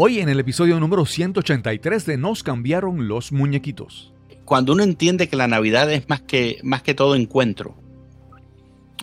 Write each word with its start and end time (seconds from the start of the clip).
Hoy 0.00 0.20
en 0.20 0.28
el 0.28 0.38
episodio 0.38 0.78
número 0.78 1.04
183 1.04 2.06
de 2.06 2.18
Nos 2.18 2.44
cambiaron 2.44 3.08
los 3.08 3.32
muñequitos. 3.32 4.14
Cuando 4.44 4.72
uno 4.72 4.84
entiende 4.84 5.28
que 5.28 5.34
la 5.34 5.48
Navidad 5.48 5.92
es 5.92 6.08
más 6.08 6.20
que, 6.20 6.60
más 6.62 6.82
que 6.82 6.94
todo 6.94 7.16
encuentro, 7.16 7.74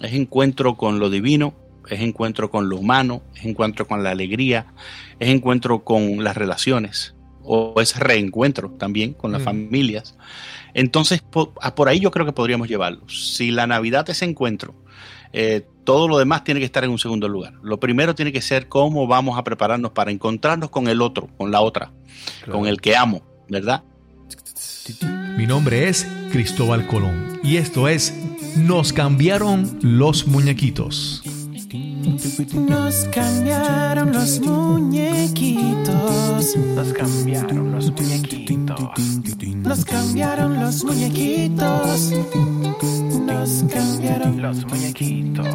es 0.02 0.14
encuentro 0.14 0.78
con 0.78 1.00
lo 1.00 1.10
divino, 1.10 1.54
es 1.90 2.00
encuentro 2.00 2.50
con 2.50 2.70
lo 2.70 2.78
humano, 2.78 3.24
es 3.36 3.44
encuentro 3.44 3.86
con 3.90 4.04
la 4.04 4.12
alegría, 4.12 4.68
es 5.20 5.28
encuentro 5.28 5.84
con 5.84 6.24
las 6.24 6.38
relaciones, 6.38 7.14
o 7.44 7.82
es 7.82 8.00
reencuentro 8.00 8.70
también 8.70 9.12
con 9.12 9.34
las 9.34 9.44
familias. 9.44 10.18
Entonces, 10.74 11.22
por, 11.22 11.56
por, 11.76 11.90
ahí 11.90 12.00
yo 12.00 12.10
creo 12.10 12.26
que 12.26 12.32
podríamos 12.32 12.70
llevarlo. 12.70 13.10
Si 13.10 13.52
la 13.52 13.68
Navidad 13.68 14.10
es 14.10 14.22
encuentro, 14.22 14.74
eh, 15.34 15.68
todo 15.86 16.08
lo 16.08 16.18
demás 16.18 16.44
tiene 16.44 16.60
que 16.60 16.66
estar 16.66 16.84
en 16.84 16.90
un 16.90 17.00
segundo 17.00 17.30
lugar. 17.30 17.54
Lo 17.62 17.80
primero 17.80 18.16
tiene 18.16 18.34
que 18.34 18.42
ser 18.42 18.68
cómo 18.68 19.08
vamos 19.08 19.38
a 19.38 19.44
prepararnos 19.44 19.92
para 19.92 20.12
encontrarnos 20.12 20.70
con 20.70 20.88
el 20.88 21.02
otro, 21.02 21.30
con 21.38 21.52
la 21.52 21.62
otra, 21.62 21.92
claro. 22.44 22.60
con 22.60 22.68
el 22.68 22.82
que 22.82 22.98
amo, 22.98 23.22
¿verdad? 23.48 23.84
Mi 25.38 25.48
nombre 25.48 25.88
es 25.88 26.08
Cristóbal 26.32 26.86
Colón 26.88 27.40
y 27.44 27.58
esto 27.58 27.88
es 27.88 28.14
Nos 28.58 28.94
cambiaron 28.94 29.80
los 29.82 30.28
muñequitos. 30.28 31.24
Nos 32.06 33.08
cambiaron 33.12 34.14
los 34.14 34.40
muñequitos. 34.40 35.96
Nos 36.76 36.94
cambiaron 36.94 37.72
los 37.72 37.92
muñequitos. 37.92 38.80
Nos 39.64 39.86
cambiaron 39.86 40.60
los 40.60 40.84
muñequitos. 40.84 42.12
Nos 43.26 43.64
cambiaron 43.64 44.40
los 44.40 44.66
muñequitos. 44.66 45.48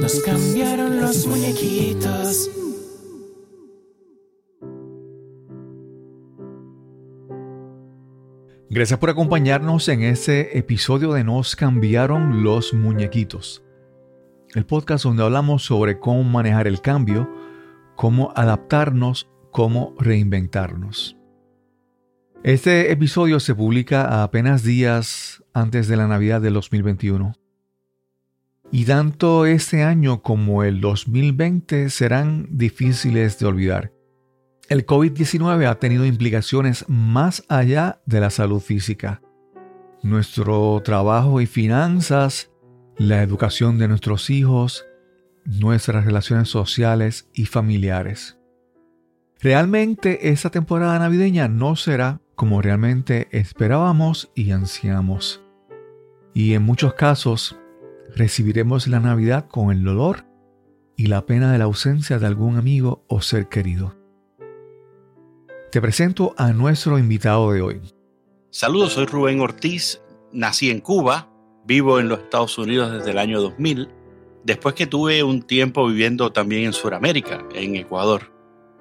Nos 0.00 0.22
cambiaron 0.22 1.00
los 1.00 1.26
muñequitos. 1.26 2.50
Gracias 8.70 8.98
por 8.98 9.10
acompañarnos 9.10 9.88
en 9.88 10.02
este 10.02 10.56
episodio 10.58 11.12
de 11.12 11.22
Nos 11.22 11.54
cambiaron 11.54 12.42
los 12.42 12.72
muñequitos 12.72 13.65
el 14.56 14.64
podcast 14.64 15.04
donde 15.04 15.22
hablamos 15.22 15.66
sobre 15.66 15.98
cómo 16.00 16.24
manejar 16.24 16.66
el 16.66 16.80
cambio, 16.80 17.30
cómo 17.94 18.32
adaptarnos, 18.34 19.28
cómo 19.52 19.94
reinventarnos. 19.98 21.18
Este 22.42 22.90
episodio 22.90 23.38
se 23.38 23.54
publica 23.54 24.06
a 24.06 24.22
apenas 24.22 24.62
días 24.62 25.44
antes 25.52 25.88
de 25.88 25.98
la 25.98 26.08
Navidad 26.08 26.40
del 26.40 26.54
2021. 26.54 27.34
Y 28.72 28.86
tanto 28.86 29.44
este 29.44 29.82
año 29.82 30.22
como 30.22 30.64
el 30.64 30.80
2020 30.80 31.90
serán 31.90 32.48
difíciles 32.50 33.38
de 33.38 33.46
olvidar. 33.46 33.92
El 34.70 34.86
COVID-19 34.86 35.68
ha 35.68 35.74
tenido 35.78 36.06
implicaciones 36.06 36.86
más 36.88 37.44
allá 37.50 38.00
de 38.06 38.20
la 38.20 38.30
salud 38.30 38.60
física. 38.60 39.20
Nuestro 40.02 40.80
trabajo 40.82 41.42
y 41.42 41.46
finanzas 41.46 42.50
la 42.98 43.22
educación 43.22 43.78
de 43.78 43.88
nuestros 43.88 44.30
hijos, 44.30 44.86
nuestras 45.44 46.04
relaciones 46.04 46.48
sociales 46.48 47.28
y 47.34 47.46
familiares. 47.46 48.38
Realmente 49.38 50.30
esta 50.30 50.50
temporada 50.50 50.98
navideña 50.98 51.46
no 51.46 51.76
será 51.76 52.20
como 52.34 52.62
realmente 52.62 53.28
esperábamos 53.32 54.30
y 54.34 54.50
ansiamos. 54.50 55.42
Y 56.32 56.54
en 56.54 56.62
muchos 56.62 56.94
casos 56.94 57.56
recibiremos 58.14 58.86
la 58.86 59.00
Navidad 59.00 59.46
con 59.48 59.70
el 59.70 59.84
dolor 59.84 60.24
y 60.96 61.06
la 61.06 61.26
pena 61.26 61.52
de 61.52 61.58
la 61.58 61.64
ausencia 61.64 62.18
de 62.18 62.26
algún 62.26 62.56
amigo 62.56 63.04
o 63.08 63.20
ser 63.20 63.48
querido. 63.48 63.94
Te 65.70 65.82
presento 65.82 66.34
a 66.38 66.52
nuestro 66.52 66.98
invitado 66.98 67.52
de 67.52 67.60
hoy. 67.60 67.80
Saludos, 68.50 68.94
soy 68.94 69.04
Rubén 69.04 69.40
Ortiz, 69.40 70.00
nací 70.32 70.70
en 70.70 70.80
Cuba, 70.80 71.30
Vivo 71.66 71.98
en 71.98 72.08
los 72.08 72.20
Estados 72.20 72.56
Unidos 72.58 72.92
desde 72.92 73.10
el 73.10 73.18
año 73.18 73.40
2000, 73.40 73.88
después 74.44 74.74
que 74.74 74.86
tuve 74.86 75.22
un 75.24 75.42
tiempo 75.42 75.86
viviendo 75.86 76.32
también 76.32 76.64
en 76.64 76.72
Sudamérica, 76.72 77.44
en 77.54 77.74
Ecuador. 77.74 78.32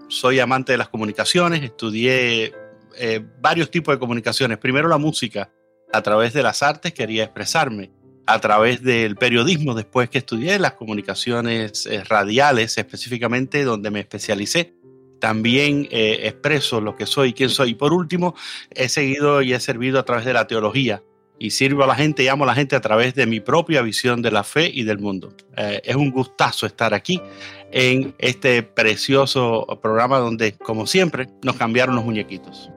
Soy 0.08 0.40
amante 0.40 0.74
de 0.74 0.78
las 0.78 0.90
comunicaciones, 0.90 1.64
estudié 1.64 2.54
eh, 2.98 3.26
varios 3.42 3.72
tipos 3.72 3.96
de 3.96 4.00
comunicaciones. 4.00 4.60
Primero 4.60 4.88
la 4.88 5.00
música, 5.00 5.52
a 5.92 6.02
través 6.02 6.34
de 6.34 6.44
las 6.44 6.62
artes 6.62 6.94
quería 6.94 7.24
expresarme, 7.24 7.92
a 8.28 8.40
través 8.40 8.84
del 8.84 9.16
periodismo, 9.16 9.74
después 9.74 10.10
que 10.10 10.20
estudié 10.20 10.60
las 10.60 10.74
comunicaciones 10.74 11.86
eh, 11.86 12.04
radiales, 12.04 12.78
específicamente 12.78 13.64
donde 13.64 13.92
me 13.92 14.02
especialicé. 14.02 14.76
También 15.20 15.88
eh, 15.92 16.20
expreso 16.24 16.82
lo 16.82 16.96
que 16.96 17.06
soy, 17.06 17.34
quién 17.34 17.50
soy. 17.50 17.72
Y 17.72 17.76
por 17.76 17.94
último, 17.94 18.36
he 18.70 18.90
seguido 18.90 19.42
y 19.42 19.54
he 19.54 19.60
servido 19.60 20.00
a 20.00 20.06
través 20.06 20.26
de 20.26 20.34
la 20.34 20.46
teología, 20.46 21.02
y 21.40 21.52
sirvo 21.52 21.84
a 21.84 21.88
la 21.88 21.96
gente 21.96 22.24
y 22.24 22.28
amo 22.28 22.44
a 22.44 22.48
la 22.48 22.56
gente 22.56 22.76
a 22.76 22.82
través 22.82 23.16
de 23.16 23.26
mi 23.26 23.40
propia 23.40 23.82
visión 23.82 24.22
de 24.22 24.32
la 24.32 24.44
fe 24.44 24.70
y 24.74 24.84
del 24.84 25.00
mundo. 25.00 25.34
Eh, 25.58 25.82
es 25.84 25.96
un 25.96 26.12
gustazo 26.12 26.66
estar 26.66 26.94
aquí 26.94 27.22
en 27.72 28.16
este 28.18 28.64
precioso 28.64 29.66
programa 29.82 30.18
donde, 30.20 30.54
como 30.54 30.88
siempre, 30.88 31.28
nos 31.44 31.56
cambiaron 31.56 31.96
los 31.96 32.06
muñequitos. 32.06 32.72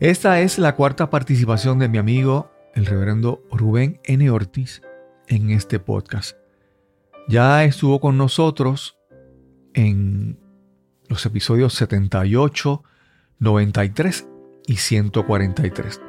Esta 0.00 0.40
es 0.40 0.58
la 0.58 0.74
cuarta 0.74 1.10
participación 1.10 1.78
de 1.78 1.88
mi 1.88 1.98
amigo, 1.98 2.50
el 2.74 2.86
reverendo 2.86 3.42
Rubén 3.50 4.00
N. 4.04 4.28
Ortiz, 4.30 4.82
en 5.28 5.50
este 5.50 5.78
podcast. 5.78 6.36
Ya 7.28 7.64
estuvo 7.64 8.00
con 8.00 8.16
nosotros 8.16 8.98
en 9.74 10.38
los 11.08 11.24
episodios 11.26 11.74
78, 11.74 12.82
93 13.38 14.28
y 14.66 14.76
143. 14.76 16.00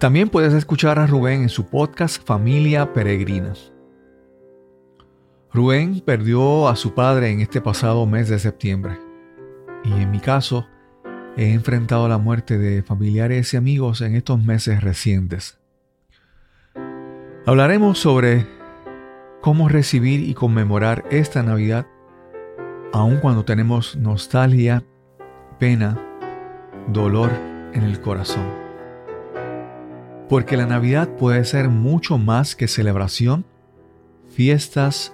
También 0.00 0.30
puedes 0.30 0.54
escuchar 0.54 0.98
a 0.98 1.06
Rubén 1.06 1.42
en 1.42 1.48
su 1.50 1.66
podcast 1.66 2.26
Familia 2.26 2.94
Peregrina. 2.94 3.52
Rubén 5.52 6.00
perdió 6.00 6.68
a 6.68 6.76
su 6.76 6.94
padre 6.94 7.28
en 7.28 7.42
este 7.42 7.60
pasado 7.60 8.06
mes 8.06 8.30
de 8.30 8.38
septiembre. 8.38 8.98
Y 9.84 9.92
en 9.92 10.10
mi 10.10 10.18
caso, 10.18 10.66
he 11.36 11.52
enfrentado 11.52 12.08
la 12.08 12.16
muerte 12.16 12.56
de 12.56 12.82
familiares 12.82 13.52
y 13.52 13.58
amigos 13.58 14.00
en 14.00 14.14
estos 14.14 14.42
meses 14.42 14.82
recientes. 14.82 15.58
Hablaremos 17.44 17.98
sobre 17.98 18.46
cómo 19.42 19.68
recibir 19.68 20.26
y 20.26 20.32
conmemorar 20.32 21.04
esta 21.10 21.42
Navidad, 21.42 21.86
aun 22.94 23.18
cuando 23.18 23.44
tenemos 23.44 23.96
nostalgia, 23.96 24.82
pena, 25.58 25.98
dolor 26.88 27.30
en 27.74 27.82
el 27.82 28.00
corazón. 28.00 28.69
Porque 30.30 30.56
la 30.56 30.64
Navidad 30.64 31.08
puede 31.16 31.44
ser 31.44 31.68
mucho 31.68 32.16
más 32.16 32.54
que 32.54 32.68
celebración, 32.68 33.44
fiestas 34.28 35.12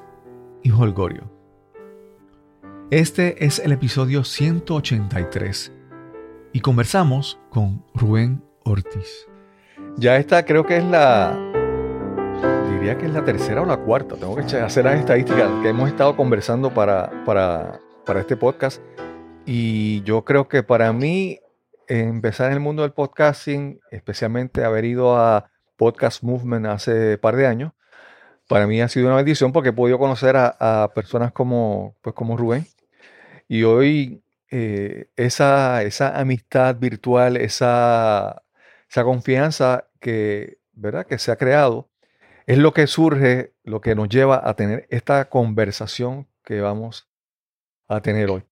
y 0.62 0.70
holgorio. 0.70 1.32
Este 2.90 3.46
es 3.46 3.58
el 3.58 3.72
episodio 3.72 4.24
183 4.24 5.72
y 6.52 6.60
conversamos 6.60 7.40
con 7.48 7.82
Rubén 7.94 8.44
Ortiz. 8.62 9.26
Ya 9.96 10.18
esta 10.18 10.44
creo 10.44 10.66
que 10.66 10.76
es 10.76 10.84
la, 10.84 11.34
diría 12.74 12.98
que 12.98 13.06
es 13.06 13.12
la 13.14 13.24
tercera 13.24 13.62
o 13.62 13.64
la 13.64 13.78
cuarta, 13.78 14.16
tengo 14.16 14.36
que 14.36 14.42
hacer 14.42 14.84
las 14.84 15.00
estadísticas 15.00 15.50
que 15.62 15.70
hemos 15.70 15.88
estado 15.88 16.14
conversando 16.14 16.74
para, 16.74 17.24
para, 17.24 17.80
para 18.04 18.20
este 18.20 18.36
podcast. 18.36 18.82
Y 19.46 20.02
yo 20.02 20.26
creo 20.26 20.46
que 20.46 20.62
para 20.62 20.92
mí 20.92 21.38
empezar 21.88 22.48
en 22.48 22.54
el 22.54 22.60
mundo 22.60 22.82
del 22.82 22.92
podcasting, 22.92 23.80
especialmente 23.90 24.64
haber 24.64 24.84
ido 24.84 25.16
a 25.16 25.50
Podcast 25.76 26.22
Movement 26.22 26.66
hace 26.66 27.18
par 27.18 27.36
de 27.36 27.46
años, 27.46 27.72
para 28.48 28.66
mí 28.66 28.80
ha 28.80 28.88
sido 28.88 29.06
una 29.06 29.16
bendición 29.16 29.52
porque 29.52 29.70
he 29.70 29.72
podido 29.72 29.98
conocer 29.98 30.36
a, 30.36 30.92
personas 30.94 31.32
como, 31.32 31.96
pues 32.02 32.14
como 32.14 32.36
Rubén. 32.36 32.66
Y 33.48 33.64
hoy 33.64 34.22
eh, 34.50 35.10
esa, 35.16 35.82
esa 35.82 36.18
amistad 36.18 36.76
virtual, 36.76 37.36
esa, 37.36 38.42
esa 38.88 39.04
confianza 39.04 39.88
que, 40.00 40.58
¿verdad? 40.72 41.06
que 41.06 41.18
se 41.18 41.32
ha 41.32 41.36
creado, 41.36 41.90
es 42.46 42.58
lo 42.58 42.72
que 42.72 42.86
surge, 42.86 43.54
lo 43.64 43.80
que 43.80 43.94
nos 43.94 44.08
lleva 44.08 44.48
a 44.48 44.54
tener 44.54 44.86
esta 44.90 45.28
conversación 45.28 46.28
que 46.44 46.60
vamos 46.60 47.08
a 47.88 48.00
tener 48.00 48.30
hoy. 48.30 48.44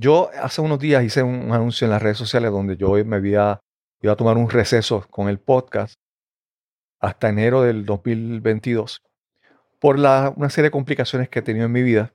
Yo 0.00 0.30
hace 0.42 0.62
unos 0.62 0.78
días 0.78 1.04
hice 1.04 1.22
un 1.22 1.52
anuncio 1.52 1.84
en 1.84 1.90
las 1.90 2.00
redes 2.00 2.16
sociales 2.16 2.50
donde 2.50 2.78
yo 2.78 2.92
me 3.04 3.16
había, 3.16 3.60
iba 4.00 4.14
a 4.14 4.16
tomar 4.16 4.38
un 4.38 4.48
receso 4.48 5.06
con 5.10 5.28
el 5.28 5.38
podcast 5.38 6.00
hasta 7.00 7.28
enero 7.28 7.60
del 7.60 7.84
2022 7.84 9.02
por 9.78 9.96
una 9.96 10.48
serie 10.48 10.68
de 10.68 10.70
complicaciones 10.70 11.28
que 11.28 11.40
he 11.40 11.42
tenido 11.42 11.66
en 11.66 11.72
mi 11.72 11.82
vida 11.82 12.14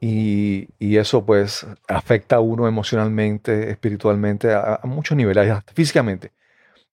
y, 0.00 0.68
eso 0.78 1.26
pues 1.26 1.66
afecta 1.88 2.36
a 2.36 2.40
uno 2.40 2.68
emocionalmente, 2.68 3.70
espiritualmente, 3.70 4.54
a, 4.54 4.78
muchos 4.84 5.16
niveles, 5.16 5.50
hasta 5.50 5.72
físicamente. 5.72 6.30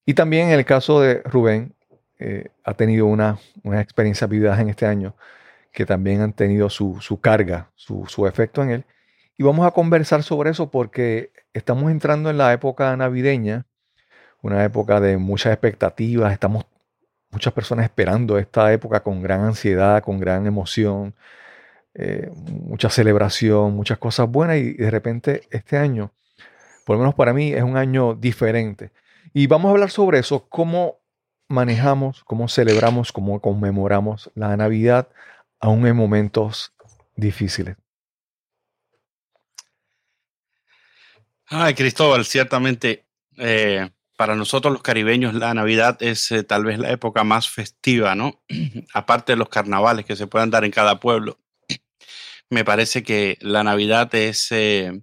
Y 0.04 0.16
también 0.16 0.48
en 0.48 0.54
el 0.58 0.66
caso 0.66 1.00
de 1.00 1.22
Rubén, 1.26 1.76
eh, 2.18 2.48
ha 2.64 2.74
tenido 2.74 3.06
una, 3.06 3.38
una 3.64 3.82
experiencia 3.82 4.26
vividas 4.26 4.60
en 4.60 4.70
este 4.70 4.88
año 4.88 5.16
que 5.72 5.86
también 5.86 6.22
han 6.22 6.34
tenido 6.34 6.72
su, 6.72 7.20
carga, 7.22 7.72
su 7.76 8.26
efecto 8.26 8.64
en 8.64 8.72
él. 8.72 8.86
Y 9.38 9.44
vamos 9.44 9.68
a 9.68 9.72
conversar 9.72 10.24
sobre 10.24 10.50
eso 10.50 10.72
porque 10.72 11.32
estamos 11.54 11.92
entrando 11.92 12.32
en 12.32 12.40
la 12.40 12.54
época 12.54 12.96
navideña, 12.98 13.68
una 14.42 14.64
época 14.64 15.00
de 15.00 15.18
muchas 15.18 15.54
expectativas, 15.54 16.34
estamos 16.34 16.66
muchas 17.30 17.54
personas 17.54 17.86
esperando 17.86 18.40
esta 18.40 18.74
época 18.74 19.02
con 19.04 19.22
gran 19.22 19.42
ansiedad, 19.42 20.02
con 20.02 20.20
gran 20.20 20.48
emoción, 20.48 21.14
eh, 21.94 22.32
mucha 22.34 22.90
celebración, 22.90 23.76
muchas 23.76 24.00
cosas 24.00 24.28
buenas 24.28 24.58
y 24.58 24.74
de 24.74 24.90
repente 24.90 25.44
este 25.52 25.78
año, 25.78 26.12
por 26.86 26.96
lo 26.96 27.02
menos 27.02 27.16
para 27.16 27.34
mí, 27.34 27.54
es 27.54 27.64
un 27.64 27.78
año 27.78 28.16
diferente. 28.16 28.92
Y 29.34 29.46
vamos 29.46 29.70
a 29.70 29.72
hablar 29.74 29.92
sobre 29.92 30.18
eso, 30.18 30.48
cómo 30.50 31.00
manejamos, 31.48 32.24
cómo 32.24 32.48
celebramos, 32.48 33.12
cómo 33.12 33.40
conmemoramos 33.40 34.32
la 34.34 34.58
Navidad 34.58 35.10
aún 35.60 35.86
en 35.86 35.96
momentos 35.96 36.74
difíciles. 37.16 37.78
Ay, 41.50 41.76
Cristóbal, 41.76 42.26
ciertamente 42.26 43.06
eh, 43.38 43.90
para 44.18 44.36
nosotros 44.36 44.74
los 44.74 44.82
caribeños 44.82 45.34
la 45.34 45.54
Navidad 45.54 46.02
es 46.02 46.32
eh, 46.32 46.44
tal 46.44 46.66
vez 46.66 46.80
la 46.80 46.92
época 46.92 47.24
más 47.24 47.48
festiva, 47.48 48.16
¿no? 48.16 48.44
Aparte 48.94 49.34
de 49.34 49.38
los 49.38 49.48
carnavales 49.48 50.06
que 50.06 50.16
se 50.16 50.28
puedan 50.28 50.50
dar 50.50 50.66
en 50.66 50.72
cada 50.72 51.00
pueblo, 51.00 51.40
me 52.50 52.66
parece 52.66 53.04
que 53.04 53.38
la 53.42 53.64
Navidad 53.64 54.14
es 54.16 54.52
eh, 54.52 55.02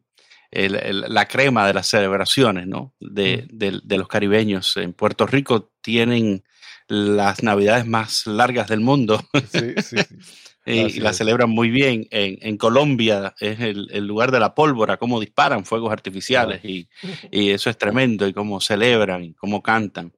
la 0.50 1.26
crema 1.26 1.66
de 1.66 1.74
las 1.74 1.88
celebraciones, 1.88 2.66
¿no? 2.66 2.94
De, 3.00 3.46
de, 3.50 3.98
los 3.98 4.06
caribeños. 4.06 4.76
En 4.76 4.92
Puerto 4.92 5.26
Rico 5.26 5.72
tienen 5.80 6.44
las 6.86 7.42
Navidades 7.42 7.86
más 7.86 8.26
largas 8.26 8.68
del 8.68 8.78
mundo. 8.80 9.20
Sí, 9.50 9.74
sí, 9.82 9.96
sí. 9.96 9.96
y, 10.66 11.00
la 11.00 11.12
celebran 11.12 11.50
muy 11.50 11.70
bien. 11.70 12.06
En, 12.10 12.38
en 12.40 12.56
Colombia 12.56 13.34
es 13.38 13.60
el, 13.60 13.88
el, 13.92 14.06
lugar 14.06 14.30
de 14.30 14.40
la 14.40 14.54
pólvora, 14.54 14.96
cómo 14.96 15.20
disparan 15.20 15.64
fuegos 15.64 15.92
artificiales 15.92 16.64
y, 16.64 16.88
y, 17.30 17.50
eso 17.50 17.70
es 17.70 17.76
tremendo 17.76 18.26
y 18.26 18.32
cómo 18.32 18.60
celebran 18.60 19.24
y 19.24 19.32
cómo 19.34 19.62
cantan. 19.62 20.12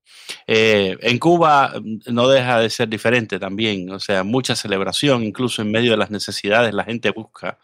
Eh, 0.47 0.97
en 1.03 1.19
Cuba 1.19 1.75
mm, 1.81 2.13
no 2.13 2.29
deja 2.29 2.61
de 2.61 2.71
ser 2.71 2.89
diferente 2.89 3.39
también, 3.39 3.91
o 3.91 4.01
sea, 4.01 4.25
mucha 4.25 4.55
celebración, 4.55 5.25
incluso 5.25 5.63
en 5.63 5.71
medio 5.71 5.93
de 5.93 5.97
las 5.97 6.11
necesidades 6.11 6.75
la 6.75 6.85
gente 6.85 7.11
busca 7.11 7.59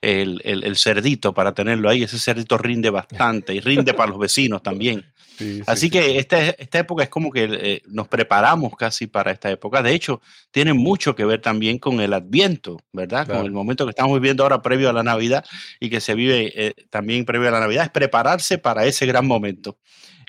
el, 0.00 0.40
el, 0.44 0.64
el 0.64 0.76
cerdito 0.76 1.34
para 1.34 1.54
tenerlo 1.54 1.88
ahí, 1.88 2.02
ese 2.02 2.18
cerdito 2.18 2.56
rinde 2.56 2.90
bastante 2.90 3.54
y 3.54 3.60
rinde 3.60 3.94
para 3.94 4.10
los 4.10 4.18
vecinos 4.18 4.62
también. 4.62 5.04
Así 5.66 5.90
que 5.90 6.18
esta, 6.18 6.38
esta, 6.50 6.78
época 6.78 7.02
es 7.02 7.08
como 7.08 7.30
que 7.30 7.48
eh, 7.50 7.82
nos 7.86 8.08
preparamos 8.08 8.74
casi 8.76 9.06
para 9.06 9.30
esta 9.30 9.50
época. 9.50 9.82
De 9.82 9.92
hecho, 9.92 10.20
tiene 10.50 10.72
mucho 10.72 11.14
que 11.14 11.24
ver 11.24 11.40
también 11.40 11.78
con 11.78 12.00
el 12.00 12.12
Adviento, 12.12 12.78
¿verdad? 12.92 13.26
Con 13.26 13.44
el 13.44 13.52
momento 13.52 13.84
que 13.84 13.90
estamos 13.90 14.14
viviendo 14.14 14.42
ahora 14.42 14.62
previo 14.62 14.90
a 14.90 14.92
la 14.92 15.02
Navidad 15.02 15.44
y 15.80 15.90
que 15.90 16.00
se 16.00 16.14
vive 16.14 16.52
eh, 16.54 16.74
también 16.90 17.24
previo 17.24 17.48
a 17.48 17.52
la 17.52 17.60
Navidad, 17.60 17.84
es 17.84 17.90
prepararse 17.90 18.58
para 18.58 18.84
ese 18.86 19.06
gran 19.06 19.26
momento. 19.26 19.78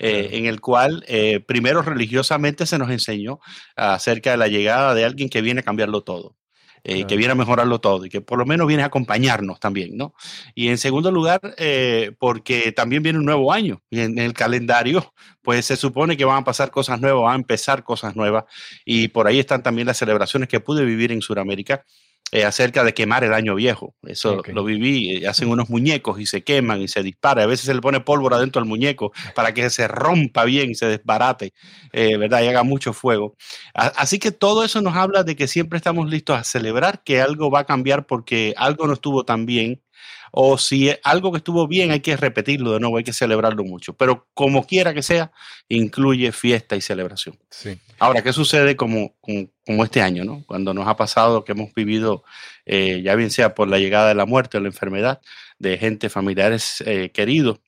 Eh, 0.02 0.30
en 0.38 0.46
el 0.46 0.62
cual 0.62 1.04
primero 1.46 1.82
religiosamente 1.82 2.64
se 2.64 2.78
nos 2.78 2.88
enseñó 2.88 3.38
acerca 3.76 4.30
de 4.30 4.38
la 4.38 4.48
llegada 4.48 4.94
de 4.94 5.04
alguien 5.04 5.28
que 5.28 5.42
viene 5.42 5.60
a 5.60 5.62
cambiarlo 5.62 6.00
todo. 6.04 6.39
Eh, 6.82 7.06
que 7.06 7.16
viene 7.16 7.32
a 7.32 7.34
mejorarlo 7.34 7.78
todo 7.78 8.06
y 8.06 8.08
que 8.08 8.22
por 8.22 8.38
lo 8.38 8.46
menos 8.46 8.66
viene 8.66 8.82
a 8.82 8.86
acompañarnos 8.86 9.60
también, 9.60 9.98
¿no? 9.98 10.14
Y 10.54 10.68
en 10.68 10.78
segundo 10.78 11.10
lugar, 11.10 11.40
eh, 11.58 12.12
porque 12.18 12.72
también 12.72 13.02
viene 13.02 13.18
un 13.18 13.26
nuevo 13.26 13.52
año 13.52 13.82
y 13.90 14.00
en 14.00 14.18
el 14.18 14.32
calendario, 14.32 15.12
pues 15.42 15.66
se 15.66 15.76
supone 15.76 16.16
que 16.16 16.24
van 16.24 16.38
a 16.38 16.44
pasar 16.44 16.70
cosas 16.70 16.98
nuevas, 17.00 17.22
van 17.22 17.32
a 17.32 17.36
empezar 17.36 17.84
cosas 17.84 18.16
nuevas 18.16 18.44
y 18.86 19.08
por 19.08 19.26
ahí 19.26 19.38
están 19.38 19.62
también 19.62 19.86
las 19.86 19.98
celebraciones 19.98 20.48
que 20.48 20.60
pude 20.60 20.84
vivir 20.84 21.12
en 21.12 21.20
Sudamérica 21.20 21.84
eh, 22.32 22.44
acerca 22.44 22.84
de 22.84 22.94
quemar 22.94 23.24
el 23.24 23.34
año 23.34 23.56
viejo. 23.56 23.94
Eso 24.02 24.42
lo 24.46 24.64
viví, 24.64 25.16
eh, 25.16 25.28
hacen 25.28 25.48
unos 25.48 25.68
muñecos 25.68 26.20
y 26.20 26.26
se 26.26 26.44
queman 26.44 26.80
y 26.80 26.86
se 26.88 27.02
dispara. 27.02 27.42
A 27.42 27.46
veces 27.46 27.66
se 27.66 27.74
le 27.74 27.80
pone 27.80 28.00
pólvora 28.00 28.38
dentro 28.38 28.60
del 28.62 28.68
muñeco 28.68 29.12
para 29.34 29.52
que 29.52 29.68
se 29.70 29.88
rompa 29.88 30.44
bien 30.44 30.70
y 30.70 30.74
se 30.76 30.86
desbarate, 30.86 31.52
eh, 31.92 32.16
¿verdad? 32.16 32.42
Y 32.42 32.48
haga 32.48 32.62
mucho 32.62 32.92
fuego. 32.92 33.36
así 33.74 34.18
que 34.18 34.30
todo 34.30 34.64
eso 34.64 34.80
nos 34.80 34.94
habla 34.94 35.24
de 35.24 35.34
que 35.34 35.48
siempre 35.48 35.76
estamos 35.76 36.08
listos 36.08 36.38
a 36.38 36.44
celebrar 36.44 37.02
que 37.02 37.20
algo 37.20 37.50
va 37.50 37.60
a 37.60 37.64
cambiar 37.64 38.06
porque 38.06 38.54
algo 38.56 38.86
no 38.86 38.92
estuvo 38.92 39.24
tan 39.24 39.46
bien 39.46 39.82
o 40.32 40.58
si 40.58 40.90
algo 41.02 41.32
que 41.32 41.38
estuvo 41.38 41.66
bien 41.66 41.90
hay 41.90 42.00
que 42.00 42.16
repetirlo 42.16 42.72
de 42.72 42.80
nuevo, 42.80 42.96
hay 42.96 43.04
que 43.04 43.12
celebrarlo 43.12 43.64
mucho. 43.64 43.94
Pero 43.94 44.28
como 44.34 44.66
quiera 44.66 44.94
que 44.94 45.02
sea, 45.02 45.32
incluye 45.68 46.32
fiesta 46.32 46.76
y 46.76 46.80
celebración. 46.80 47.38
Sí. 47.50 47.78
Ahora, 47.98 48.22
¿qué 48.22 48.32
sucede 48.32 48.76
como, 48.76 49.14
como, 49.20 49.84
este 49.84 50.02
año, 50.02 50.24
¿no? 50.24 50.44
cuando 50.46 50.74
nos 50.74 50.86
ha 50.88 50.96
pasado 50.96 51.44
que 51.44 51.52
hemos 51.52 51.72
vivido, 51.74 52.24
eh, 52.66 53.02
ya 53.02 53.14
bien 53.14 53.30
sea 53.30 53.54
por 53.54 53.68
la 53.68 53.78
llegada 53.78 54.08
de 54.08 54.14
la 54.14 54.26
muerte 54.26 54.58
o 54.58 54.60
la 54.60 54.68
enfermedad 54.68 55.20
de 55.58 55.78
gente, 55.78 56.08
familiares 56.08 56.82
eh, 56.86 57.10
queridos? 57.12 57.60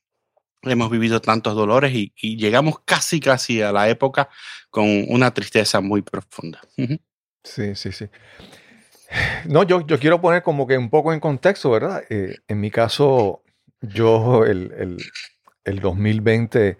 Hemos 0.62 0.90
vivido 0.90 1.20
tantos 1.20 1.56
dolores 1.56 1.92
y, 1.92 2.12
llegamos 2.36 2.76
casi, 2.84 3.18
casi 3.18 3.62
a 3.62 3.72
la 3.72 3.88
época 3.88 4.28
con 4.70 4.86
una 5.08 5.34
tristeza 5.34 5.80
muy 5.80 6.02
profunda. 6.02 6.60
Sí, 7.42 7.74
sí, 7.74 7.90
sí. 7.90 8.06
No, 9.46 9.62
yo, 9.62 9.86
yo 9.86 9.98
quiero 9.98 10.20
poner 10.20 10.42
como 10.42 10.66
que 10.66 10.78
un 10.78 10.90
poco 10.90 11.12
en 11.12 11.20
contexto, 11.20 11.70
¿verdad? 11.70 12.02
Eh, 12.08 12.36
en 12.48 12.60
mi 12.60 12.70
caso, 12.70 13.42
yo 13.80 14.44
el, 14.44 14.72
el, 14.78 14.96
el 15.64 15.80
2020, 15.80 16.78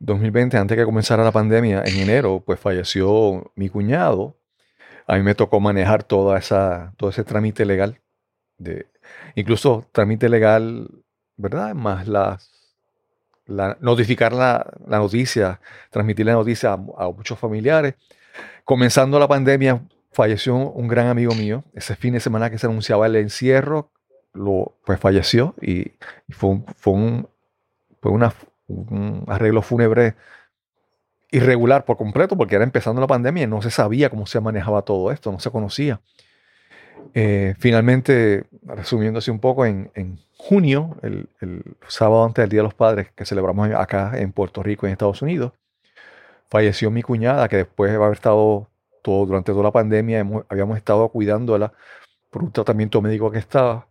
2020, 0.00 0.56
antes 0.56 0.76
que 0.76 0.84
comenzara 0.84 1.24
la 1.24 1.32
pandemia, 1.32 1.82
en 1.84 1.96
enero, 1.96 2.42
pues 2.44 2.58
falleció 2.60 3.52
mi 3.54 3.68
cuñado. 3.68 4.36
A 5.06 5.16
mí 5.16 5.22
me 5.22 5.34
tocó 5.34 5.60
manejar 5.60 6.04
toda 6.04 6.38
esa, 6.38 6.92
todo 6.96 7.10
ese 7.10 7.24
trámite 7.24 7.64
legal. 7.64 8.00
De, 8.58 8.86
incluso 9.34 9.86
trámite 9.92 10.28
legal, 10.28 10.88
¿verdad? 11.36 11.74
Más 11.74 12.08
las, 12.08 12.50
la, 13.46 13.76
notificar 13.80 14.32
la, 14.32 14.66
la, 14.86 14.98
noticia, 14.98 15.60
transmitir 15.90 16.26
la 16.26 16.32
noticia 16.32 16.72
a, 16.72 16.74
a 16.74 17.10
muchos 17.10 17.38
familiares. 17.38 17.94
Comenzando 18.64 19.18
la 19.18 19.28
pandemia, 19.28 19.80
falleció 20.18 20.56
un 20.56 20.88
gran 20.88 21.06
amigo 21.06 21.32
mío. 21.36 21.62
Ese 21.74 21.94
fin 21.94 22.12
de 22.12 22.18
semana 22.18 22.50
que 22.50 22.58
se 22.58 22.66
anunciaba 22.66 23.06
el 23.06 23.14
encierro, 23.14 23.92
lo, 24.32 24.74
pues 24.84 24.98
falleció 24.98 25.54
y, 25.62 25.92
fue, 26.28 26.50
un, 26.50 26.66
fue, 26.76 27.24
fue 28.00 28.10
un 28.10 29.24
arreglo 29.28 29.62
fúnebre 29.62 30.16
irregular 31.30 31.84
por 31.84 31.96
completo 31.96 32.36
porque 32.36 32.56
era 32.56 32.64
empezando 32.64 33.00
la 33.00 33.06
pandemia 33.06 33.44
y 33.44 33.46
no 33.46 33.62
se 33.62 33.70
sabía 33.70 34.10
cómo 34.10 34.26
se 34.26 34.40
manejaba 34.40 34.82
todo 34.82 35.12
esto, 35.12 35.30
no 35.30 35.38
se 35.38 35.52
conocía. 35.52 36.00
Eh, 37.14 37.54
finalmente, 37.60 38.44
resumiéndose 38.64 39.30
un 39.30 39.38
poco, 39.38 39.66
en, 39.66 39.92
en 39.94 40.18
junio, 40.36 40.96
el, 41.02 41.28
el, 41.40 41.62
sábado 41.86 42.24
antes 42.24 42.42
del 42.42 42.50
Día 42.50 42.58
de 42.58 42.64
los 42.64 42.74
Padres 42.74 43.12
que 43.14 43.24
celebramos 43.24 43.70
acá 43.70 44.18
en 44.18 44.32
Puerto 44.32 44.64
Rico, 44.64 44.84
en 44.84 44.92
Estados 44.92 45.22
Unidos, 45.22 45.52
falleció 46.50 46.90
mi 46.90 47.02
cuñada 47.02 47.48
que 47.48 47.58
después 47.58 47.92
de 47.92 47.98
haber 47.98 48.14
estado 48.14 48.68
durante 49.04 49.52
toda 49.52 49.64
la 49.64 49.72
pandemia 49.72 50.26
habíamos 50.48 50.76
estado 50.76 51.08
cuidándola 51.08 51.72
por 52.30 52.42
un 52.42 52.52
tratamiento 52.52 53.00
médico 53.00 53.30
que 53.30 53.38
estaba. 53.38 53.88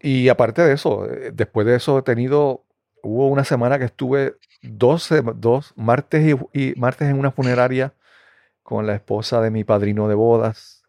Y 0.00 0.28
aparte 0.28 0.62
de 0.62 0.74
eso, 0.74 1.06
eh, 1.10 1.32
después 1.32 1.66
de 1.66 1.76
eso 1.76 1.98
he 1.98 2.02
tenido, 2.02 2.64
hubo 3.02 3.28
una 3.28 3.44
semana 3.44 3.78
que 3.78 3.86
estuve 3.86 4.36
dos, 4.62 5.08
dos 5.36 5.72
martes 5.76 6.36
y, 6.52 6.74
martes 6.76 7.08
en 7.08 7.18
una 7.18 7.30
funeraria 7.30 7.94
con 8.62 8.86
la 8.86 8.94
esposa 8.94 9.40
de 9.40 9.50
mi 9.50 9.64
padrino 9.64 10.08
de 10.08 10.14
bodas. 10.14 10.82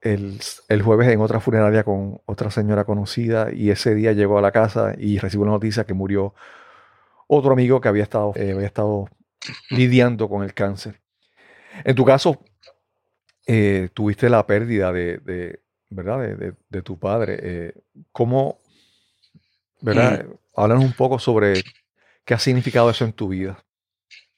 El, 0.00 0.40
el, 0.68 0.82
jueves 0.82 1.08
en 1.08 1.20
otra 1.20 1.40
funeraria 1.40 1.84
con 1.84 2.20
otra 2.26 2.50
señora 2.50 2.84
conocida 2.84 3.52
y 3.52 3.70
ese 3.70 3.94
día 3.94 4.12
llegó 4.12 4.36
a 4.38 4.42
la 4.42 4.50
casa 4.50 4.94
y 4.98 5.18
recibió 5.18 5.46
la 5.46 5.52
noticia 5.52 5.84
que 5.84 5.94
murió 5.94 6.34
otro 7.28 7.52
amigo 7.52 7.80
que 7.80 7.88
había 7.88 8.02
estado, 8.02 8.32
eh, 8.34 8.52
había 8.52 8.66
estado 8.66 9.08
lidiando 9.70 10.28
con 10.28 10.42
el 10.42 10.54
cáncer. 10.54 11.00
En 11.84 11.94
tu 11.94 12.04
caso, 12.04 12.42
eh, 13.46 13.88
tuviste 13.92 14.28
la 14.28 14.46
pérdida 14.46 14.92
de, 14.92 15.60
¿verdad? 15.90 16.54
De, 16.68 16.82
tu 16.82 16.98
padre. 16.98 17.38
Eh, 17.42 17.74
¿Cómo, 18.12 18.58
verdad? 19.80 20.26
Mm. 20.56 20.82
un 20.82 20.92
poco 20.92 21.18
sobre 21.18 21.62
qué 22.24 22.34
ha 22.34 22.38
significado 22.38 22.90
eso 22.90 23.04
en 23.04 23.12
tu 23.12 23.28
vida. 23.28 23.64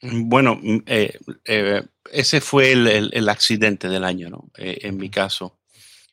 Bueno, 0.00 0.58
mm, 0.60 0.78
eh, 0.86 1.82
ese 2.12 2.40
fue 2.40 2.72
el, 2.72 3.28
accidente 3.28 3.88
del 3.88 4.04
año, 4.04 4.30
¿no? 4.30 4.50
en 4.56 4.96
mi 4.96 5.10
caso. 5.10 5.58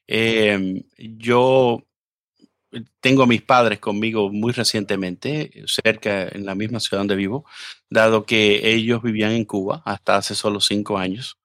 Em, 0.08 0.84
yo 0.98 1.86
tengo 3.00 3.24
a 3.24 3.28
mis 3.28 3.42
padres 3.42 3.80
conmigo 3.80 4.32
muy 4.32 4.54
recientemente, 4.54 5.52
cerca 5.68 6.28
en 6.30 6.46
la 6.46 6.56
misma 6.56 6.80
ciudad 6.80 7.02
donde 7.02 7.16
vivo, 7.16 7.46
dado 7.90 8.26
que 8.26 8.74
ellos 8.74 9.02
vivían 9.02 9.32
en 9.32 9.46
Cuba 9.46 9.82
hasta 9.86 10.18
hace 10.18 10.36
solo 10.36 10.60
cinco 10.60 10.98
años. 10.98 11.41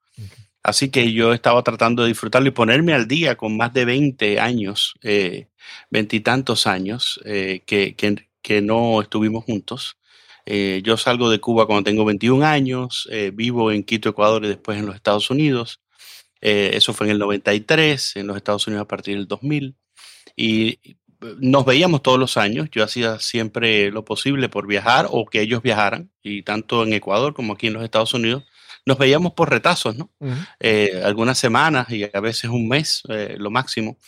Así 0.67 0.91
que 0.91 1.13
yo 1.13 1.33
estaba 1.33 1.63
tratando 1.63 2.03
de 2.03 2.09
disfrutarlo 2.09 2.49
y 2.49 2.51
ponerme 2.51 2.93
al 2.93 3.07
día 3.07 3.37
con 3.37 3.57
más 3.57 3.73
de 3.73 3.85
20 3.85 4.41
años, 4.41 4.95
eh, 5.03 5.47
veintitantos 5.91 6.67
años 6.67 7.21
eh, 7.25 7.63
que, 7.65 7.95
que, 7.95 8.63
no 8.63 9.01
estuvimos 9.01 9.45
juntos. 9.45 9.97
Eh, 10.45 10.83
yo 10.85 10.97
salgo 10.97 11.31
de 11.31 11.39
Cuba 11.39 11.67
cuando 11.67 11.85
tengo 11.85 12.05
21 12.05 12.45
años, 12.45 13.09
vivo 13.35 13.71
en 13.71 13.85
Quito, 13.85 14.09
Ecuador 14.09 14.45
y 14.45 14.49
después 14.49 14.77
en 14.77 14.87
los 14.87 14.97
Estados 14.97 15.31
Unidos. 15.31 15.83
eso 16.41 16.93
fue 16.93 17.07
en 17.07 17.13
el 17.13 17.19
93, 17.21 18.17
en 18.17 18.27
los 18.27 18.37
Estados 18.37 18.67
Unidos 18.67 18.85
a 18.85 18.89
partir 18.89 19.17
del 19.17 19.29
2000. 19.29 19.77
Y 20.37 20.81
nos 21.39 21.65
veíamos 21.65 22.03
todos 22.03 22.19
los 22.19 22.37
años, 22.37 22.69
yo 22.73 22.83
hacía 22.83 23.21
siempre 23.21 23.93
lo 23.93 24.05
posible 24.05 24.49
por 24.49 24.67
viajar 24.67 25.07
o 25.11 25.27
que 25.27 25.43
ellos 25.43 25.63
viajaran, 25.63 26.11
y 26.23 26.43
tanto 26.43 26.83
en 26.83 26.93
Ecuador 26.93 27.35
como 27.35 27.53
aquí 27.53 27.69
en 27.69 27.75
los 27.75 27.85
Estados 27.85 28.15
Unidos, 28.15 28.45
nos 28.87 28.97
veíamos 28.97 29.33
por 29.33 29.51
retazos, 29.51 29.97
¿no? 29.97 30.11
Eh, 30.61 31.03
algunas 31.05 31.37
semanas 31.37 31.91
y 31.91 32.05
a 32.05 32.21
veces 32.21 32.49
un 32.49 32.69
mes, 32.69 33.03
eh, 33.09 33.35
lo 33.37 33.51
máximo. 33.51 33.99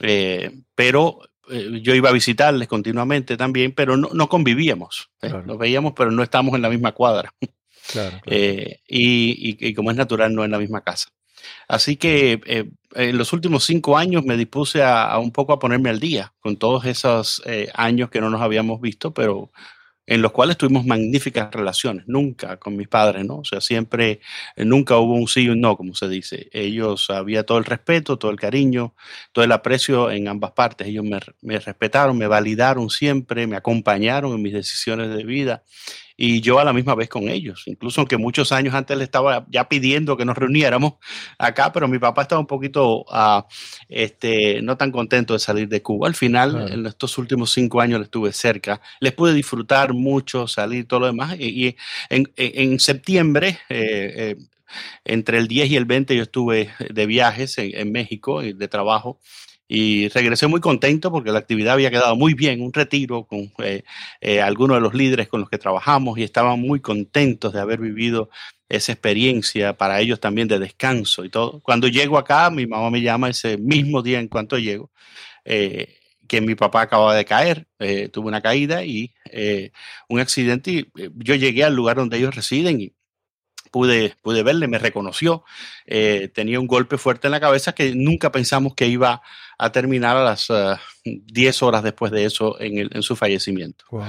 Eh, 0.00 0.52
pero 0.74 1.20
yo 1.82 1.96
iba 1.96 2.10
a 2.10 2.12
visitarles 2.12 2.68
continuamente 2.68 3.36
también, 3.36 3.72
pero 3.72 3.96
no, 3.96 4.28
convivíamos. 4.28 5.10
Nos 5.20 5.58
veíamos, 5.58 5.94
pero 5.96 6.12
no 6.12 6.22
estábamos 6.22 6.54
en 6.54 6.62
la 6.62 6.70
misma 6.70 6.92
cuadra. 6.92 7.34
y, 8.86 9.74
como 9.74 9.90
es 9.90 9.96
natural, 9.96 10.32
no 10.32 10.44
en 10.44 10.52
la 10.52 10.60
misma 10.60 10.82
casa. 10.82 11.08
Así 11.66 11.96
que 11.96 12.68
en 12.94 13.18
los 13.18 13.32
últimos 13.32 13.64
cinco 13.64 13.98
años 13.98 14.24
me 14.24 14.36
dispuse 14.36 14.84
a, 14.84 15.18
un 15.18 15.32
poco 15.32 15.52
a 15.52 15.58
ponerme 15.58 15.90
al 15.90 15.98
día 15.98 16.32
con 16.38 16.56
todos 16.56 16.84
esos 16.84 17.42
años 17.74 18.10
que 18.10 18.20
no 18.20 18.30
nos 18.30 18.42
habíamos 18.42 18.80
visto, 18.80 19.12
pero 19.12 19.50
en 20.10 20.22
los 20.22 20.32
cuales 20.32 20.56
tuvimos 20.56 20.84
magníficas 20.84 21.52
relaciones, 21.52 22.08
nunca 22.08 22.56
con 22.56 22.76
mis 22.76 22.88
padres, 22.88 23.24
¿no? 23.24 23.36
O 23.36 23.44
sea, 23.44 23.60
siempre, 23.60 24.20
eh, 24.56 24.64
nunca 24.64 24.96
hubo 24.96 25.14
un 25.14 25.28
sí 25.28 25.42
y 25.42 25.48
un 25.50 25.60
no, 25.60 25.76
como 25.76 25.94
se 25.94 26.08
dice. 26.08 26.48
Ellos, 26.52 27.10
había 27.10 27.46
todo 27.46 27.58
el 27.58 27.64
respeto, 27.64 28.18
todo 28.18 28.32
el 28.32 28.36
cariño, 28.36 28.92
todo 29.30 29.44
el 29.44 29.52
aprecio 29.52 30.10
en 30.10 30.26
ambas 30.26 30.50
partes. 30.50 30.88
Ellos 30.88 31.04
me, 31.04 31.20
me 31.42 31.60
respetaron, 31.60 32.18
me 32.18 32.26
validaron 32.26 32.90
siempre, 32.90 33.46
me 33.46 33.54
acompañaron 33.54 34.32
en 34.32 34.42
mis 34.42 34.52
decisiones 34.52 35.14
de 35.14 35.22
vida 35.22 35.62
y 36.22 36.42
yo 36.42 36.58
a 36.58 36.64
la 36.64 36.74
misma 36.74 36.94
vez 36.94 37.08
con 37.08 37.30
ellos. 37.30 37.62
Incluso 37.64 38.02
aunque 38.02 38.18
muchos 38.18 38.52
años 38.52 38.74
antes 38.74 38.94
le 38.94 39.04
estaba 39.04 39.46
ya 39.48 39.70
pidiendo 39.70 40.18
que 40.18 40.26
nos 40.26 40.36
reuniéramos 40.36 40.94
acá, 41.38 41.72
pero 41.72 41.88
mi 41.88 41.98
papá 41.98 42.22
estaba 42.22 42.42
un 42.42 42.46
poquito 42.46 43.06
uh, 43.06 43.42
este, 43.88 44.60
no 44.60 44.76
tan 44.76 44.92
contento 44.92 45.32
de 45.32 45.38
salir 45.38 45.66
de 45.66 45.80
Cuba. 45.80 46.08
Al 46.08 46.14
final, 46.14 46.70
en 46.70 46.84
estos 46.84 47.16
últimos 47.16 47.52
cinco 47.52 47.80
años 47.80 48.00
le 48.00 48.04
estuve 48.04 48.34
cerca, 48.34 48.82
les 49.00 49.14
pude 49.14 49.32
disfrutar 49.32 49.94
mucho, 49.94 50.46
salir, 50.46 50.86
todo 50.86 51.00
lo 51.00 51.06
demás. 51.06 51.36
Y, 51.40 51.74
en, 52.10 52.30
en, 52.36 52.78
septiembre, 52.80 53.58
eh, 53.70 54.36
eh, 54.36 54.36
entre 55.06 55.38
el 55.38 55.48
10 55.48 55.70
y 55.70 55.76
el 55.76 55.86
20, 55.86 56.14
yo 56.14 56.24
estuve 56.24 56.70
de 56.90 57.06
viajes 57.06 57.56
en, 57.56 57.74
en 57.74 57.92
México, 57.92 58.42
de 58.42 58.68
trabajo 58.68 59.18
y 59.72 60.08
regresé 60.08 60.48
muy 60.48 60.60
contento 60.60 61.12
porque 61.12 61.30
la 61.30 61.38
actividad 61.38 61.74
había 61.74 61.92
quedado 61.92 62.16
muy 62.16 62.34
bien, 62.34 62.60
un 62.60 62.72
retiro 62.72 63.22
con 63.22 63.52
eh, 63.58 63.84
eh, 64.20 64.40
algunos 64.40 64.76
de 64.76 64.80
los 64.80 64.94
líderes 64.94 65.28
con 65.28 65.40
los 65.40 65.48
que 65.48 65.58
trabajamos 65.58 66.18
y 66.18 66.24
estaban 66.24 66.60
muy 66.60 66.80
contentos 66.80 67.52
de 67.52 67.60
haber 67.60 67.78
vivido 67.78 68.30
esa 68.68 68.90
experiencia 68.90 69.76
para 69.76 70.00
ellos 70.00 70.18
también 70.18 70.48
de 70.48 70.58
descanso 70.58 71.24
y 71.24 71.28
todo. 71.30 71.60
Cuando 71.60 71.86
llego 71.86 72.18
acá, 72.18 72.50
mi 72.50 72.66
mamá 72.66 72.90
me 72.90 73.00
llama 73.00 73.28
ese 73.28 73.58
mismo 73.58 74.02
día 74.02 74.18
en 74.18 74.26
cuanto 74.26 74.58
llego, 74.58 74.90
eh, 75.44 75.98
que 76.26 76.40
mi 76.40 76.56
papá 76.56 76.82
acababa 76.82 77.14
de 77.14 77.24
caer, 77.24 77.68
tuvo 78.12 78.26
una 78.26 78.40
caída 78.40 78.84
y 78.84 79.12
un 80.08 80.18
accidente 80.18 80.70
y 80.72 80.88
yo 81.14 81.34
llegué 81.36 81.62
al 81.62 81.74
lugar 81.74 81.96
donde 81.96 82.18
ellos 82.18 82.34
residen 82.34 82.80
y 82.80 82.92
pude, 83.70 84.16
pude 84.22 84.42
verle, 84.42 84.68
me 84.68 84.78
reconoció, 84.78 85.44
tenía 86.34 86.60
un 86.60 86.66
golpe 86.66 86.98
fuerte 86.98 87.28
en 87.28 87.32
la 87.32 87.40
cabeza 87.40 87.72
que 87.72 87.94
nunca 87.94 88.32
pensamos 88.32 88.74
que 88.74 88.86
iba 88.86 89.22
a 89.60 89.72
terminar 89.72 90.16
a 90.16 90.24
las 90.24 90.48
10 91.04 91.62
uh, 91.62 91.66
horas 91.66 91.82
después 91.82 92.10
de 92.10 92.24
eso 92.24 92.58
en, 92.60 92.78
el, 92.78 92.90
en 92.94 93.02
su 93.02 93.14
fallecimiento. 93.14 93.84
Uh, 93.90 94.04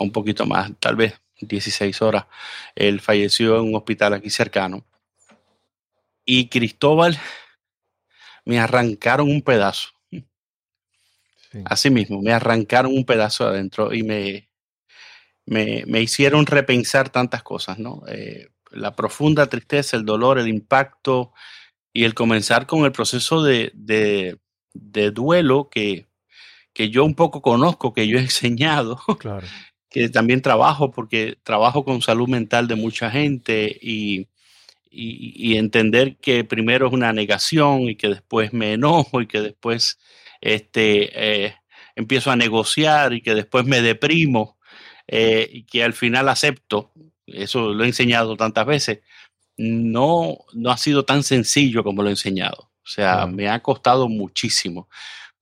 un 0.00 0.12
poquito 0.12 0.44
más, 0.44 0.70
tal 0.78 0.96
vez 0.96 1.14
16 1.40 2.02
horas. 2.02 2.26
Él 2.74 3.00
falleció 3.00 3.56
en 3.56 3.68
un 3.68 3.76
hospital 3.76 4.12
aquí 4.12 4.28
cercano. 4.28 4.84
Y 6.26 6.48
Cristóbal 6.48 7.18
me 8.44 8.58
arrancaron 8.58 9.30
un 9.30 9.40
pedazo. 9.40 9.88
Así 11.64 11.88
mismo, 11.88 12.20
me 12.20 12.32
arrancaron 12.32 12.92
un 12.92 13.06
pedazo 13.06 13.46
adentro 13.46 13.94
y 13.94 14.02
me, 14.02 14.50
me, 15.46 15.84
me 15.86 16.02
hicieron 16.02 16.44
repensar 16.44 17.08
tantas 17.08 17.42
cosas, 17.42 17.78
¿no? 17.78 18.02
Eh, 18.08 18.48
la 18.74 18.94
profunda 18.94 19.46
tristeza, 19.48 19.96
el 19.96 20.04
dolor, 20.04 20.38
el 20.38 20.48
impacto 20.48 21.32
y 21.92 22.04
el 22.04 22.14
comenzar 22.14 22.66
con 22.66 22.84
el 22.84 22.92
proceso 22.92 23.42
de, 23.42 23.70
de, 23.74 24.38
de 24.72 25.10
duelo 25.10 25.68
que, 25.70 26.06
que 26.72 26.90
yo 26.90 27.04
un 27.04 27.14
poco 27.14 27.40
conozco, 27.40 27.94
que 27.94 28.06
yo 28.06 28.18
he 28.18 28.22
enseñado, 28.22 28.98
claro. 29.18 29.46
que 29.88 30.08
también 30.08 30.42
trabajo 30.42 30.90
porque 30.90 31.38
trabajo 31.42 31.84
con 31.84 32.02
salud 32.02 32.28
mental 32.28 32.68
de 32.68 32.74
mucha 32.74 33.10
gente 33.10 33.78
y, 33.80 34.28
y, 34.90 35.56
entender 35.56 36.16
que 36.18 36.44
primero 36.44 36.86
es 36.86 36.92
una 36.92 37.12
negación 37.12 37.82
y 37.82 37.96
que 37.96 38.08
después 38.08 38.52
me 38.52 38.74
enojo 38.74 39.20
y 39.20 39.26
que 39.26 39.40
después 39.40 39.98
este, 40.40 41.44
eh, 41.46 41.56
empiezo 41.96 42.30
a 42.30 42.36
negociar 42.36 43.12
y 43.12 43.20
que 43.20 43.34
después 43.34 43.64
me 43.64 43.82
deprimo 43.82 44.58
eh, 45.06 45.48
y 45.52 45.64
que 45.64 45.82
al 45.82 45.92
final 45.92 46.28
acepto, 46.28 46.92
eso 47.26 47.72
lo 47.72 47.84
he 47.84 47.86
enseñado 47.86 48.36
tantas 48.36 48.66
veces, 48.66 49.00
no, 49.56 50.38
no 50.52 50.70
ha 50.70 50.76
sido 50.76 51.04
tan 51.04 51.22
sencillo 51.22 51.84
como 51.84 52.02
lo 52.02 52.08
he 52.08 52.12
enseñado. 52.12 52.70
O 52.82 52.86
sea, 52.86 53.26
me 53.26 53.48
ha 53.48 53.60
costado 53.62 54.08
muchísimo 54.08 54.88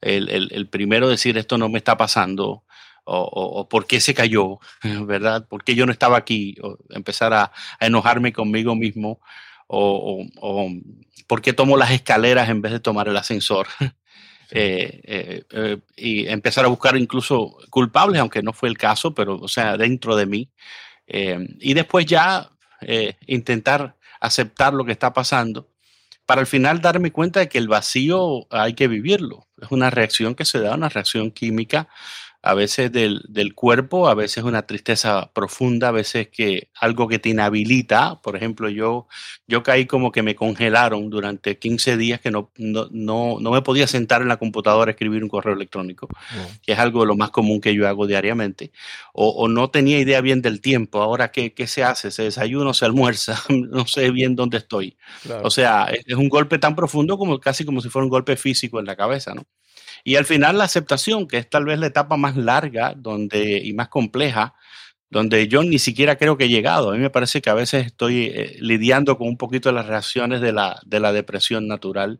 el, 0.02 0.50
el, 0.52 0.68
primero 0.68 1.08
decir 1.08 1.38
esto 1.38 1.56
no 1.56 1.68
me 1.68 1.78
está 1.78 1.96
pasando 1.96 2.64
o, 3.04 3.18
o, 3.22 3.68
por 3.68 3.86
qué 3.86 4.00
se 4.00 4.14
cayó, 4.14 4.58
¿verdad? 5.06 5.46
¿Por 5.48 5.64
qué 5.64 5.74
yo 5.74 5.86
no 5.86 5.92
estaba 5.92 6.16
aquí? 6.16 6.56
O 6.62 6.76
empezar 6.90 7.32
a, 7.32 7.52
a 7.78 7.86
enojarme 7.86 8.32
conmigo 8.32 8.74
mismo 8.74 9.20
o, 9.68 10.26
o, 10.40 10.70
por 11.26 11.40
qué 11.40 11.52
tomo 11.52 11.76
las 11.76 11.92
escaleras 11.92 12.48
en 12.48 12.60
vez 12.60 12.72
de 12.72 12.80
tomar 12.80 13.08
el 13.08 13.16
ascensor. 13.16 13.68
Eh, 14.54 15.00
eh, 15.04 15.44
eh, 15.50 15.78
y 15.96 16.26
empezar 16.26 16.66
a 16.66 16.68
buscar 16.68 16.94
incluso 16.98 17.56
culpables, 17.70 18.20
aunque 18.20 18.42
no 18.42 18.52
fue 18.52 18.68
el 18.68 18.76
caso, 18.76 19.14
pero, 19.14 19.36
o 19.36 19.48
sea, 19.48 19.78
dentro 19.78 20.14
de 20.14 20.26
mí. 20.26 20.50
Y 21.06 21.74
después 21.74 22.06
ya 22.06 22.50
intentar 23.26 23.96
aceptar 24.20 24.72
lo 24.72 24.84
que 24.84 24.92
está 24.92 25.12
pasando 25.12 25.68
para 26.26 26.40
al 26.40 26.46
final 26.46 26.80
darme 26.80 27.12
cuenta 27.12 27.40
de 27.40 27.48
que 27.48 27.58
el 27.58 27.68
vacío 27.68 28.46
hay 28.50 28.74
que 28.74 28.88
vivirlo. 28.88 29.48
Es 29.60 29.70
una 29.70 29.90
reacción 29.90 30.34
que 30.34 30.44
se 30.44 30.60
da, 30.60 30.74
una 30.74 30.88
reacción 30.88 31.30
química 31.30 31.88
a 32.42 32.54
veces 32.54 32.90
del, 32.90 33.22
del, 33.28 33.54
cuerpo, 33.54 34.08
a 34.08 34.14
veces 34.14 34.42
una 34.42 34.66
tristeza 34.66 35.30
profunda, 35.32 35.88
a 35.88 35.92
veces 35.92 36.28
que 36.28 36.70
algo 36.74 37.06
que 37.06 37.20
te 37.20 37.28
inhabilita. 37.28 38.20
Por 38.20 38.34
ejemplo, 38.36 38.68
yo, 38.68 39.06
yo 39.46 39.62
caí 39.62 39.86
como 39.86 40.10
que 40.10 40.22
me 40.22 40.34
congelaron 40.34 41.08
durante 41.08 41.58
15 41.58 41.96
días 41.96 42.20
que 42.20 42.32
no, 42.32 42.50
no, 42.56 42.88
no, 42.90 43.36
no 43.40 43.50
me 43.52 43.62
podía 43.62 43.86
sentar 43.86 44.22
en 44.22 44.28
la 44.28 44.38
computadora 44.38 44.90
a 44.90 44.92
escribir 44.92 45.22
un 45.22 45.28
correo 45.28 45.54
electrónico, 45.54 46.08
que 46.62 46.72
es 46.72 46.78
algo 46.80 47.02
de 47.02 47.06
lo 47.06 47.16
más 47.16 47.30
común 47.30 47.60
que 47.60 47.74
yo 47.74 47.86
hago 47.86 48.08
diariamente. 48.08 48.72
O, 49.12 49.28
o 49.28 49.46
no 49.48 49.70
tenía 49.70 50.00
idea 50.00 50.20
bien 50.20 50.42
del 50.42 50.60
tiempo. 50.60 51.00
Ahora, 51.00 51.30
¿qué, 51.30 51.54
¿qué, 51.54 51.68
se 51.68 51.84
hace? 51.84 52.10
¿Se 52.10 52.24
desayuna 52.24 52.70
o 52.70 52.74
se 52.74 52.84
almuerza? 52.84 53.40
no 53.50 53.86
sé 53.86 54.10
bien 54.10 54.34
dónde 54.34 54.58
estoy. 54.58 54.96
O 55.44 55.50
sea, 55.50 55.84
es, 55.84 56.02
es 56.06 56.16
un 56.16 56.28
golpe 56.28 56.58
tan 56.58 56.74
profundo 56.74 57.16
como 57.16 57.38
casi 57.38 57.64
como 57.64 57.80
si 57.80 57.88
fuera 57.88 58.04
un 58.04 58.10
golpe 58.10 58.36
físico 58.36 58.80
en 58.80 58.86
la 58.86 58.96
cabeza, 58.96 59.32
¿no? 59.32 59.46
Y 60.04 60.16
al 60.16 60.24
final 60.24 60.58
la 60.58 60.64
aceptación, 60.64 61.28
que 61.28 61.38
es 61.38 61.48
tal 61.48 61.64
vez 61.64 61.78
la 61.78 61.86
etapa 61.86 62.16
más 62.16 62.36
larga 62.36 62.94
donde, 62.96 63.58
y 63.58 63.72
más 63.72 63.88
compleja, 63.88 64.54
donde 65.10 65.46
yo 65.46 65.62
ni 65.62 65.78
siquiera 65.78 66.16
creo 66.16 66.38
que 66.38 66.44
he 66.44 66.48
llegado. 66.48 66.90
A 66.90 66.94
mí 66.94 66.98
me 66.98 67.10
parece 67.10 67.42
que 67.42 67.50
a 67.50 67.54
veces 67.54 67.86
estoy 67.86 68.32
eh, 68.34 68.56
lidiando 68.60 69.18
con 69.18 69.28
un 69.28 69.36
poquito 69.36 69.68
de 69.68 69.74
las 69.74 69.86
reacciones 69.86 70.40
de 70.40 70.52
la, 70.52 70.80
de 70.86 71.00
la 71.00 71.12
depresión 71.12 71.68
natural 71.68 72.18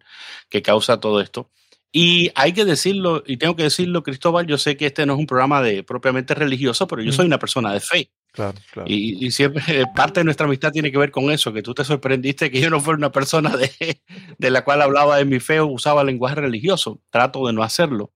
que 0.51 0.63
causa 0.63 1.01
todo 1.01 1.21
esto. 1.21 1.51
Y 1.91 2.31
hay 2.35 2.53
que 2.53 2.65
decirlo, 2.65 3.23
y 3.27 3.37
tengo 3.39 3.57
que 3.57 3.65
decirlo, 3.65 4.03
Cristóbal, 4.03 4.47
yo 4.47 4.59
sé 4.59 4.77
que 4.77 4.87
este 4.87 5.07
no 5.07 5.15
es 5.15 5.19
un 5.19 5.27
programa 5.27 5.63
de 5.63 5.83
propiamente 5.83 6.35
religioso, 6.35 6.87
pero 6.87 7.03
yo 7.03 7.13
soy 7.13 7.27
una 7.27 7.39
persona 7.39 7.73
de 7.73 7.81
fe. 7.81 8.11
Claro. 8.33 8.59
Y, 8.87 9.31
siempre 9.31 9.63
parte 9.95 10.21
de 10.21 10.25
nuestra 10.25 10.47
amistad 10.47 10.73
tiene 10.73 10.91
que 10.91 10.97
ver 10.97 11.11
con 11.11 11.31
eso, 11.31 11.53
que 11.53 11.63
tú 11.63 11.75
te 11.75 11.85
sorprendiste 11.85 12.51
que 12.51 12.61
yo 12.61 12.71
no 12.71 12.81
fuera 12.81 12.97
una 12.97 13.13
persona 13.13 13.57
de, 13.57 14.01
de 14.39 14.51
la 14.51 14.65
cual 14.65 14.81
hablaba 14.81 15.19
de 15.19 15.27
mi 15.27 15.39
fe 15.39 15.61
o 15.61 15.67
usaba 15.67 16.03
lenguaje 16.03 16.37
religioso. 16.37 17.01
Trato 17.11 17.47
de 17.47 17.53
no 17.53 17.63
hacerlo, 17.63 18.13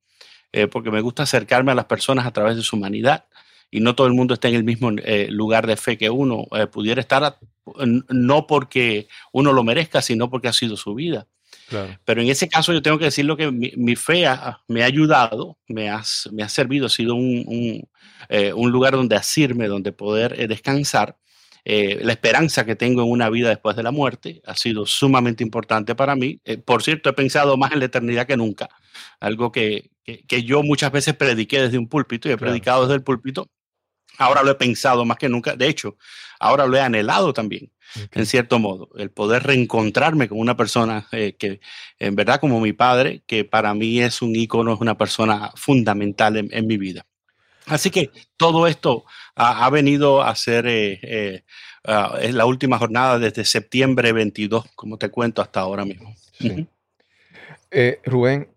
eh, 0.52 0.68
porque 0.68 0.90
me 0.90 1.02
gusta 1.02 1.24
acercarme 1.24 1.72
a 1.72 1.74
las 1.74 1.84
personas 1.84 2.26
a 2.26 2.32
través 2.32 2.56
de 2.56 2.62
su 2.62 2.76
humanidad. 2.76 3.26
Y 3.70 3.80
no 3.80 3.94
todo 3.94 4.06
el 4.06 4.14
mundo 4.14 4.34
está 4.34 4.48
en 4.48 4.54
el 4.54 4.64
mismo 4.64 4.90
eh, 5.04 5.26
lugar 5.30 5.66
de 5.66 5.76
fe 5.76 5.98
que 5.98 6.08
uno 6.08 6.46
eh, 6.52 6.66
pudiera 6.66 7.00
estar, 7.00 7.38
no 8.08 8.46
porque 8.46 9.08
uno 9.32 9.52
lo 9.52 9.64
merezca, 9.64 10.00
sino 10.00 10.30
porque 10.30 10.48
ha 10.48 10.52
sido 10.52 10.76
su 10.76 10.94
vida. 10.94 11.26
Pero 12.04 12.22
en 12.22 12.28
ese 12.28 12.48
caso 12.48 12.72
yo 12.72 12.82
tengo 12.82 12.98
que 12.98 13.06
decirlo 13.06 13.36
que 13.36 13.50
mi, 13.50 13.96
fe 13.96 14.24
me 14.68 14.82
ha 14.82 14.86
ayudado, 14.86 15.58
me 15.68 15.90
ha, 15.90 16.02
me 16.32 16.42
ha 16.42 16.48
servido, 16.48 16.86
ha 16.86 16.90
sido 16.90 17.14
un, 17.14 17.44
un, 17.46 17.88
eh, 18.28 18.52
un 18.52 18.70
lugar 18.70 18.92
donde 18.92 19.16
asirme, 19.16 19.66
donde 19.66 19.92
poder 19.92 20.40
eh, 20.40 20.46
descansar. 20.46 21.16
Eh, 21.64 21.98
la 22.02 22.12
esperanza 22.12 22.64
que 22.64 22.76
tengo 22.76 23.02
en 23.02 23.10
una 23.10 23.28
vida 23.28 23.48
después 23.48 23.74
de 23.74 23.82
la 23.82 23.90
muerte 23.90 24.40
ha 24.46 24.54
sido 24.54 24.86
sumamente 24.86 25.42
importante 25.42 25.96
para 25.96 26.14
mí. 26.14 26.40
por 26.64 26.84
cierto, 26.84 27.10
he 27.10 27.12
pensado 27.12 27.56
más 27.56 27.72
en 27.72 27.80
la 27.80 27.86
eternidad 27.86 28.26
que 28.26 28.36
nunca, 28.36 28.68
algo 29.18 29.50
que, 29.50 29.90
que, 30.04 30.24
que 30.24 30.44
yo 30.44 30.62
muchas 30.62 30.92
veces 30.92 31.16
prediqué 31.16 31.62
desde 31.62 31.78
un 31.78 31.88
púlpito 31.88 32.28
y 32.28 32.32
he 32.32 32.36
predicado 32.36 32.82
desde 32.82 32.94
el 32.94 33.02
púlpito. 33.02 33.50
Ahora 34.18 34.44
lo 34.44 34.52
he 34.52 34.54
pensado 34.54 35.04
más 35.04 35.18
que 35.18 35.28
nunca. 35.28 35.56
De 35.56 35.66
hecho, 35.66 35.96
ahora 36.38 36.66
lo 36.66 36.76
he 36.76 36.80
anhelado 36.80 37.32
también 37.32 37.70
en 38.12 38.26
cierto 38.26 38.58
modo, 38.58 38.90
el 38.96 39.10
poder 39.10 39.44
reencontrarme 39.44 40.28
con 40.28 40.38
una 40.38 40.56
persona 40.56 41.06
eh, 41.12 41.34
que, 41.38 41.60
en 41.98 42.14
verdad, 42.14 42.40
como 42.40 42.60
mi 42.60 42.72
padre, 42.72 43.22
que 43.26 43.44
para 43.44 43.74
mí 43.74 44.00
es 44.00 44.22
un 44.22 44.34
ícono, 44.34 44.74
es 44.74 44.80
una 44.80 44.96
persona 44.98 45.52
fundamental 45.54 46.36
en, 46.36 46.66
mi 46.66 46.76
vida. 46.76 47.06
Así 47.66 47.90
que 47.90 48.10
todo 48.36 48.66
esto 48.66 49.04
ha, 49.34 49.68
venido 49.70 50.22
a 50.22 50.34
ser 50.36 50.66
eh, 50.66 50.98
eh, 51.02 51.42
es 52.20 52.34
la 52.34 52.46
última 52.46 52.78
jornada 52.78 53.18
desde 53.18 53.44
septiembre 53.44 54.12
22, 54.12 54.66
como 54.74 54.98
te 54.98 55.08
cuento, 55.08 55.42
hasta 55.42 55.60
ahora 55.60 55.84
mismo. 55.84 56.14
Rubén, 58.04 58.48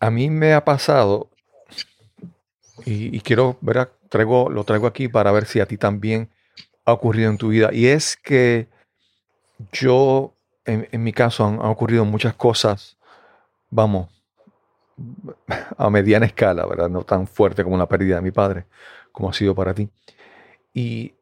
a 0.00 0.10
mí 0.10 0.30
me 0.30 0.52
ha 0.52 0.64
pasado, 0.64 1.30
y, 2.84 3.20
quiero, 3.20 3.56
ver, 3.60 3.90
Traigo, 4.08 4.48
lo 4.50 4.64
traigo 4.64 4.86
aquí 4.86 5.08
para 5.08 5.32
ver 5.32 5.46
si 5.46 5.60
a 5.60 5.66
ti 5.66 5.76
también 5.76 6.28
ha 6.84 6.92
ocurrido 6.92 7.30
en 7.30 7.38
tu 7.38 7.48
vida. 7.48 7.70
Y 7.72 7.86
es 7.86 8.16
que 8.16 8.68
yo, 9.72 10.34
en, 10.64 11.02
mi 11.02 11.12
caso, 11.12 11.46
han, 11.46 11.58
ocurrido 11.60 12.04
muchas 12.04 12.34
cosas, 12.34 12.96
vamos, 13.70 14.10
a 15.76 15.90
mediana 15.90 16.26
escala, 16.26 16.66
¿verdad? 16.66 16.88
No 16.88 17.02
tan 17.02 17.26
fuerte 17.26 17.64
como 17.64 17.76
la 17.76 17.88
pérdida 17.88 18.16
de 18.16 18.22
mi 18.22 18.30
padre, 18.30 18.66
como 19.12 19.30
ha 19.30 19.32
sido 19.32 19.54
para 19.54 19.74
ti. 19.74 19.88
Y, 20.72 21.14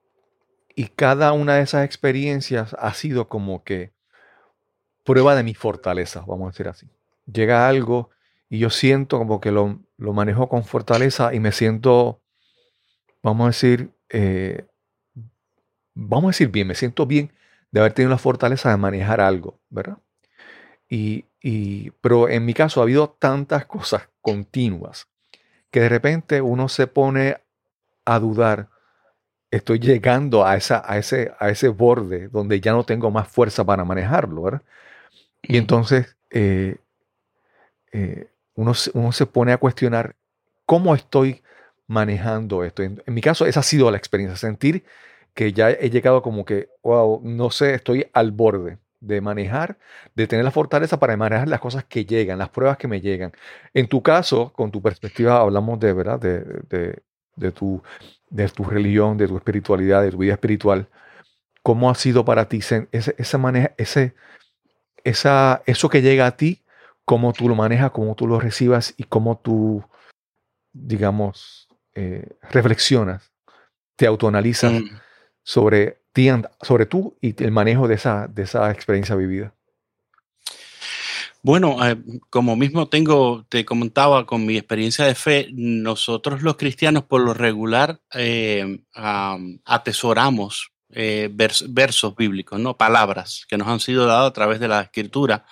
y 0.75 0.87
cada 0.89 1.33
una 1.33 1.57
de 1.57 1.63
esas 1.63 1.85
experiencias 1.85 2.75
ha 2.79 2.93
sido 2.95 3.29
como 3.29 3.65
que 3.65 3.93
prueba 5.05 5.35
de 5.35 5.43
mi 5.43 5.55
fortaleza, 5.55 6.25
vamos 6.27 6.47
a 6.47 6.51
decir 6.51 6.69
así. 6.69 6.89
Llega 7.27 7.69
algo 7.69 8.11
y 8.49 8.59
yo 8.59 8.71
siento 8.71 9.19
como 9.19 9.41
que 9.41 9.51
lo, 9.51 9.81
lo 9.97 10.13
manejo 10.13 10.49
con 10.49 10.65
fortaleza 10.65 11.35
y 11.35 11.41
me 11.41 11.53
siento, 11.53 12.21
vamos 13.23 13.45
a 13.45 13.49
decir, 13.49 13.91
eh, 14.11 14.67
vamos 15.95 16.25
a 16.25 16.33
decir 16.33 16.49
bien, 16.49 16.67
me 16.67 16.75
siento 16.75 17.07
bien 17.07 17.33
de 17.71 17.81
haber 17.81 17.93
tenido 17.93 18.11
la 18.11 18.19
fortaleza 18.19 18.71
de 18.71 18.77
manejar 18.77 19.21
algo, 19.21 19.59
¿verdad? 19.71 19.99
Y, 20.89 21.25
pero 22.03 22.29
en 22.29 22.45
mi 22.45 22.53
caso 22.53 22.81
ha 22.81 22.83
habido 22.83 23.17
tantas 23.19 23.65
cosas 23.65 24.11
continuas 24.21 25.09
que 25.71 25.81
de 25.81 25.89
repente 25.89 26.43
uno 26.43 26.69
se 26.69 26.87
pone 26.87 27.39
a 28.05 28.19
dudar, 28.19 28.69
estoy 29.51 29.79
llegando 29.79 30.45
a, 30.45 30.55
esa, 30.55 30.83
a, 30.87 30.99
ese, 30.99 31.33
a 31.39 31.49
ese 31.49 31.69
borde 31.69 32.29
donde 32.29 32.61
ya 32.61 32.73
no 32.73 32.85
tengo 32.85 33.11
más 33.11 33.27
fuerza 33.27 33.65
para 33.65 33.87
manejarlo, 33.87 34.43
¿verdad? 34.43 34.63
Y 35.41 35.57
entonces 35.57 36.15
eh, 36.31 36.77
eh, 37.93 38.29
uno, 38.55 38.73
uno, 38.93 39.13
se 39.13 39.25
pone 39.25 39.53
a 39.53 39.57
cuestionar 39.57 40.15
cómo 40.67 40.95
estoy 40.95 41.43
manejando 41.87 42.65
esto. 42.65 42.83
En, 42.83 43.03
en, 43.07 43.15
mi 43.15 43.23
caso, 43.23 43.47
esa 43.47 43.61
ha 43.61 43.65
sido 43.65 43.91
la 43.91 43.97
experiencia, 43.97 44.37
sentir 44.37 44.85
que 45.35 45.53
ya 45.53 45.71
he 45.71 45.91
llegado 45.91 46.23
como 46.23 46.45
que, 46.45 46.69
wow, 46.83 47.21
no 47.25 47.51
sé, 47.51 47.75
estoy 47.75 48.07
al 48.13 48.33
borde 48.33 48.79
de 49.01 49.21
manejar, 49.21 49.79
de 50.15 50.27
tener 50.27 50.45
la 50.45 50.51
fortaleza 50.51 50.99
para 50.99 51.17
manejar 51.17 51.49
las 51.49 51.61
cosas 51.61 51.85
que 51.85 52.05
llegan, 52.05 52.39
las 52.39 52.51
pruebas 52.51 52.77
que 52.77 52.89
me 52.89 53.01
llegan. 53.01 53.33
En 53.75 53.89
tu 53.89 54.03
caso, 54.03 54.53
con 54.53 54.71
tu 54.71 54.81
perspectiva, 54.81 55.41
hablamos 55.41 55.81
de, 55.81 55.93
¿verdad? 55.93 56.21
De, 56.21 57.03
de, 57.37 57.51
tu, 57.53 57.83
de 58.31 58.49
tu 58.49 58.65
religión, 58.65 59.17
de 59.17 59.27
tu 59.27 59.37
espiritualidad, 59.37 60.03
de 60.03 60.13
tu 60.13 60.19
vida 60.19 60.35
espiritual. 60.35 60.89
¿Cómo 61.63 61.91
ha 61.91 61.95
sido 61.95 62.25
para 62.25 62.49
ti 62.49 62.59
ese, 62.59 62.89
ese 62.91 63.39
maneja, 63.39 63.73
ese, 63.77 64.15
esa, 65.03 65.63
eso 65.67 65.89
que 65.89 66.03
llega 66.03 66.27
a 66.27 66.37
ti, 66.37 66.63
cómo 67.05 67.33
tú 67.33 67.49
lo 67.49 67.57
manejas, 67.57 67.91
cómo 67.91 68.15
tú 68.15 68.27
lo 68.27 68.39
recibas 68.39 68.95
y 68.97 69.05
cómo 69.05 69.39
tú, 69.39 69.83
digamos, 70.73 71.69
eh, 71.95 72.37
reflexionas, 72.51 73.33
te 73.97 74.07
autoanalizas 74.07 74.73
mm 74.73 75.02
sobre 75.43 76.03
ti, 76.13 76.29
sobre 76.61 76.87
tú 76.87 77.17
y 77.21 77.43
el 77.43 77.51
manejo 77.51 77.89
de 77.89 77.95
esa, 77.95 78.29
de 78.29 78.43
esa 78.43 78.71
experiencia 78.71 79.15
vivida? 79.15 79.55
Bueno, 81.45 81.85
eh, 81.85 81.97
como 82.31 82.55
mismo 82.55 82.89
tengo, 82.89 83.45
te 83.49 83.65
comentaba 83.65 84.27
con 84.27 84.47
mi 84.47 84.57
experiencia 84.57 85.07
de 85.07 85.17
fe, 85.17 85.49
nosotros 85.53 86.43
los 86.43 86.57
cristianos 86.57 87.03
por 87.03 87.21
lo 87.21 87.35
regular 87.35 88.01
eh, 88.15 88.85
atesoramos 89.65 90.71
eh, 90.91 91.31
versos 91.33 92.15
bíblicos, 92.15 92.61
¿no? 92.61 92.77
Palabras 92.77 93.45
que 93.49 93.59
nos 93.59 93.67
han 93.67 93.81
sido 93.81 94.07
dadas 94.07 94.31
a 94.31 94.33
través 94.33 94.61
de 94.61 94.69
la 94.69 94.83
escritura 94.83 95.45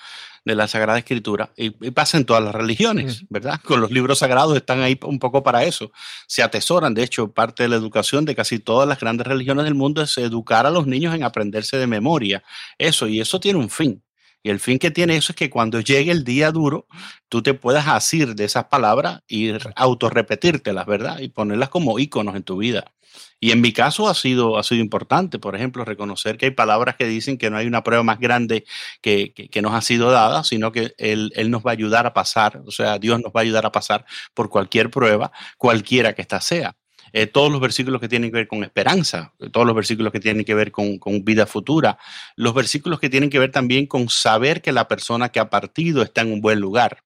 de 0.44 0.55
la 0.55 0.68
Sagrada 0.68 0.98
Escritura 0.98 1.50
y, 1.57 1.70
pasa 1.90 2.16
en 2.16 2.24
todas 2.24 2.42
las 2.42 2.55
religiones, 2.55 3.24
¿verdad? 3.29 3.61
Con 3.62 3.81
los 3.81 3.90
libros 3.90 4.20
sagrados 4.20 4.57
están 4.57 4.81
ahí 4.81 4.98
un 5.03 5.18
poco 5.18 5.42
para 5.42 5.64
eso. 5.64 5.92
Se 6.26 6.42
atesoran, 6.42 6.94
de 6.94 7.03
hecho, 7.03 7.33
parte 7.33 7.62
de 7.62 7.68
la 7.68 7.76
educación 7.76 8.24
de 8.24 8.35
casi 8.35 8.59
todas 8.59 8.88
las 8.88 8.98
grandes 8.98 9.26
religiones 9.26 9.64
del 9.64 9.74
mundo 9.74 10.03
es 10.03 10.16
educar 10.18 10.66
a 10.66 10.70
los 10.70 10.87
niños 10.87 11.14
en 11.14 11.24
aprenderse 11.24 11.76
de 11.76 11.87
memoria. 11.87 12.42
Eso, 12.79 13.07
y 13.07 13.20
eso 13.20 13.38
tiene 13.40 13.59
un 13.59 13.70
fin. 13.70 14.03
Y 14.42 14.50
el 14.50 14.61
fin 14.61 14.79
que 14.79 14.90
tiene 14.90 15.16
eso 15.16 15.33
es 15.33 15.37
que 15.37 15.50
cuando 15.50 15.81
llegue 15.81 16.11
el 16.12 16.24
día 16.24 16.50
duro, 16.50 16.87
tú 17.29 17.42
te 17.42 17.55
puedas 17.55 17.88
asir 17.88 18.35
de 18.35 18.44
esas 18.44 18.64
palabras 18.66 19.22
y 19.29 19.53
autorrepetírtelas, 19.76 20.87
¿verdad? 20.87 21.18
Y 21.18 21.29
ponerlas 21.29 21.68
como 21.68 21.98
íconos 21.98 22.37
en 22.37 22.42
tu 22.42 22.57
vida. 22.59 22.92
Y 23.40 23.53
en 23.53 23.61
mi 23.61 23.72
caso 23.72 24.09
ha 24.09 24.14
sido, 24.14 24.59
ha 24.59 24.62
sido 24.62 24.81
importante, 24.81 25.38
por 25.38 25.57
ejemplo, 25.57 25.85
reconocer 25.85 26.37
que 26.37 26.46
hay 26.46 26.50
palabras 26.53 26.96
que 26.96 27.07
dicen 27.07 27.38
que 27.38 27.50
no 27.50 27.57
hay 27.57 27.66
una 27.66 27.83
prueba 27.83 28.03
más 28.03 28.18
grande 28.20 28.64
que, 29.00 29.33
que, 29.33 29.62
nos 29.62 29.72
ha 29.72 29.81
sido 29.81 30.11
dada, 30.11 30.44
sino 30.44 30.72
que 30.72 30.94
él, 30.98 31.33
él, 31.35 31.50
nos 31.50 31.62
va 31.64 31.70
a 31.70 31.72
ayudar 31.72 32.07
a 32.07 32.12
pasar, 32.12 32.62
o 32.66 32.70
sea, 32.70 32.98
Dios 32.98 33.20
nos 33.20 33.33
va 33.33 33.40
a 33.40 33.42
ayudar 33.42 33.66
a 33.66 33.72
pasar 33.72 34.05
por 34.35 34.50
cualquier 34.50 34.90
prueba, 34.90 35.33
cualquiera 35.59 36.14
que 36.14 36.22
ésta 36.22 36.40
sea. 36.40 36.76
Eh, 37.12 37.27
todos 37.27 37.51
los 37.51 37.61
versículos 37.61 38.01
que 38.01 38.09
tienen 38.09 38.31
que 38.31 38.37
ver 38.37 38.49
con 38.49 38.62
esperanza, 38.64 39.33
todos 39.53 39.66
los 39.66 39.75
versículos 39.75 40.12
que 40.12 40.20
tienen 40.20 40.44
que 40.44 40.55
ver 40.55 40.70
con, 40.70 40.99
con, 40.99 41.25
vida 41.25 41.46
futura, 41.46 41.99
los 42.37 42.55
versículos 42.55 43.01
que 43.01 43.11
tienen 43.11 43.31
que 43.31 43.38
ver 43.38 43.51
también 43.51 43.87
con 43.87 44.09
saber 44.09 44.62
que 44.62 44.73
la 44.73 44.88
persona 44.88 45.31
que 45.31 45.40
ha 45.40 45.51
partido 45.51 46.03
está 46.03 46.23
en 46.23 46.33
un 46.33 46.40
buen 46.40 46.61
lugar. 46.61 47.05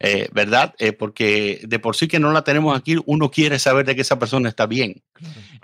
Eh, 0.00 0.28
¿verdad? 0.32 0.74
Eh, 0.78 0.92
porque 0.92 1.60
de 1.66 1.78
por 1.80 1.96
sí 1.96 2.06
que 2.06 2.20
no 2.20 2.32
la 2.32 2.44
tenemos 2.44 2.78
aquí, 2.78 2.96
uno 3.06 3.32
quiere 3.32 3.58
saber 3.58 3.84
de 3.84 3.96
que 3.96 4.02
esa 4.02 4.18
persona 4.18 4.48
está 4.48 4.66
bien. 4.66 5.02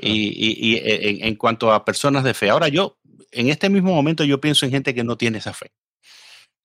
Y, 0.01 0.73
y, 0.73 0.77
en, 0.83 1.25
en, 1.25 1.37
cuanto 1.37 1.73
a 1.73 1.85
personas 1.85 2.25
de 2.25 2.35
fe, 2.35 2.51
ahora 2.51 2.66
yo, 2.66 2.99
en 3.31 3.49
este 3.49 3.68
mismo 3.68 3.94
momento, 3.94 4.25
yo 4.25 4.40
pienso 4.40 4.66
en 4.66 4.73
gente 4.73 4.92
que 4.92 5.05
no 5.05 5.16
tiene 5.16 5.38
esa 5.38 5.53
fe. 5.53 5.70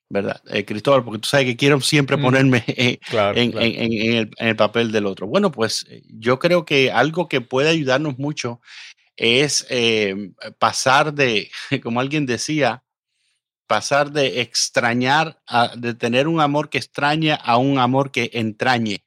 ¿Verdad? 0.09 0.41
Eh, 0.47 0.65
Cristóbal, 0.65 1.03
porque 1.03 1.19
tú 1.19 1.29
sabes 1.29 1.45
que 1.45 1.55
quiero 1.55 1.79
siempre 1.81 2.17
mm. 2.17 2.21
ponerme 2.21 2.63
en, 3.15 4.29
el, 4.37 4.55
papel 4.55 4.91
del 4.91 5.05
otro. 5.05 5.27
Bueno, 5.27 5.51
pues 5.51 5.85
eh, 5.89 6.03
yo 6.07 6.39
creo 6.39 6.65
que 6.65 6.91
algo 6.91 7.29
que 7.29 7.41
puede 7.41 7.69
ayudarnos 7.69 8.17
mucho 8.17 8.59
es 9.15 9.67
eh, 9.69 10.31
pasar 10.57 11.13
de, 11.13 11.51
como 11.83 11.99
alguien 11.99 12.25
decía, 12.25 12.83
pasar 13.67 14.11
de 14.11 14.41
extrañar, 14.41 15.39
a, 15.45 15.75
de 15.75 15.93
tener 15.93 16.27
un 16.27 16.41
amor 16.41 16.69
que 16.69 16.79
extraña 16.79 17.35
a 17.35 17.57
un 17.57 17.77
amor 17.77 18.11
que 18.11 18.31
entrañe. 18.33 19.03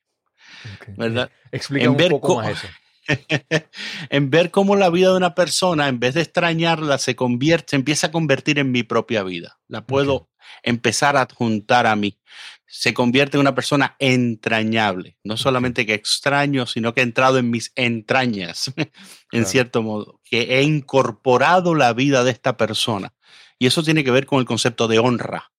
¿Verdad? 0.97 1.31
Explica 1.51 1.91
un 1.91 1.97
poco 1.97 2.37
más 2.37 2.51
eso. 2.51 2.69
en 4.11 4.31
ver 4.31 4.53
cómo 4.53 4.77
la 4.77 4.89
vida 4.89 5.11
de 5.11 5.17
una 5.17 5.35
persona, 5.35 5.89
en 5.89 5.99
vez 5.99 6.15
de 6.15 6.23
extrañarla, 6.23 6.99
se 6.99 7.17
convierte, 7.17 7.71
se 7.71 7.77
empieza 7.77 8.07
a 8.07 8.13
convertir 8.13 8.61
en 8.61 8.71
mi 8.71 8.85
propia 8.85 9.25
vida. 9.25 9.59
La 9.67 9.85
puedo 9.85 10.29
empezar 10.63 11.17
a 11.17 11.23
adjuntar 11.23 11.87
a 11.87 11.97
mí. 11.97 12.19
Se 12.67 12.95
convierte 12.95 13.37
en 13.37 13.43
una 13.43 13.55
persona 13.55 13.97
entrañable, 13.99 15.19
no 15.25 15.37
solamente 15.37 15.85
que 15.85 15.95
extraño, 15.95 16.67
sino 16.67 16.95
que 16.95 17.01
he 17.01 17.05
entrado 17.05 17.39
en 17.39 17.51
mis 17.51 17.73
entrañas, 17.77 18.73
en 19.33 19.47
cierto 19.47 19.83
modo, 19.83 20.21
que 20.25 20.59
he 20.59 20.63
incorporado 20.63 21.75
la 21.75 21.93
vida 21.93 22.25
de 22.25 22.31
esta 22.31 22.57
persona. 22.57 23.13
Y 23.59 23.67
eso 23.67 23.83
tiene 23.83 24.05
que 24.05 24.11
ver 24.11 24.27
con 24.27 24.41
el 24.41 24.47
concepto 24.47 24.89
de 24.89 24.99
honra. 24.99 25.53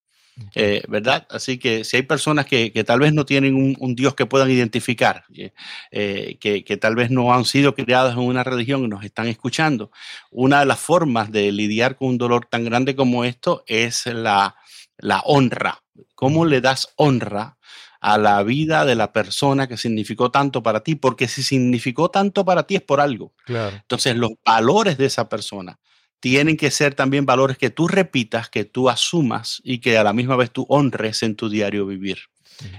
Eh, 0.54 0.82
¿Verdad? 0.88 1.26
Así 1.30 1.58
que 1.58 1.84
si 1.84 1.96
hay 1.96 2.02
personas 2.02 2.46
que, 2.46 2.70
tal 2.84 3.00
vez 3.00 3.12
no 3.12 3.24
tienen 3.24 3.54
un, 3.54 3.94
Dios 3.94 4.14
que 4.14 4.26
puedan 4.26 4.50
identificar, 4.50 5.24
eh, 5.92 6.38
que, 6.40 6.64
que, 6.64 6.76
tal 6.76 6.96
vez 6.96 7.10
no 7.10 7.32
han 7.32 7.44
sido 7.44 7.74
criados 7.74 8.14
en 8.14 8.18
una 8.18 8.42
religión 8.42 8.84
y 8.84 8.88
nos 8.88 9.04
están 9.04 9.28
escuchando, 9.28 9.92
una 10.30 10.60
de 10.60 10.66
las 10.66 10.80
formas 10.80 11.30
de 11.30 11.52
lidiar 11.52 11.96
con 11.96 12.08
un 12.08 12.18
dolor 12.18 12.46
tan 12.46 12.64
grande 12.64 12.96
como 12.96 13.24
esto 13.24 13.62
es 13.68 14.06
la, 14.06 14.56
la 14.98 15.20
honra. 15.24 15.82
¿Cómo 16.14 16.44
le 16.44 16.60
das 16.60 16.88
honra 16.96 17.56
a 18.00 18.18
la 18.18 18.42
vida 18.42 18.84
de 18.84 18.94
la 18.94 19.12
persona 19.12 19.66
que 19.66 19.76
significó 19.76 20.30
tanto 20.30 20.62
para 20.62 20.80
ti? 20.80 20.94
Porque 20.94 21.28
si 21.28 21.42
significó 21.42 22.10
tanto 22.10 22.44
para 22.44 22.64
ti 22.64 22.76
es 22.76 22.82
por 22.82 23.00
algo. 23.00 23.32
Entonces, 23.46 24.16
los 24.16 24.32
valores 24.44 24.98
de 24.98 25.06
esa 25.06 25.28
persona 25.28 25.78
tienen 26.20 26.56
que 26.56 26.70
ser 26.70 26.94
también 26.94 27.26
valores 27.26 27.58
que 27.58 27.70
tú 27.70 27.86
repitas, 27.86 28.48
que 28.48 28.64
tú 28.64 28.88
asumas 28.88 29.60
y 29.62 29.80
que 29.80 29.98
a 29.98 30.04
la 30.04 30.14
misma 30.14 30.36
vez 30.36 30.50
tú 30.50 30.64
honres 30.68 31.22
en 31.22 31.36
tu 31.36 31.50
diario 31.50 31.86
vivir. 31.86 32.18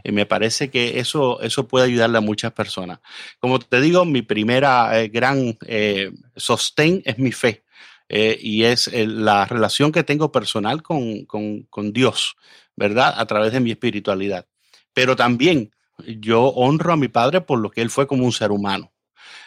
Y 0.04 0.12
me 0.12 0.25
parece 0.25 0.69
que 0.69 0.99
eso, 0.99 1.41
eso 1.41 1.67
puede 1.67 1.86
ayudarle 1.86 2.17
a 2.17 2.21
muchas 2.21 2.54
personas. 2.54 2.99
Como 3.39 3.60
te 3.60 3.82
digo, 3.82 4.06
mi 4.06 4.21
primera 4.21 4.99
eh, 4.99 5.10
gran 5.10 5.58
eh, 5.67 6.12
sostén 6.36 7.01
es 7.06 7.17
mi 7.17 7.32
fe. 7.32 7.64
Eh, 8.09 8.37
y 8.41 8.63
es 8.65 8.87
eh, 8.89 9.07
la 9.07 9.45
relación 9.45 9.91
que 9.91 10.03
tengo 10.03 10.31
personal 10.31 10.83
con, 10.83 11.25
con, 11.25 11.93
Dios, 11.93 12.35
¿verdad? 12.75 13.13
A 13.17 13.25
través 13.25 13.51
de 13.53 13.59
mi 13.59 13.71
espiritualidad. 13.71 14.45
Pero 14.93 15.15
también 15.15 15.71
yo 16.19 16.47
honro 16.49 16.93
a 16.93 16.97
mi 16.97 17.07
padre 17.07 17.41
por 17.41 17.59
lo 17.59 17.71
que 17.71 17.81
él 17.81 17.89
fue 17.89 18.05
como 18.07 18.25
un 18.25 18.31
ser 18.31 18.51
humano. 18.51 18.91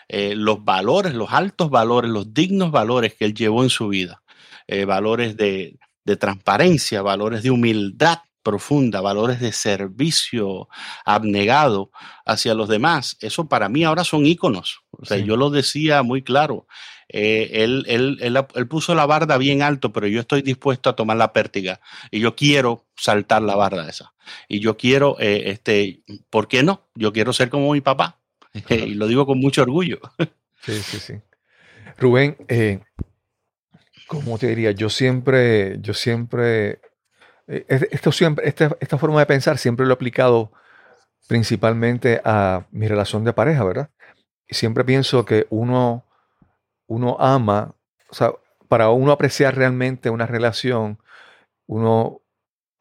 Eh, 0.08 0.34
los 0.34 0.64
valores, 0.64 1.14
los 1.14 1.32
altos 1.32 1.70
valores, 1.70 2.10
los 2.10 2.32
dignos 2.34 2.70
valores 2.70 3.14
que 3.14 3.26
él 3.26 3.34
llevó 3.34 3.62
en 3.62 3.70
su 3.70 3.88
vida. 3.88 4.22
eh, 4.66 4.84
valores 4.84 5.36
de, 5.36 5.78
de 6.04 6.16
transparencia, 6.16 7.00
valores 7.02 7.42
de 7.42 7.50
humildad 7.50 8.18
profunda, 8.42 9.00
valores 9.00 9.40
de 9.40 9.52
servicio 9.52 10.68
abnegado 11.04 11.90
hacia 12.24 12.54
los 12.54 12.68
demás. 12.68 13.16
Eso 13.20 13.48
para 13.48 13.68
mí 13.68 13.84
ahora 13.84 14.04
son 14.04 14.26
íconos. 14.26 14.80
O 14.90 15.04
sea, 15.04 15.18
Sí. 15.18 15.24
yo 15.24 15.36
lo 15.36 15.50
decía 15.50 16.02
muy 16.02 16.22
claro. 16.22 16.66
Eh, 17.08 17.50
él, 17.64 17.84
él- 17.88 18.18
él- 18.20 18.46
él 18.54 18.68
puso 18.68 18.94
la 18.94 19.06
barda 19.06 19.38
bien 19.38 19.62
alto, 19.62 19.92
pero 19.92 20.06
yo 20.06 20.20
estoy 20.20 20.42
dispuesto 20.42 20.90
a 20.90 20.96
tomar 20.96 21.16
la 21.16 21.32
pértiga 21.32 21.80
y 22.10 22.20
yo 22.20 22.36
quiero 22.36 22.84
saltar 22.96 23.42
la 23.42 23.56
barda 23.56 23.88
esa. 23.88 24.12
Y 24.48 24.60
yo 24.60 24.76
quiero, 24.76 25.16
eh, 25.18 25.50
este, 25.50 26.02
¿por 26.30 26.48
qué 26.48 26.62
no? 26.62 26.88
Yo 26.94 27.12
quiero 27.12 27.32
ser 27.32 27.48
como 27.48 27.72
mi 27.72 27.80
papá. 27.80 28.18
y 28.68 28.94
lo 28.94 29.06
digo 29.06 29.26
con 29.26 29.38
mucho 29.38 29.62
orgullo. 29.62 30.00
Sí, 30.60 30.72
sí, 30.82 30.98
sí. 30.98 31.14
Rubén, 31.98 32.36
eh, 32.48 32.80
¿cómo 34.06 34.38
te 34.38 34.48
diría? 34.48 34.72
Yo 34.72 34.90
siempre, 34.90 35.78
yo 35.80 35.94
siempre, 35.94 36.80
eh, 37.46 37.64
es- 37.68 37.88
esto 37.90 38.12
siempre, 38.12 38.48
esta, 38.48 38.76
esta 38.80 38.98
forma 38.98 39.20
de 39.20 39.26
pensar 39.26 39.58
siempre 39.58 39.86
lo 39.86 39.92
he 39.92 39.94
aplicado 39.94 40.52
principalmente 41.28 42.20
a 42.24 42.66
mi 42.70 42.88
relación 42.88 43.24
de 43.24 43.32
pareja, 43.32 43.64
¿verdad? 43.64 43.90
Y 44.48 44.54
siempre 44.54 44.84
pienso 44.84 45.24
que 45.24 45.46
uno, 45.50 46.04
uno 46.88 47.16
ama, 47.20 47.74
o 48.10 48.14
sea, 48.14 48.32
para 48.68 48.90
uno 48.90 49.12
apreciar 49.12 49.56
realmente 49.56 50.10
una 50.10 50.26
relación, 50.26 50.98
uno, 51.66 52.22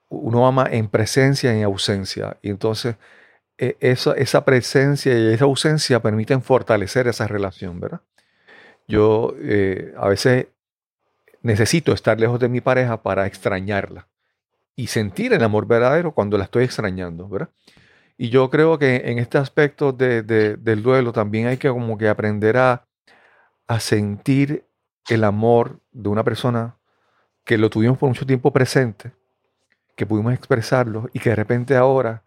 uno 0.09 0.47
ama 0.47 0.67
en 0.71 0.89
presencia 0.89 1.53
y 1.53 1.59
en 1.59 1.65
ausencia. 1.65 2.37
Y 2.41 2.49
entonces 2.49 2.97
e- 3.57 3.77
esa, 3.81 4.45
presencia 4.45 5.17
y 5.17 5.33
esa 5.33 5.45
ausencia 5.45 6.01
permiten 6.01 6.41
fortalecer 6.43 7.07
esa 7.07 7.27
relación, 7.27 7.79
¿verdad? 7.79 8.01
Yo 8.87 9.35
eh, 9.39 9.93
a 9.97 10.07
veces 10.09 10.47
necesito 11.41 11.93
estar 11.93 12.19
lejos 12.19 12.39
de 12.39 12.49
mi 12.49 12.61
pareja 12.61 13.01
para 13.03 13.25
extrañarla 13.27 14.07
y 14.75 14.87
sentir 14.87 15.33
el 15.33 15.43
amor 15.43 15.67
verdadero 15.67 16.13
cuando 16.13 16.37
la 16.37 16.45
estoy 16.45 16.65
extrañando, 16.65 17.27
¿verdad? 17.29 17.49
Y 18.17 18.29
yo 18.29 18.49
creo 18.49 18.79
que 18.79 18.97
en 19.05 19.19
este 19.19 19.37
aspecto 19.37 19.91
de- 19.93 20.23
del 20.23 20.83
duelo 20.83 21.13
también 21.13 21.47
hay 21.47 21.57
que 21.57 21.69
como 21.69 21.97
que 21.97 22.09
aprender 22.09 22.57
a, 22.57 22.86
a 23.67 23.79
sentir 23.79 24.65
el 25.09 25.23
amor 25.23 25.79
de 25.91 26.09
una 26.09 26.23
persona 26.23 26.77
que 27.43 27.57
lo 27.57 27.69
tuvimos 27.69 27.97
por 27.97 28.09
mucho 28.09 28.25
tiempo 28.25 28.51
presente, 28.51 29.11
que 29.95 30.05
pudimos 30.05 30.33
expresarlo 30.33 31.09
y 31.13 31.19
que 31.19 31.29
de 31.29 31.35
repente 31.35 31.75
ahora 31.75 32.23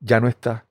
ya 0.00 0.20
no 0.20 0.28
está. 0.28 0.66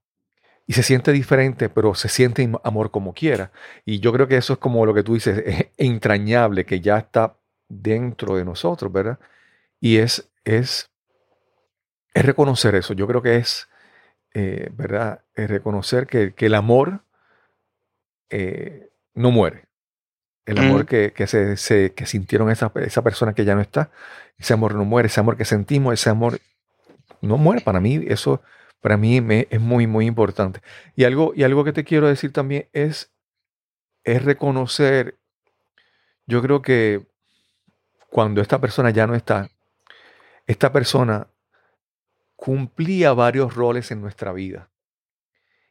Y 0.67 0.73
se 0.73 0.83
siente 0.83 1.11
diferente, 1.11 1.69
pero 1.69 1.95
se 1.95 2.09
siente 2.09 2.49
amor 2.63 2.91
como 2.91 3.13
quiera. 3.13 3.51
Y 3.85 3.99
yo 3.99 4.11
creo 4.11 4.27
que 4.27 4.37
eso 4.37 4.53
es 4.53 4.59
como 4.59 4.85
lo 4.85 4.93
que 4.93 5.03
tú 5.03 5.13
dices, 5.13 5.43
es 5.45 5.67
entrañable, 5.77 6.65
que 6.65 6.81
ya 6.81 6.97
está 6.97 7.37
dentro 7.69 8.35
de 8.35 8.45
nosotros, 8.45 8.91
¿verdad? 8.91 9.19
Y 9.79 9.97
es, 9.97 10.29
es, 10.43 10.89
es 12.13 12.25
reconocer 12.25 12.75
eso. 12.75 12.93
Yo 12.93 13.07
creo 13.07 13.21
que 13.21 13.37
es, 13.37 13.69
eh, 14.33 14.69
¿verdad? 14.73 15.23
Es 15.35 15.49
reconocer 15.49 16.07
que, 16.07 16.33
que 16.33 16.47
el 16.47 16.55
amor 16.55 17.03
eh, 18.29 18.89
no 19.13 19.31
muere. 19.31 19.64
El 20.45 20.59
amor 20.59 20.83
Mm. 20.83 20.85
que, 20.85 21.13
que, 21.13 21.27
se, 21.27 21.57
se- 21.57 21.93
que 21.93 22.05
sintieron 22.05 22.51
esa, 22.51 22.71
esa 22.75 23.01
persona 23.03 23.33
que 23.33 23.45
ya 23.45 23.55
no 23.55 23.61
está, 23.61 23.89
ese 24.37 24.53
amor 24.53 24.75
no 24.75 24.85
muere, 24.85 25.07
ese 25.07 25.19
amor 25.19 25.37
que 25.37 25.45
sentimos, 25.45 25.93
ese 25.93 26.09
amor 26.09 26.39
no 27.21 27.37
muere. 27.37 27.61
Para 27.61 27.79
mí, 27.79 28.03
eso 28.07 28.41
para 28.81 28.97
mí 28.97 29.21
me, 29.21 29.47
es 29.49 29.59
muy, 29.59 29.87
muy 29.87 30.05
importante. 30.05 30.61
Y 30.95 31.05
algo, 31.05 31.33
y 31.35 31.43
algo 31.43 31.63
que 31.63 31.73
te 31.73 31.83
quiero 31.83 32.07
decir 32.07 32.31
también 32.31 32.67
es, 32.73 33.11
es 34.03 34.23
reconocer, 34.23 35.17
yo 36.27 36.41
creo 36.43 36.61
que 36.61 37.07
cuando 38.11 38.41
esta 38.41 38.59
persona 38.61 38.91
ya 38.91 39.07
no 39.07 39.15
está, 39.15 39.49
esta 40.45 40.71
persona 40.71 41.27
cumplía 42.35 43.13
varios 43.13 43.55
roles 43.55 43.89
en 43.89 44.01
nuestra 44.01 44.31
vida. 44.31 44.69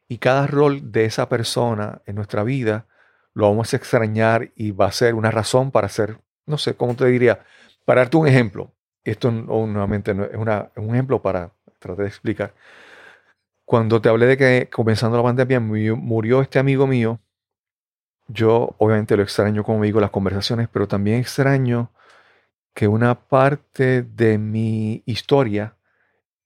Y 0.09 0.17
cada 0.17 0.45
rol 0.47 0.91
de 0.91 1.05
esa 1.05 1.29
persona 1.29 2.01
en 2.05 2.15
nuestra 2.15 2.43
vida 2.43 2.87
lo 3.35 3.49
vamos 3.49 3.73
a 3.73 3.77
extrañar 3.77 4.51
y 4.57 4.71
va 4.71 4.87
a 4.87 4.93
ser 4.93 5.15
una 5.15 5.31
razón 5.31 5.71
para 5.71 5.87
hacer, 5.87 6.19
no 6.47 6.59
sé, 6.59 6.75
¿cómo 6.75 6.95
te 6.95 7.07
diría? 7.07 7.41
Para 7.85 8.01
darte 8.03 8.17
un 8.17 8.27
ejemplo. 8.27 8.73
Esto 9.05 9.31
no- 9.31 9.67
nuevamente 9.67 10.11
es, 10.13 10.17
una- 10.37 10.71
es 10.75 10.83
un 10.83 10.91
ejemplo 10.95 11.21
para 11.23 11.53
tratar 11.79 12.03
de 12.05 12.09
explicar. 12.09 12.55
Cuando 13.63 14.01
te 14.01 14.09
hablé 14.09 14.25
de 14.25 14.37
que 14.37 14.69
comenzando 14.71 15.17
la 15.17 15.23
pandemia 15.23 15.59
murió 15.59 16.41
este 16.41 16.57
amigo 16.57 16.87
mío, 16.87 17.19
yo 18.27 18.75
obviamente 18.79 19.15
lo 19.17 19.23
extraño, 19.23 19.63
como 19.63 19.83
digo, 19.83 19.99
las 19.99 20.09
conversaciones, 20.09 20.67
pero 20.71 20.87
también 20.87 21.19
extraño 21.19 21.91
que 22.75 22.87
una 22.89 23.15
parte 23.27 24.03
de 24.03 24.37
mi 24.39 25.03
historia 25.05 25.77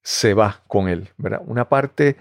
se 0.04 0.36
va 0.36 0.64
con 0.68 0.90
él, 0.90 1.10
¿verdad? 1.18 1.44
Una 1.48 1.70
parte 1.70 2.18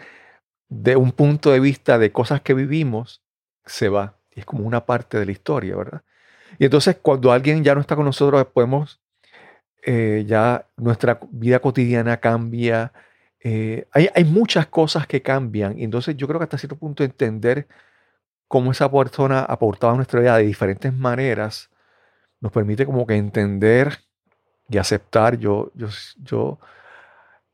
de 0.71 0.97
un 0.97 1.13
punto 1.13 1.53
de 1.53 1.61
vista 1.61 1.99
de 1.99 2.13
cosas 2.13 2.43
que 2.43 2.55
vivimos 2.55 3.23
se 3.67 3.91
va. 3.91 4.18
Es 4.39 4.47
como 4.47 4.65
una 4.65 4.85
parte 4.85 5.19
de 5.19 5.27
la 5.27 5.33
historia, 5.33 5.77
¿verdad? 5.77 6.03
Y 6.59 6.65
entonces 6.65 6.97
cuando 7.01 7.33
alguien 7.33 7.63
ya 7.65 7.75
no 7.75 7.81
está 7.81 7.97
con 7.97 8.05
nosotros, 8.05 8.47
podemos, 8.47 9.01
eh, 9.83 10.25
ya 10.27 10.67
nuestra 10.77 11.21
vida 11.31 11.61
cotidiana 11.61 12.19
cambia. 12.19 12.93
eh, 13.41 13.87
hay, 13.93 14.09
hay 14.15 14.25
muchas 14.25 14.67
cosas 14.67 15.07
que 15.07 15.23
cambian. 15.23 15.79
Y 15.79 15.85
entonces 15.85 16.17
yo 16.17 16.27
creo 16.27 16.41
que 16.41 16.45
hasta 16.45 16.59
cierto 16.59 16.77
punto 16.77 17.05
entender 17.05 17.69
cómo 18.49 18.73
esa 18.73 18.91
persona 18.91 19.41
aportaba 19.41 19.93
a 19.93 19.97
nuestra 19.97 20.21
vida 20.21 20.37
de 20.37 20.45
diferentes 20.45 20.93
maneras 20.93 21.71
nos 22.41 22.53
permite 22.53 22.87
como 22.87 23.07
que 23.07 23.15
entender 23.17 23.99
y 24.69 24.79
aceptar. 24.79 25.39
Yo, 25.39 25.71
yo, 25.75 25.89
yo 26.23 26.59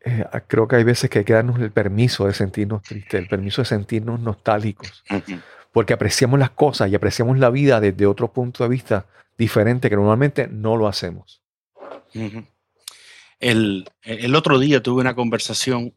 eh, 0.05 0.25
creo 0.47 0.69
que 0.69 0.77
hay 0.77 0.85
veces 0.85 1.11
que 1.11 1.21
hay 1.21 1.25
que 1.25 1.33
darnos 1.33 1.59
el 1.61 1.71
permiso 1.71 2.27
de 2.27 2.35
sentirnos 2.35 2.83
tristes, 2.83 3.15
el 3.15 3.29
permiso 3.29 3.63
de 3.63 3.67
sentirnos 3.67 4.21
nostálgicos. 4.21 5.03
Porque 5.75 5.93
apreciamos 5.93 6.39
las 6.39 6.51
cosas 6.51 6.89
y 6.89 6.95
apreciamos 6.95 7.37
la 7.37 7.51
vida 7.51 7.81
desde 7.81 8.07
otro 8.07 8.33
punto 8.33 8.63
de 8.63 8.71
vista 8.71 9.07
diferente 9.37 9.91
que 9.91 9.97
normalmente 9.97 10.47
no 10.47 10.77
lo 10.77 10.87
hacemos. 10.87 11.43
El, 13.41 13.91
el 14.05 14.37
otro 14.37 14.61
día 14.61 14.81
tuve 14.85 15.01
una 15.01 15.17
conversación 15.17 15.93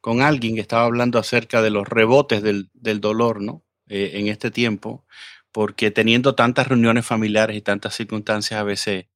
con 0.00 0.22
alguien 0.22 0.54
que 0.54 0.60
estaba 0.60 0.84
hablando 0.84 1.18
acerca 1.18 1.60
de 1.60 1.70
los 1.70 1.88
rebotes 1.88 2.40
del, 2.40 2.70
del 2.72 3.00
dolor, 3.00 3.42
¿no? 3.42 3.64
Eh, 3.88 4.12
en 4.14 4.28
este 4.28 4.52
tiempo, 4.52 5.04
porque 5.56 5.90
teniendo 5.90 6.34
tantas 6.34 6.68
reuniones 6.68 7.06
familiares 7.06 7.56
y 7.56 7.62
tantas 7.62 7.94
circunstancias 7.94 8.60
a 8.60 8.62
veces 8.62 9.06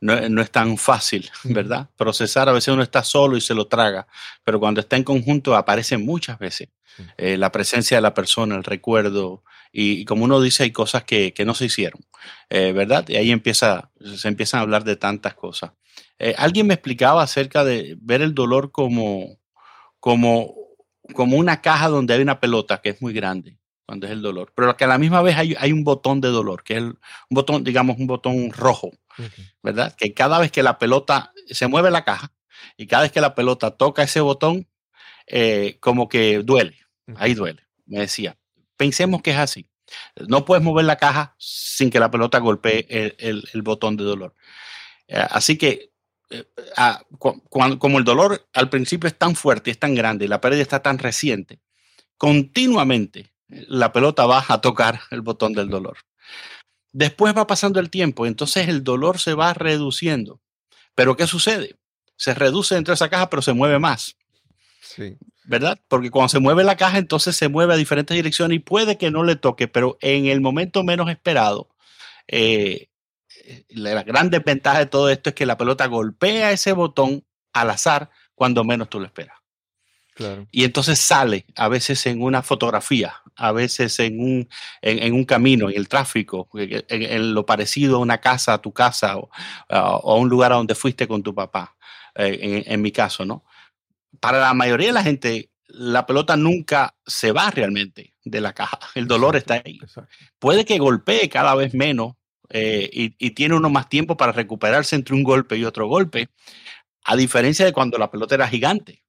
no, 0.00 0.28
no 0.28 0.40
es 0.40 0.48
tan 0.52 0.78
fácil. 0.78 1.28
¿verdad? 1.42 1.90
Procesar, 1.96 2.48
a 2.48 2.52
veces 2.52 2.72
uno 2.72 2.84
está 2.84 3.02
solo 3.02 3.36
y 3.36 3.40
se 3.40 3.54
lo 3.54 3.66
traga, 3.66 4.06
pero 4.44 4.60
cuando 4.60 4.80
está 4.80 4.94
en 4.94 5.02
conjunto 5.02 5.56
aparece 5.56 5.98
muchas 5.98 6.38
veces 6.38 6.68
eh, 7.16 7.36
la 7.36 7.50
presencia 7.50 7.96
de 7.96 8.02
la 8.02 8.14
persona, 8.14 8.54
el 8.54 8.62
recuerdo, 8.62 9.42
y, 9.72 10.02
y 10.02 10.04
como 10.04 10.26
uno 10.26 10.40
dice, 10.40 10.62
hay 10.62 10.70
cosas 10.70 11.02
que, 11.02 11.34
que 11.34 11.44
no 11.44 11.54
se 11.54 11.64
hicieron, 11.64 12.00
eh, 12.50 12.70
¿verdad? 12.70 13.08
Y 13.08 13.16
ahí 13.16 13.32
empieza, 13.32 13.90
se 14.14 14.28
empiezan 14.28 14.60
a 14.60 14.62
hablar 14.62 14.84
de 14.84 14.94
tantas 14.94 15.34
cosas. 15.34 15.72
Eh, 16.20 16.36
alguien 16.38 16.68
me 16.68 16.74
explicaba 16.74 17.24
acerca 17.24 17.64
de 17.64 17.98
ver 18.00 18.22
el 18.22 18.32
dolor 18.32 18.70
como, 18.70 19.40
como, 19.98 20.54
como 21.14 21.36
una 21.36 21.60
caja 21.60 21.88
donde 21.88 22.14
hay 22.14 22.22
una 22.22 22.38
pelota 22.38 22.80
que 22.80 22.90
es 22.90 23.02
muy 23.02 23.12
grande 23.12 23.59
cuando 23.90 24.06
es 24.06 24.12
el 24.12 24.22
dolor, 24.22 24.52
pero 24.54 24.76
que 24.76 24.84
a 24.84 24.86
la 24.86 24.98
misma 24.98 25.20
vez 25.20 25.36
hay, 25.36 25.56
hay 25.58 25.72
un 25.72 25.82
botón 25.82 26.20
de 26.20 26.28
dolor, 26.28 26.62
que 26.62 26.74
es 26.74 26.78
el- 26.78 26.90
un 26.90 27.34
botón, 27.34 27.64
digamos, 27.64 27.98
un 27.98 28.06
botón 28.06 28.52
rojo, 28.52 28.92
¿verdad? 29.64 29.96
Que 29.96 30.14
cada 30.14 30.38
vez 30.38 30.52
que 30.52 30.62
la 30.62 30.78
pelota 30.78 31.32
se 31.48 31.66
mueve 31.66 31.90
la 31.90 32.04
caja 32.04 32.32
y 32.76 32.86
cada 32.86 33.02
vez 33.02 33.10
que 33.10 33.20
la 33.20 33.34
pelota 33.34 33.72
toca 33.72 34.04
ese 34.04 34.20
botón, 34.20 34.68
eh, 35.26 35.76
como 35.80 36.08
que 36.08 36.38
duele, 36.44 36.78
ahí 37.16 37.34
duele. 37.34 37.66
Me 37.86 37.98
decía, 37.98 38.38
pensemos 38.76 39.22
que 39.22 39.32
es 39.32 39.38
así. 39.38 39.66
No 40.28 40.44
puedes 40.44 40.62
mover 40.62 40.84
la 40.84 40.94
caja 40.96 41.34
sin 41.36 41.90
que 41.90 41.98
la 41.98 42.12
pelota 42.12 42.38
golpee 42.38 42.86
el, 42.88 43.16
el- 43.18 43.44
el 43.52 43.62
botón 43.62 43.96
de 43.96 44.04
dolor. 44.04 44.36
Eh, 45.08 45.16
así 45.30 45.58
que, 45.58 45.90
eh, 46.30 46.44
como 47.80 47.98
el 47.98 48.04
dolor 48.04 48.48
al 48.52 48.70
principio 48.70 49.08
es 49.08 49.18
tan 49.18 49.34
fuerte, 49.34 49.72
es 49.72 49.80
tan 49.80 49.96
grande 49.96 50.26
y 50.26 50.28
la 50.28 50.40
pérdida 50.40 50.62
está 50.62 50.80
tan 50.80 50.98
reciente, 50.98 51.58
continuamente 52.16 53.32
la 53.50 53.92
pelota 53.92 54.26
va 54.26 54.44
a 54.48 54.60
tocar 54.60 55.00
el 55.10 55.20
botón 55.20 55.52
del 55.52 55.68
dolor. 55.68 55.98
Después 56.92 57.36
va 57.36 57.46
pasando 57.46 57.80
el 57.80 57.90
tiempo, 57.90 58.26
entonces 58.26 58.68
el 58.68 58.82
dolor 58.82 59.18
se 59.18 59.34
va 59.34 59.54
reduciendo. 59.54 60.40
Pero 60.94 61.16
¿qué 61.16 61.26
sucede? 61.26 61.76
Se 62.16 62.34
reduce 62.34 62.74
dentro 62.74 62.92
de 62.92 62.96
esa 62.96 63.08
caja, 63.08 63.30
pero 63.30 63.42
se 63.42 63.52
mueve 63.52 63.78
más. 63.78 64.16
Sí. 64.80 65.16
¿verdad? 65.50 65.80
Porque 65.88 66.10
cuando 66.10 66.28
se 66.28 66.38
mueve 66.38 66.62
la 66.62 66.76
caja, 66.76 66.98
entonces 66.98 67.36
se 67.36 67.48
mueve 67.48 67.74
a 67.74 67.76
diferentes 67.76 68.14
direcciones 68.14 68.56
y 68.56 68.60
puede 68.60 68.96
que 68.98 69.10
no 69.10 69.24
le 69.24 69.34
toque, 69.34 69.66
pero 69.66 69.98
en 70.00 70.26
el 70.26 70.40
momento 70.40 70.84
menos 70.84 71.10
esperado, 71.10 71.68
eh, 72.28 72.88
la 73.68 73.94
la 73.94 74.04
gran 74.04 74.30
desventaja 74.30 74.78
de 74.78 74.86
todo 74.86 75.10
esto 75.10 75.30
es 75.30 75.34
que 75.34 75.46
la 75.46 75.58
pelota 75.58 75.86
golpea 75.86 76.52
ese 76.52 76.70
botón 76.70 77.24
al 77.52 77.70
azar 77.70 78.10
cuando 78.36 78.62
menos 78.62 78.88
tú 78.88 79.00
lo 79.00 79.06
esperas. 79.06 79.39
Claro. 80.14 80.46
Y 80.50 80.64
entonces 80.64 80.98
sale 80.98 81.46
a 81.56 81.68
veces 81.68 82.04
en 82.06 82.22
una 82.22 82.42
fotografía, 82.42 83.14
a 83.36 83.52
veces 83.52 83.98
en 84.00 84.20
un, 84.20 84.48
en, 84.82 85.02
en 85.02 85.14
un 85.14 85.24
camino, 85.24 85.70
en 85.70 85.76
el 85.76 85.88
tráfico, 85.88 86.48
en, 86.54 86.84
en 86.88 87.34
lo 87.34 87.46
parecido 87.46 87.96
a 87.96 88.00
una 88.00 88.18
casa, 88.18 88.54
a 88.54 88.58
tu 88.62 88.72
casa 88.72 89.16
o, 89.16 89.30
a- 89.68 89.96
o 89.96 90.12
a 90.12 90.16
un 90.18 90.28
lugar 90.28 90.52
a 90.52 90.56
donde 90.56 90.74
fuiste 90.74 91.08
con 91.08 91.22
tu 91.22 91.34
papá, 91.34 91.76
eh, 92.16 92.38
en, 92.66 92.72
en 92.74 92.82
mi 92.82 92.92
caso, 92.92 93.24
¿no? 93.24 93.44
Para 94.20 94.40
la 94.40 94.54
mayoría 94.54 94.88
de 94.88 94.92
la 94.94 95.02
gente, 95.02 95.50
la 95.68 96.04
pelota 96.06 96.36
nunca 96.36 96.94
se 97.06 97.32
va 97.32 97.50
realmente 97.50 98.14
de 98.24 98.40
la 98.40 98.52
caja. 98.52 98.78
El 98.94 99.06
dolor 99.06 99.36
Exacto, 99.36 99.54
está 99.54 99.68
ahí. 99.68 99.78
Exacto. 99.82 100.14
Puede 100.38 100.64
que 100.64 100.78
golpee 100.78 101.28
cada 101.28 101.54
vez 101.54 101.74
menos 101.74 102.14
eh, 102.50 102.90
y, 102.92 103.14
y 103.18 103.30
tiene 103.30 103.54
uno 103.54 103.70
más 103.70 103.88
tiempo 103.88 104.16
para 104.16 104.32
recuperarse 104.32 104.96
entre 104.96 105.14
un 105.14 105.22
golpe 105.22 105.56
y 105.56 105.64
otro 105.64 105.86
golpe, 105.86 106.28
a 107.04 107.16
diferencia 107.16 107.64
de 107.64 107.72
cuando 107.72 107.98
la 107.98 108.10
pelota 108.10 108.34
era 108.34 108.48
gigante 108.48 109.02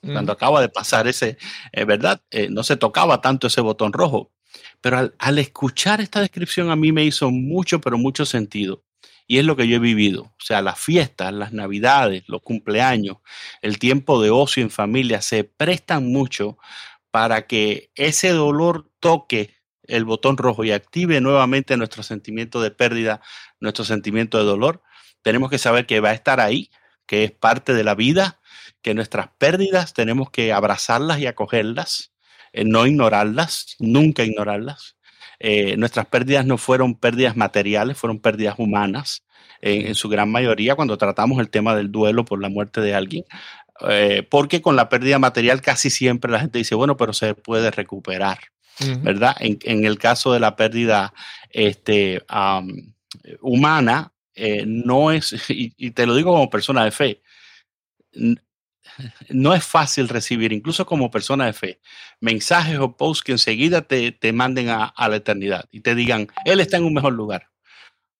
cuando 0.00 0.32
acaba 0.32 0.60
de 0.60 0.68
pasar 0.68 1.06
ese, 1.08 1.38
eh, 1.72 1.84
¿verdad? 1.84 2.22
Eh, 2.30 2.48
no 2.50 2.62
se 2.62 2.76
tocaba 2.76 3.20
tanto 3.20 3.46
ese 3.46 3.60
botón 3.60 3.92
rojo. 3.92 4.32
Pero 4.80 4.98
al, 4.98 5.14
al 5.18 5.38
escuchar 5.38 6.00
esta 6.00 6.20
descripción 6.20 6.70
a 6.70 6.76
mí 6.76 6.92
me 6.92 7.04
hizo 7.04 7.30
mucho, 7.30 7.80
pero 7.80 7.98
mucho 7.98 8.24
sentido. 8.24 8.84
Y 9.26 9.38
es 9.38 9.44
lo 9.44 9.56
que 9.56 9.68
yo 9.68 9.76
he 9.76 9.80
vivido. 9.80 10.22
O 10.22 10.40
sea, 10.40 10.62
las 10.62 10.80
fiestas, 10.80 11.32
las 11.34 11.52
navidades, 11.52 12.24
los 12.28 12.42
cumpleaños, 12.42 13.18
el 13.60 13.78
tiempo 13.78 14.22
de 14.22 14.30
ocio 14.30 14.62
en 14.62 14.70
familia 14.70 15.20
se 15.20 15.44
prestan 15.44 16.10
mucho 16.10 16.58
para 17.10 17.46
que 17.46 17.90
ese 17.94 18.30
dolor 18.30 18.90
toque 19.00 19.54
el 19.82 20.04
botón 20.04 20.36
rojo 20.36 20.64
y 20.64 20.70
active 20.70 21.20
nuevamente 21.20 21.76
nuestro 21.76 22.02
sentimiento 22.02 22.60
de 22.60 22.70
pérdida, 22.70 23.20
nuestro 23.60 23.84
sentimiento 23.84 24.38
de 24.38 24.44
dolor. 24.44 24.82
Tenemos 25.22 25.50
que 25.50 25.58
saber 25.58 25.86
que 25.86 26.00
va 26.00 26.10
a 26.10 26.14
estar 26.14 26.40
ahí, 26.40 26.70
que 27.06 27.24
es 27.24 27.32
parte 27.32 27.74
de 27.74 27.84
la 27.84 27.94
vida, 27.94 28.37
que 28.88 28.94
nuestras 28.94 29.28
pérdidas 29.36 29.92
tenemos 29.92 30.30
que 30.30 30.50
abrazarlas 30.50 31.18
y 31.18 31.26
acogerlas, 31.26 32.14
eh, 32.54 32.64
no 32.64 32.86
ignorarlas, 32.86 33.76
nunca 33.78 34.24
ignorarlas. 34.24 34.96
Eh, 35.40 35.76
nuestras 35.76 36.06
pérdidas 36.06 36.46
no 36.46 36.56
fueron 36.56 36.94
pérdidas 36.94 37.36
materiales, 37.36 37.98
fueron 37.98 38.18
pérdidas 38.18 38.54
humanas, 38.56 39.26
en, 39.60 39.88
en 39.88 39.94
su 39.94 40.08
gran 40.08 40.32
mayoría 40.32 40.74
cuando 40.74 40.96
tratamos 40.96 41.38
el 41.38 41.50
tema 41.50 41.76
del 41.76 41.92
duelo 41.92 42.24
por 42.24 42.40
la 42.40 42.48
muerte 42.48 42.80
de 42.80 42.94
alguien. 42.94 43.26
Eh, 43.90 44.26
porque 44.30 44.62
con 44.62 44.74
la 44.74 44.88
pérdida 44.88 45.18
material 45.18 45.60
casi 45.60 45.90
siempre 45.90 46.32
la 46.32 46.40
gente 46.40 46.56
dice, 46.56 46.74
bueno, 46.74 46.96
pero 46.96 47.12
se 47.12 47.34
puede 47.34 47.70
recuperar. 47.70 48.38
¿verdad? 49.02 49.36
En, 49.40 49.58
en 49.64 49.84
el 49.84 49.98
caso 49.98 50.32
de 50.32 50.40
la 50.40 50.56
pérdida 50.56 51.12
este, 51.50 52.24
humana, 53.42 54.14
eh, 54.34 54.64
no 54.66 55.12
es, 55.12 55.34
y, 55.50 55.74
y 55.76 55.90
te 55.90 56.06
lo 56.06 56.14
digo 56.14 56.32
como 56.32 56.48
persona 56.48 56.84
de 56.84 56.90
fe, 56.90 57.20
no 59.28 59.54
es 59.54 59.64
fácil 59.64 60.08
recibir, 60.08 60.52
incluso 60.52 60.86
como 60.86 61.10
persona 61.10 61.46
de 61.46 61.52
fe, 61.52 61.80
mensajes 62.20 62.78
o 62.78 62.96
posts 62.96 63.24
que 63.24 63.32
enseguida 63.32 63.82
te, 63.82 64.12
te 64.12 64.32
manden 64.32 64.68
a, 64.68 64.84
a 64.84 65.08
la 65.08 65.16
eternidad 65.16 65.66
y 65.70 65.80
te 65.80 65.94
digan, 65.94 66.28
Él 66.44 66.60
está 66.60 66.76
en 66.76 66.84
un 66.84 66.94
mejor 66.94 67.12
lugar. 67.12 67.48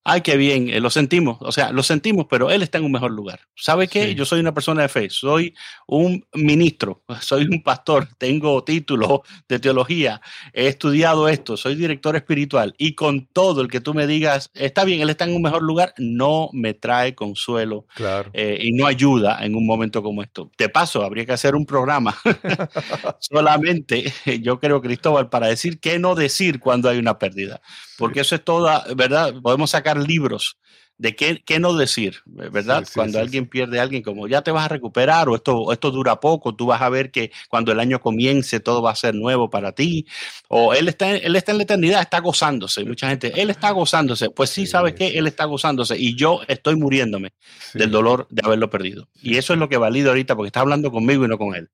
Ay, 0.04 0.22
qué 0.22 0.38
bien, 0.38 0.70
eh, 0.70 0.80
lo 0.80 0.88
sentimos, 0.88 1.36
o 1.40 1.52
sea, 1.52 1.70
lo 1.70 1.82
sentimos, 1.82 2.26
pero 2.30 2.50
Él 2.50 2.62
está 2.62 2.78
en 2.78 2.84
un 2.84 2.92
mejor 2.92 3.10
lugar. 3.10 3.40
¿Sabe 3.54 3.88
qué? 3.88 4.06
Sí. 4.06 4.14
Yo 4.14 4.24
soy 4.24 4.40
una 4.40 4.54
persona 4.54 4.80
de 4.82 4.88
fe, 4.88 5.10
soy 5.10 5.54
un 5.86 6.24
ministro, 6.32 7.02
soy 7.20 7.44
un 7.44 7.62
pastor, 7.62 8.08
tengo 8.16 8.64
título 8.64 9.22
de 9.48 9.58
teología, 9.58 10.20
he 10.54 10.66
estudiado 10.68 11.28
esto, 11.28 11.58
soy 11.58 11.74
director 11.74 12.16
espiritual 12.16 12.74
y 12.78 12.94
con 12.94 13.26
todo 13.26 13.60
el 13.60 13.68
que 13.68 13.80
tú 13.80 13.92
me 13.92 14.06
digas, 14.06 14.50
está 14.54 14.84
bien, 14.84 15.00
Él 15.02 15.10
está 15.10 15.24
en 15.26 15.34
un 15.34 15.42
mejor 15.42 15.62
lugar, 15.62 15.92
no 15.98 16.48
me 16.54 16.72
trae 16.74 17.14
consuelo 17.14 17.86
Claro. 17.94 18.30
eh, 18.32 18.58
y 18.62 18.72
no 18.72 18.86
ayuda 18.86 19.38
en 19.44 19.54
un 19.54 19.66
momento 19.66 20.02
como 20.02 20.22
esto. 20.22 20.50
De 20.56 20.68
paso, 20.70 21.02
habría 21.04 21.26
que 21.26 21.32
hacer 21.32 21.54
un 21.54 21.66
programa 21.66 22.16
solamente, 23.20 24.12
yo 24.40 24.58
creo, 24.60 24.80
Cristóbal, 24.80 25.28
para 25.28 25.48
decir 25.48 25.80
qué 25.80 25.98
no 25.98 26.14
decir 26.14 26.60
cuando 26.60 26.88
hay 26.88 26.98
una 26.98 27.18
pérdida. 27.18 27.60
Porque 27.96 28.20
eso 28.20 28.34
es 28.36 28.44
toda, 28.44 28.84
¿verdad? 28.94 29.34
Podemos 29.42 29.70
sacar 29.70 29.87
libros 29.96 30.58
de 30.98 31.14
qué, 31.14 31.42
qué 31.46 31.60
no 31.60 31.74
decir, 31.74 32.16
¿verdad? 32.26 32.80
Sí, 32.80 32.86
sí, 32.86 32.92
cuando 32.96 33.18
sí, 33.18 33.22
alguien 33.24 33.46
pierde 33.46 33.78
a 33.78 33.82
alguien, 33.82 34.02
como 34.02 34.26
ya 34.26 34.42
te 34.42 34.50
vas 34.50 34.64
a 34.64 34.68
recuperar 34.68 35.28
o 35.28 35.36
esto, 35.36 35.72
esto 35.72 35.92
dura 35.92 36.18
poco, 36.18 36.56
tú 36.56 36.66
vas 36.66 36.82
a 36.82 36.88
ver 36.88 37.12
que 37.12 37.30
cuando 37.48 37.70
el 37.70 37.78
año 37.78 38.00
comience 38.00 38.58
todo 38.58 38.82
va 38.82 38.90
a 38.90 38.96
ser 38.96 39.14
nuevo 39.14 39.48
para 39.48 39.72
ti. 39.72 40.06
O 40.48 40.74
él 40.74 40.88
está, 40.88 41.14
él 41.14 41.36
está 41.36 41.52
en 41.52 41.58
la 41.58 41.62
eternidad, 41.62 42.00
está 42.02 42.18
gozándose. 42.18 42.84
Mucha 42.84 43.08
gente, 43.08 43.40
él 43.40 43.48
está 43.48 43.70
gozándose. 43.70 44.28
Pues 44.30 44.50
sí, 44.50 44.66
¿sabes 44.66 44.94
qué? 44.94 45.16
Él 45.18 45.28
está 45.28 45.44
gozándose 45.44 45.96
y 45.96 46.16
yo 46.16 46.40
estoy 46.48 46.74
muriéndome 46.74 47.32
del 47.74 47.92
dolor 47.92 48.26
de 48.30 48.42
haberlo 48.44 48.68
perdido. 48.68 49.08
Y 49.22 49.36
eso 49.36 49.52
es 49.52 49.60
lo 49.60 49.68
que 49.68 49.76
valido 49.76 50.10
ahorita 50.10 50.34
porque 50.34 50.48
está 50.48 50.60
hablando 50.60 50.90
conmigo 50.90 51.24
y 51.24 51.28
no 51.28 51.38
con 51.38 51.54
él. 51.54 51.70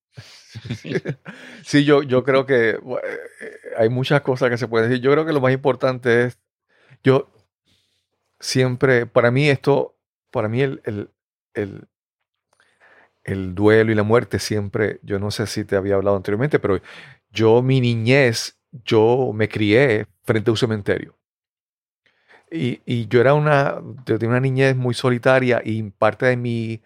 Sí, 1.64 1.84
yo, 1.84 2.02
yo 2.02 2.22
creo 2.22 2.46
que 2.46 2.70
eh, 2.70 2.78
hay 3.78 3.88
muchas 3.88 4.20
cosas 4.20 4.50
que 4.50 4.58
se 4.58 4.68
pueden 4.68 4.90
decir. 4.90 5.02
Yo 5.02 5.10
creo 5.10 5.24
que 5.24 5.32
lo 5.32 5.40
más 5.40 5.52
importante 5.52 6.26
es, 6.26 6.38
yo 7.02 7.33
siempre, 8.44 9.06
para 9.06 9.30
mí 9.30 9.48
esto, 9.48 9.96
para 10.30 10.48
mí 10.48 10.60
el, 10.60 10.82
el, 10.84 11.10
el, 11.54 11.88
el 13.24 13.54
duelo 13.54 13.90
y 13.90 13.94
la 13.94 14.02
muerte 14.02 14.38
siempre, 14.38 15.00
yo 15.02 15.18
no 15.18 15.30
sé 15.30 15.46
si 15.46 15.64
te 15.64 15.76
había 15.76 15.94
hablado 15.94 16.16
anteriormente, 16.16 16.58
pero 16.58 16.78
yo 17.30 17.62
mi 17.62 17.80
niñez, 17.80 18.58
yo 18.84 19.32
me 19.34 19.48
crié 19.48 20.06
frente 20.24 20.50
a 20.50 20.52
un 20.52 20.56
cementerio. 20.58 21.16
Y, 22.50 22.82
y 22.84 23.08
yo 23.08 23.20
era 23.20 23.34
una, 23.34 23.80
yo 24.06 24.18
tenía 24.18 24.28
una 24.28 24.40
niñez 24.40 24.76
muy 24.76 24.94
solitaria 24.94 25.62
y 25.64 25.82
parte 25.90 26.26
de 26.26 26.36
mi 26.36 26.82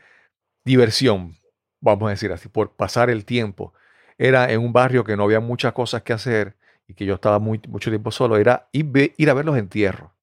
diversión, 0.64 1.36
vamos 1.80 2.06
a 2.06 2.10
decir 2.10 2.32
así, 2.32 2.48
por 2.48 2.70
pasar 2.76 3.10
el 3.10 3.24
tiempo, 3.24 3.74
era 4.16 4.50
en 4.52 4.60
un 4.60 4.72
barrio 4.72 5.04
que 5.04 5.16
no 5.16 5.24
había 5.24 5.40
muchas 5.40 5.72
cosas 5.72 6.02
que 6.02 6.12
hacer 6.12 6.56
y 6.86 6.94
que 6.94 7.04
yo 7.04 7.14
estaba 7.14 7.40
muy, 7.40 7.60
mucho 7.68 7.90
tiempo 7.90 8.12
solo, 8.12 8.36
era 8.36 8.68
ir, 8.72 9.14
ir 9.16 9.30
a 9.30 9.34
ver 9.34 9.44
los 9.44 9.58
entierros. 9.58 10.17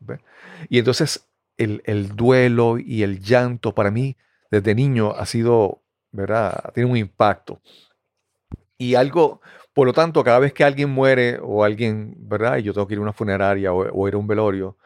¿Ve? 0.00 0.18
Y 0.68 0.78
entonces 0.78 1.28
el, 1.56 1.82
el 1.84 2.16
duelo 2.16 2.78
y 2.78 3.02
el 3.02 3.20
llanto 3.20 3.74
para 3.74 3.90
mí 3.90 4.16
desde 4.50 4.74
niño 4.74 5.12
ha 5.12 5.26
sido, 5.26 5.82
¿verdad? 6.10 6.72
Tiene 6.74 6.90
un 6.90 6.96
impacto. 6.96 7.60
Y 8.78 8.94
algo, 8.94 9.40
por 9.74 9.86
lo 9.86 9.92
tanto, 9.92 10.24
cada 10.24 10.38
vez 10.38 10.52
que 10.52 10.64
alguien 10.64 10.90
muere 10.90 11.38
o 11.42 11.64
alguien, 11.64 12.14
¿verdad? 12.18 12.56
Y 12.58 12.62
yo 12.62 12.72
tengo 12.72 12.86
que 12.86 12.94
ir 12.94 12.98
a 12.98 13.02
una 13.02 13.12
funeraria 13.12 13.72
o, 13.72 13.86
o 13.92 14.08
ir 14.08 14.14
a 14.14 14.18
un 14.18 14.26
velorio, 14.26 14.76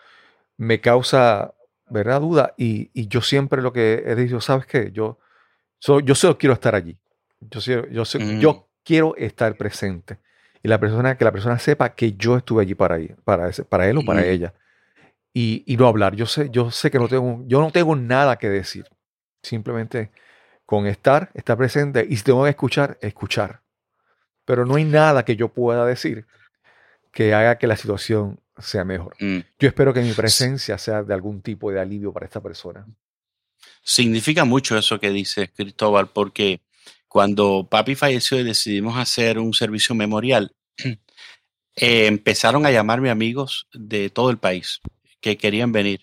me 0.56 0.80
causa, 0.80 1.54
¿verdad? 1.88 2.20
Duda. 2.20 2.54
Y, 2.56 2.90
y 2.92 3.06
yo 3.08 3.20
siempre 3.22 3.62
lo 3.62 3.72
que 3.72 4.02
he 4.04 4.14
dicho, 4.16 4.40
¿sabes 4.40 4.66
qué? 4.66 4.90
Yo, 4.92 5.18
so- 5.78 6.00
yo 6.00 6.14
solo 6.14 6.36
quiero 6.36 6.54
estar 6.54 6.74
allí. 6.74 6.98
Yo, 7.40 7.86
yo, 7.88 8.04
sé- 8.04 8.18
Mm. 8.18 8.40
yo 8.40 8.68
quiero 8.84 9.14
estar 9.16 9.56
presente. 9.56 10.18
Y 10.62 10.68
la 10.68 10.78
persona, 10.80 11.16
que 11.16 11.24
la 11.24 11.32
persona 11.32 11.58
sepa 11.58 11.94
que 11.94 12.14
yo 12.14 12.36
estuve 12.36 12.62
allí 12.62 12.74
para, 12.74 12.98
ella, 12.98 13.16
para, 13.24 13.48
ese- 13.48 13.64
para 13.64 13.88
él 13.88 13.98
o 13.98 14.04
para 14.04 14.22
Mm. 14.22 14.24
ella. 14.24 14.54
Y, 15.36 15.64
y 15.66 15.76
no 15.76 15.88
hablar. 15.88 16.14
Yo 16.14 16.26
sé, 16.26 16.48
yo 16.50 16.70
sé 16.70 16.90
que 16.90 16.98
no 16.98 17.08
tengo, 17.08 17.42
yo 17.46 17.60
no 17.60 17.70
tengo 17.72 17.96
nada 17.96 18.36
que 18.36 18.48
decir. 18.48 18.86
Simplemente 19.42 20.12
con 20.64 20.86
estar, 20.86 21.30
estar 21.34 21.56
presente. 21.56 22.06
Y 22.08 22.16
si 22.16 22.22
tengo 22.22 22.44
que 22.44 22.50
escuchar, 22.50 22.98
escuchar. 23.02 23.60
Pero 24.44 24.64
no 24.64 24.76
hay 24.76 24.84
nada 24.84 25.24
que 25.24 25.36
yo 25.36 25.48
pueda 25.48 25.84
decir 25.84 26.26
que 27.12 27.34
haga 27.34 27.58
que 27.58 27.66
la 27.66 27.76
situación 27.76 28.40
sea 28.58 28.84
mejor. 28.84 29.16
Mm. 29.20 29.38
Yo 29.58 29.68
espero 29.68 29.92
que 29.92 30.02
mi 30.02 30.12
presencia 30.12 30.78
sea 30.78 31.02
de 31.02 31.14
algún 31.14 31.42
tipo 31.42 31.70
de 31.70 31.80
alivio 31.80 32.12
para 32.12 32.26
esta 32.26 32.40
persona. 32.40 32.86
Significa 33.82 34.44
mucho 34.44 34.76
eso 34.76 34.98
que 34.98 35.10
dices, 35.10 35.50
Cristóbal, 35.54 36.08
porque 36.08 36.60
cuando 37.08 37.66
papi 37.70 37.94
falleció 37.94 38.38
y 38.38 38.44
decidimos 38.44 38.96
hacer 38.96 39.38
un 39.38 39.52
servicio 39.52 39.94
memorial, 39.94 40.54
eh, 41.76 42.06
empezaron 42.06 42.66
a 42.66 42.70
llamarme 42.70 43.10
amigos 43.10 43.68
de 43.72 44.10
todo 44.10 44.30
el 44.30 44.38
país 44.38 44.80
que 45.24 45.38
querían 45.38 45.72
venir. 45.72 46.00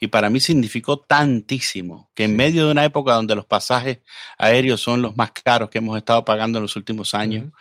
Y 0.00 0.08
para 0.08 0.28
mí 0.28 0.40
significó 0.40 0.98
tantísimo 0.98 2.10
que 2.14 2.24
en 2.24 2.32
Sí. 2.32 2.36
medio 2.36 2.66
de 2.66 2.72
una 2.72 2.84
época 2.84 3.14
donde 3.14 3.36
los 3.36 3.46
pasajes 3.46 4.00
aéreos 4.38 4.80
son 4.80 5.00
los 5.02 5.16
más 5.16 5.30
caros 5.30 5.70
que 5.70 5.78
hemos 5.78 5.96
estado 5.96 6.24
pagando 6.24 6.58
en 6.58 6.62
los 6.62 6.74
últimos 6.74 7.14
años, 7.14 7.52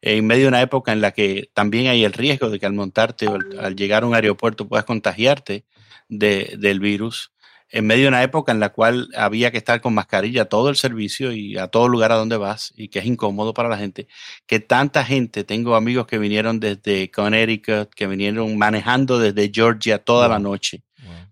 en 0.00 0.26
medio 0.26 0.44
de 0.44 0.48
una 0.48 0.62
época 0.62 0.92
en 0.92 1.02
la 1.02 1.10
que 1.12 1.50
también 1.52 1.86
hay 1.88 2.02
el 2.04 2.14
riesgo 2.14 2.48
de 2.48 2.58
que 2.58 2.64
al 2.66 2.72
montarte 2.72 3.28
o 3.28 3.34
al, 3.34 3.58
al 3.60 3.76
llegar 3.76 4.02
a 4.02 4.06
un 4.06 4.14
aeropuerto 4.14 4.66
puedas 4.66 4.86
contagiarte 4.86 5.66
de- 6.08 6.56
del 6.58 6.80
virus, 6.80 7.30
en 7.70 7.86
medio 7.86 8.04
de 8.04 8.08
una 8.08 8.22
época 8.22 8.52
en 8.52 8.60
la 8.60 8.70
cual 8.70 9.08
había 9.16 9.50
que 9.50 9.58
estar 9.58 9.80
con 9.80 9.94
mascarilla 9.94 10.44
todo 10.46 10.68
el 10.68 10.76
servicio 10.76 11.32
y 11.32 11.58
a 11.58 11.68
todo 11.68 11.88
lugar 11.88 12.12
a 12.12 12.16
donde 12.16 12.36
vas 12.36 12.72
y 12.76 12.88
que 12.88 13.00
es 13.00 13.06
incómodo 13.06 13.54
para 13.54 13.68
la 13.68 13.78
gente, 13.78 14.06
que 14.46 14.60
tanta 14.60 15.04
gente, 15.04 15.44
tengo 15.44 15.74
amigos 15.74 16.06
que 16.06 16.18
vinieron 16.18 16.60
desde 16.60 17.10
Connecticut, 17.10 17.90
que 17.94 18.06
vinieron 18.06 18.56
manejando 18.56 19.18
desde 19.18 19.50
Georgia 19.52 19.98
toda 19.98 20.28
la 20.28 20.38
noche. 20.38 20.82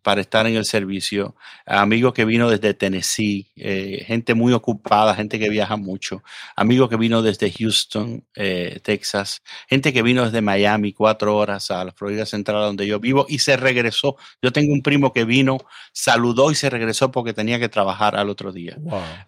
Para 0.02 0.20
estar 0.20 0.46
en 0.46 0.56
el 0.56 0.64
servicio, 0.64 1.36
amigo 1.64 2.12
que 2.12 2.24
vino 2.24 2.50
desde 2.50 2.74
Tennessee, 2.74 3.50
eh, 3.56 4.04
gente 4.06 4.34
muy 4.34 4.52
ocupada, 4.52 5.14
gente 5.14 5.38
que 5.38 5.48
viaja 5.48 5.76
mucho, 5.76 6.22
amigo 6.56 6.88
que 6.88 6.96
vino 6.96 7.22
desde 7.22 7.50
Houston, 7.52 8.24
eh, 8.34 8.80
Texas, 8.82 9.42
gente 9.68 9.92
que 9.92 10.02
vino 10.02 10.24
desde 10.24 10.40
Miami, 10.40 10.92
cuatro 10.92 11.36
horas 11.36 11.70
a 11.70 11.84
la 11.84 11.92
Florida 11.92 12.26
Central 12.26 12.62
donde 12.62 12.86
yo 12.86 12.98
vivo 12.98 13.26
y 13.28 13.38
se 13.38 13.56
regresó. 13.56 14.16
Yo 14.42 14.52
tengo 14.52 14.72
un 14.72 14.82
primo 14.82 15.12
que 15.12 15.24
vino, 15.24 15.58
saludó 15.92 16.50
y 16.50 16.56
se 16.56 16.68
regresó 16.68 17.10
porque 17.10 17.32
tenía 17.32 17.60
que 17.60 17.68
trabajar 17.68 18.16
al 18.16 18.28
otro 18.28 18.52
día. 18.52 18.76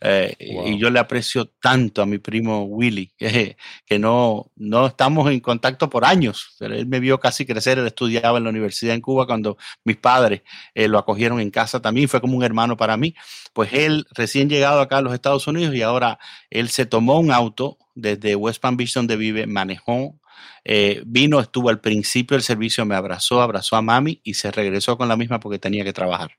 Eh, 0.00 0.34
y 0.66 0.78
yo 0.78 0.90
le 0.90 0.98
aprecio 0.98 1.46
tanto 1.46 2.02
a 2.02 2.06
mi 2.06 2.18
primo 2.18 2.64
Willy, 2.64 3.12
que 3.18 3.98
no, 3.98 4.50
no 4.56 4.86
estamos 4.86 5.30
en 5.30 5.40
contacto 5.40 5.88
por 5.88 6.04
años, 6.04 6.56
pero 6.58 6.74
él 6.74 6.86
me 6.86 6.98
vio 6.98 7.20
casi 7.20 7.46
crecer, 7.46 7.78
él 7.78 7.86
estudiaba 7.86 8.38
en 8.38 8.44
la 8.44 8.50
universidad 8.50 8.94
en 8.94 9.00
Cuba 9.00 9.26
cuando 9.26 9.56
mis 9.84 9.96
padres 9.96 10.42
eh, 10.74 10.88
lo 10.88 10.98
acogieron 10.98 11.40
en 11.40 11.50
casa 11.50 11.80
también, 11.80 12.08
fue 12.08 12.20
como 12.20 12.36
un 12.36 12.44
hermano 12.44 12.76
para 12.76 12.96
mí. 12.96 13.14
Pues 13.52 13.72
él 13.72 14.06
recién 14.12 14.48
llegado 14.48 14.80
acá 14.80 14.98
a 14.98 15.02
los 15.02 15.14
Estados 15.14 15.46
Unidos 15.46 15.74
y 15.74 15.82
ahora 15.82 16.18
él 16.50 16.68
se 16.68 16.86
tomó 16.86 17.18
un 17.18 17.32
auto 17.32 17.78
desde 17.94 18.34
West 18.36 18.60
Palm 18.60 18.76
Beach 18.76 18.92
donde 18.92 19.16
vive, 19.16 19.46
manejó 19.46 20.18
eh, 20.66 21.02
vino, 21.04 21.40
estuvo 21.40 21.68
al 21.68 21.80
principio 21.80 22.36
del 22.36 22.42
servicio, 22.42 22.86
me 22.86 22.94
abrazó, 22.94 23.42
abrazó 23.42 23.76
a 23.76 23.82
mami 23.82 24.20
y 24.24 24.34
se 24.34 24.50
regresó 24.50 24.96
con 24.96 25.08
la 25.08 25.16
misma 25.16 25.38
porque 25.38 25.58
tenía 25.58 25.84
que 25.84 25.92
trabajar. 25.92 26.32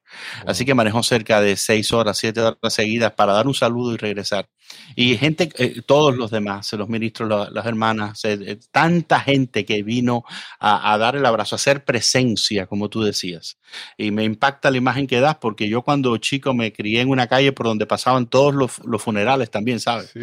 Así 0.47 0.65
que 0.65 0.73
manejó 0.73 1.03
cerca 1.03 1.41
de 1.41 1.55
seis 1.55 1.93
horas, 1.93 2.17
siete 2.17 2.41
horas 2.41 2.73
seguidas 2.73 3.13
para 3.13 3.33
dar 3.33 3.45
un 3.45 3.53
saludo 3.53 3.93
y 3.93 3.97
regresar. 3.97 4.49
Y 4.95 5.15
gente, 5.17 5.49
eh, 5.59 5.81
todos 5.85 6.15
los 6.17 6.31
demás, 6.31 6.73
los 6.73 6.89
ministros, 6.89 7.51
las 7.53 7.65
hermanas, 7.67 8.25
eh, 8.25 8.57
tanta 8.71 9.19
gente 9.19 9.63
que 9.63 9.83
vino 9.83 10.23
a, 10.59 10.97
dar 10.97 11.15
el 11.15 11.25
abrazo, 11.25 11.53
a 11.53 11.57
hacer 11.57 11.85
presencia, 11.85 12.65
como 12.65 12.89
tú 12.89 13.03
decías. 13.03 13.59
Y 13.95 14.09
me 14.09 14.23
impacta 14.23 14.71
la 14.71 14.77
imagen 14.77 15.05
que 15.05 15.19
das 15.19 15.35
porque 15.35 15.69
yo 15.69 15.83
cuando 15.83 16.17
chico 16.17 16.55
me 16.55 16.73
crié 16.73 17.01
en 17.01 17.09
una 17.09 17.27
calle 17.27 17.51
por 17.51 17.67
donde 17.67 17.85
pasaban 17.85 18.25
todos 18.25 18.55
los, 18.55 19.01
funerales 19.03 19.51
también, 19.51 19.79
¿sabes? 19.79 20.13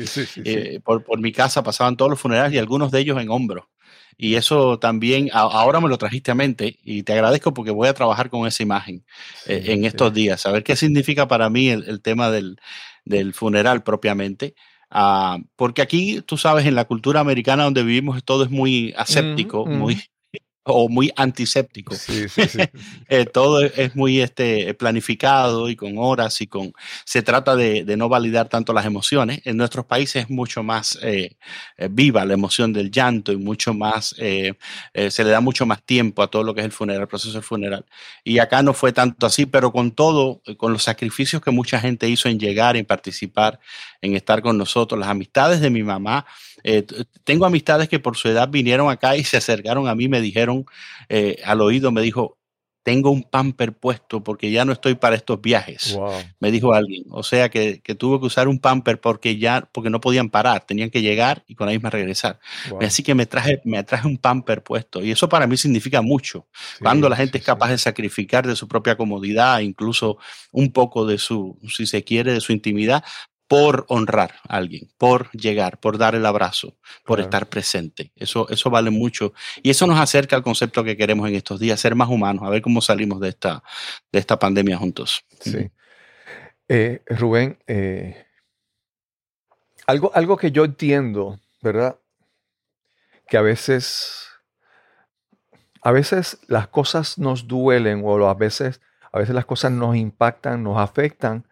por, 0.83 1.05
por 1.05 1.21
mi 1.21 1.31
casa 1.31 1.63
pasaban 1.63 1.97
todos 1.97 2.11
los 2.11 2.21
funerales 2.21 2.53
y 2.53 2.59
algunos 2.59 2.91
de 2.91 2.99
ellos 2.99 3.21
en 3.21 3.31
hombros. 3.31 3.65
Y 4.17 4.35
eso 4.37 4.79
también, 4.79 5.31
ahora 5.33 5.81
me 5.81 5.89
lo 5.89 5.99
trajiste 5.99 6.31
a 6.31 6.35
mente 6.35 6.79
y 6.83 7.03
te 7.03 7.13
agradezco 7.13 7.55
porque 7.55 7.71
voy 7.71 7.89
a 7.89 7.95
trabajar 7.95 8.31
con 8.31 8.47
esa 8.47 8.63
imagen 8.63 9.05
eh, 9.47 9.65
en 9.67 9.85
estos 9.85 10.13
días, 10.13 10.41
saber 10.41 10.63
qué 10.63 10.77
significa 10.77 11.29
para 11.29 11.51
mí 11.51 11.69
el, 11.69 12.01
tema 12.03 12.31
del, 12.31 12.59
funeral 13.35 13.83
propiamente. 13.83 14.55
Ah, 14.91 15.39
porque 15.57 15.83
aquí, 15.83 16.21
tú 16.21 16.37
sabes, 16.37 16.67
en 16.67 16.75
la 16.75 16.85
cultura 16.85 17.21
americana 17.21 17.65
donde 17.65 17.83
vivimos 17.83 18.23
todo 18.25 18.45
es 18.45 18.51
muy 18.51 18.93
aséptico, 18.97 19.65
muy 19.65 20.03
o 20.65 20.89
muy 20.89 21.13
antiséptico. 21.17 21.95
Eh, 23.09 23.27
todo 23.27 23.63
es 23.63 23.95
muy 23.95 24.21
este, 24.21 24.73
planificado 24.75 25.69
y 25.69 25.77
con 25.77 25.99
horas 25.99 26.41
y 26.41 26.47
con... 26.47 26.73
Se 27.05 27.23
trata 27.23 27.57
de, 27.57 27.85
no 27.97 28.09
validar 28.09 28.49
tanto 28.49 28.73
las 28.73 28.87
emociones. 28.87 29.41
En 29.45 29.57
nuestros 29.57 29.85
países 29.85 30.25
es 30.25 30.31
mucho 30.31 30.63
más 30.63 30.99
eh, 31.03 31.37
eh, 31.77 31.89
viva 31.91 32.25
la 32.25 32.35
emoción 32.35 32.73
del 32.73 32.91
llanto 32.91 33.33
y 33.33 33.37
mucho 33.37 33.75
más... 33.75 34.15
se 34.17 35.25
le 35.25 35.31
da 35.31 35.41
mucho 35.41 35.67
más 35.67 35.83
tiempo 35.83 36.23
a 36.23 36.29
todo 36.29 36.43
lo 36.43 36.55
que 36.55 36.61
es 36.61 36.67
el 36.67 36.73
funeral, 36.73 37.03
el 37.03 37.09
proceso 37.09 37.35
del 37.35 37.43
funeral. 37.43 37.85
Y 38.25 38.39
acá 38.39 38.63
no 38.63 38.73
fue 38.73 38.93
tanto 38.93 39.27
así, 39.27 39.47
pero 39.47 39.73
con 39.73 39.91
todo, 39.91 40.41
con 40.57 40.73
los 40.73 40.83
sacrificios 40.83 41.43
que 41.43 41.51
mucha 41.51 41.81
gente 41.81 42.09
hizo 42.09 42.29
en 42.29 42.39
llegar, 42.39 42.77
en 42.77 42.87
participar, 42.87 43.61
en 44.01 44.17
estar 44.17 44.41
con 44.41 44.57
nosotros, 44.57 44.99
las 44.99 45.09
amistades 45.09 45.61
de 45.61 45.71
mi 45.71 45.83
mamá, 45.83 46.25
tengo 47.25 47.45
amistades 47.45 47.89
que 47.89 47.99
por 47.99 48.17
su 48.17 48.29
edad 48.29 48.49
vinieron 48.49 48.91
acá 48.91 49.17
y 49.17 49.25
se 49.25 49.37
acercaron 49.37 49.89
a 49.89 49.95
mí, 49.95 50.09
me 50.09 50.21
dijeron 50.21 50.52
eh, 51.09 51.37
al 51.45 51.61
oído, 51.61 51.93
me 51.93 52.03
dijo, 52.03 52.39
tengo 52.83 53.11
un 53.11 53.23
pamper 53.23 53.73
puesto 53.73 54.25
porque 54.25 54.51
ya 54.51 54.65
no 54.65 54.73
estoy 54.73 54.97
para 54.97 55.15
estos 55.15 55.41
viajes, 55.41 55.99
me 56.41 56.51
dijo 56.51 56.73
alguien. 56.73 57.05
O 57.11 57.23
sea 57.23 57.49
que, 57.49 57.81
que, 57.81 57.95
tuve 57.95 58.19
que 58.19 58.27
usar 58.27 58.49
un 58.49 58.59
pamper 58.59 59.01
porque 59.01 59.39
ya, 59.39 59.69
porque 59.73 59.91
no 59.91 60.01
podían 60.01 60.31
parar, 60.31 60.65
tenían 60.67 60.91
que 60.91 61.01
llegar 61.01 61.45
y 61.47 61.55
con 61.55 61.67
la 61.67 61.73
misma 61.73 61.91
regresar. 61.91 62.41
Así 62.81 63.03
que 63.03 63.15
me 63.15 63.27
traje, 63.27 63.61
me 63.65 63.83
traje 63.85 64.09
un 64.09 64.19
pamper 64.19 64.63
puesto 64.63 65.03
y 65.03 65.13
eso 65.13 65.29
para 65.29 65.47
mí 65.47 65.57
significa 65.57 66.03
mucho. 66.03 66.49
Cuando 66.81 67.09
la 67.09 67.17
gente 67.17 67.39
es 67.39 67.45
capaz 67.45 67.71
de 67.71 67.79
sacrificar 67.79 68.47
de 68.47 68.57
su 68.57 68.67
propia 68.67 68.97
comodidad, 68.97 69.61
incluso 69.61 70.19
un 70.51 70.73
poco 70.73 71.07
de 71.07 71.19
su, 71.19 71.59
si 71.69 71.87
se 71.87 72.03
quiere, 72.03 72.33
de 72.33 72.41
su 72.41 72.53
intimidad, 72.53 73.05
por 73.53 73.85
honrar 73.89 74.37
a 74.49 74.57
alguien, 74.57 74.89
por 74.97 75.31
llegar, 75.33 75.79
por 75.79 75.99
dar 75.99 76.15
el 76.15 76.25
abrazo, 76.25 76.79
por 77.05 77.21
estar 77.21 77.51
presente. 77.51 78.11
Eso, 78.17 78.49
eso 78.49 78.71
vale 78.71 78.89
mucho. 78.89 79.35
Y 79.63 79.69
eso 79.69 79.87
nos 79.87 80.01
acerca 80.01 80.37
al 80.37 80.43
concepto 80.43 80.83
que 80.83 80.97
queremos 80.97 81.29
en 81.29 81.35
estos 81.35 81.61
días, 81.61 81.79
ser 81.79 81.95
más 81.95 82.09
humanos, 82.09 82.45
a 82.45 82.49
ver 82.49 82.63
cómo 82.63 82.81
salimos 82.81 83.21
de 83.21 83.29
esta, 83.29 83.63
de 84.11 84.19
esta 84.21 84.39
pandemia 84.39 84.79
juntos. 84.79 85.27
Sí. 85.41 85.71
Eh, 86.67 87.03
Rubén, 87.09 87.59
eh, 87.67 88.25
algo, 89.87 90.11
algo 90.15 90.39
que 90.39 90.51
yo 90.51 90.65
entiendo, 90.65 91.39
¿verdad? 91.61 91.99
Que 93.29 93.37
a 93.37 93.43
veces, 93.43 94.29
a 95.83 95.93
veces 95.93 96.39
las 96.47 96.69
cosas 96.69 97.19
nos 97.19 97.47
duelen 97.47 98.01
o 98.03 98.27
a 98.27 98.33
veces, 98.33 98.81
a 99.13 99.19
veces 99.19 99.35
las 99.35 99.45
cosas 99.45 99.73
nos 99.73 99.95
impactan, 99.95 100.63
nos 100.63 100.79
afectan 100.79 101.45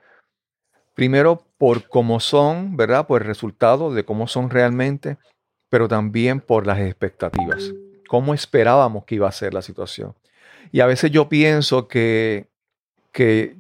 Primero 1.01 1.47
por 1.61 1.87
cómo 1.91 2.21
son, 2.21 2.75
¿verdad? 2.79 3.07
Por 3.07 3.21
el 3.21 3.29
resultado 3.29 3.93
de 3.93 4.03
cómo 4.03 4.27
son 4.27 4.49
realmente, 4.49 5.19
pero 5.69 5.89
también 5.89 6.41
por 6.41 6.67
las 6.67 6.79
expectativas. 6.79 7.75
¿Cómo 8.09 8.33
esperábamos 8.33 9.05
que 9.05 9.17
iba 9.17 9.29
a 9.29 9.33
ser 9.33 9.53
la 9.53 9.61
situación? 9.61 10.15
Y 10.73 10.81
a 10.81 10.87
veces 10.87 11.11
yo 11.11 11.29
pienso 11.29 11.87
que, 11.87 12.49
que 13.13 13.59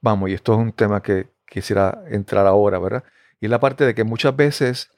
vamos, 0.00 0.30
y 0.30 0.34
esto 0.34 0.52
es 0.52 0.60
un 0.60 0.70
tema 0.70 1.02
que 1.02 1.26
quisiera 1.44 2.04
entrar 2.08 2.46
ahora, 2.46 2.78
¿verdad? 2.78 3.02
Y 3.40 3.46
es 3.46 3.50
la 3.50 3.58
parte 3.58 3.84
de 3.84 3.96
que 3.96 4.04
muchas 4.04 4.36
veces, 4.36 4.92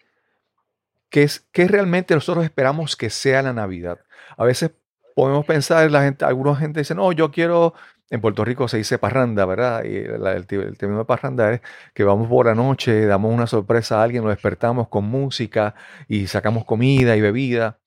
¿qué 1.08 1.22
es 1.22 1.40
qué 1.52 1.66
realmente 1.66 2.12
nosotros 2.12 2.44
esperamos 2.44 2.96
que 2.96 3.08
sea 3.08 3.40
la 3.40 3.54
Navidad? 3.54 3.98
A 4.36 4.44
veces 4.44 4.72
podemos 5.14 5.46
pensar, 5.46 5.90
la 5.90 6.02
gente, 6.02 6.26
alguna 6.26 6.54
gente 6.54 6.80
dice, 6.80 6.94
no, 6.94 7.12
yo 7.12 7.30
quiero 7.30 7.72
en 8.10 8.20
Puerto 8.20 8.44
Rico 8.44 8.68
se 8.68 8.76
dice 8.76 8.98
parranda, 8.98 9.44
¿verdad? 9.46 9.84
Y 9.84 9.96
el, 9.96 10.46
término 10.46 11.00
de 11.00 11.04
parranda 11.04 11.52
es 11.52 11.60
que 11.92 12.04
vamos 12.04 12.28
por 12.28 12.46
la 12.46 12.54
noche, 12.54 13.04
damos 13.06 13.34
una 13.34 13.46
sorpresa 13.46 14.00
a 14.00 14.04
alguien, 14.04 14.22
lo 14.22 14.30
despertamos 14.30 14.88
con 14.88 15.04
música 15.04 15.74
y 16.06 16.28
sacamos 16.28 16.64
comida 16.64 17.16
y 17.16 17.20
bebida. 17.20 17.78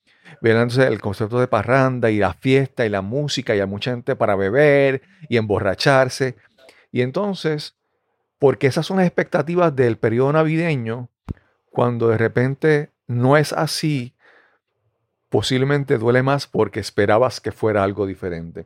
Entonces 0.42 0.88
el 0.88 1.02
concepto 1.02 1.40
de 1.40 1.48
parranda 1.48 2.12
y 2.12 2.18
la 2.18 2.34
fiesta 2.34 2.86
y 2.86 2.90
la 2.90 3.02
música 3.02 3.56
y 3.56 3.62
hay 3.62 3.68
mucha 3.68 3.92
gente 3.92 4.16
para 4.16 4.36
beber 4.36 5.02
y 5.30 5.38
emborracharse. 5.38 6.36
Y 6.92 7.02
entonces, 7.02 7.76
porque 8.40 8.68
esas 8.68 8.86
son 8.86 8.98
las 8.98 9.06
expectativas 9.06 9.76
del 9.76 9.98
periodo 9.98 10.34
navideño, 10.34 11.10
cuando 11.72 12.10
de 12.10 12.18
repente 12.18 12.90
no 13.08 13.38
es 13.38 13.54
así, 13.54 14.16
posiblemente 15.30 15.98
duele 15.98 16.24
más 16.24 16.48
porque 16.48 16.80
esperabas 16.80 17.40
que 17.40 17.52
fuera 17.52 17.84
algo 17.84 18.06
diferente. 18.06 18.66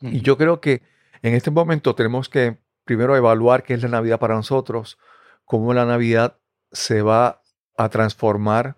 Y 0.00 0.20
yo 0.20 0.36
creo 0.36 0.60
que 0.60 0.82
en 1.22 1.34
este 1.34 1.50
momento 1.50 1.94
tenemos 1.94 2.28
que 2.28 2.58
primero 2.84 3.16
evaluar 3.16 3.64
qué 3.64 3.74
es 3.74 3.82
la 3.82 3.88
Navidad 3.88 4.18
para 4.18 4.34
nosotros, 4.34 4.98
cómo 5.44 5.74
la 5.74 5.84
Navidad 5.84 6.36
se 6.72 7.02
va 7.02 7.42
a 7.76 7.88
transformar, 7.88 8.76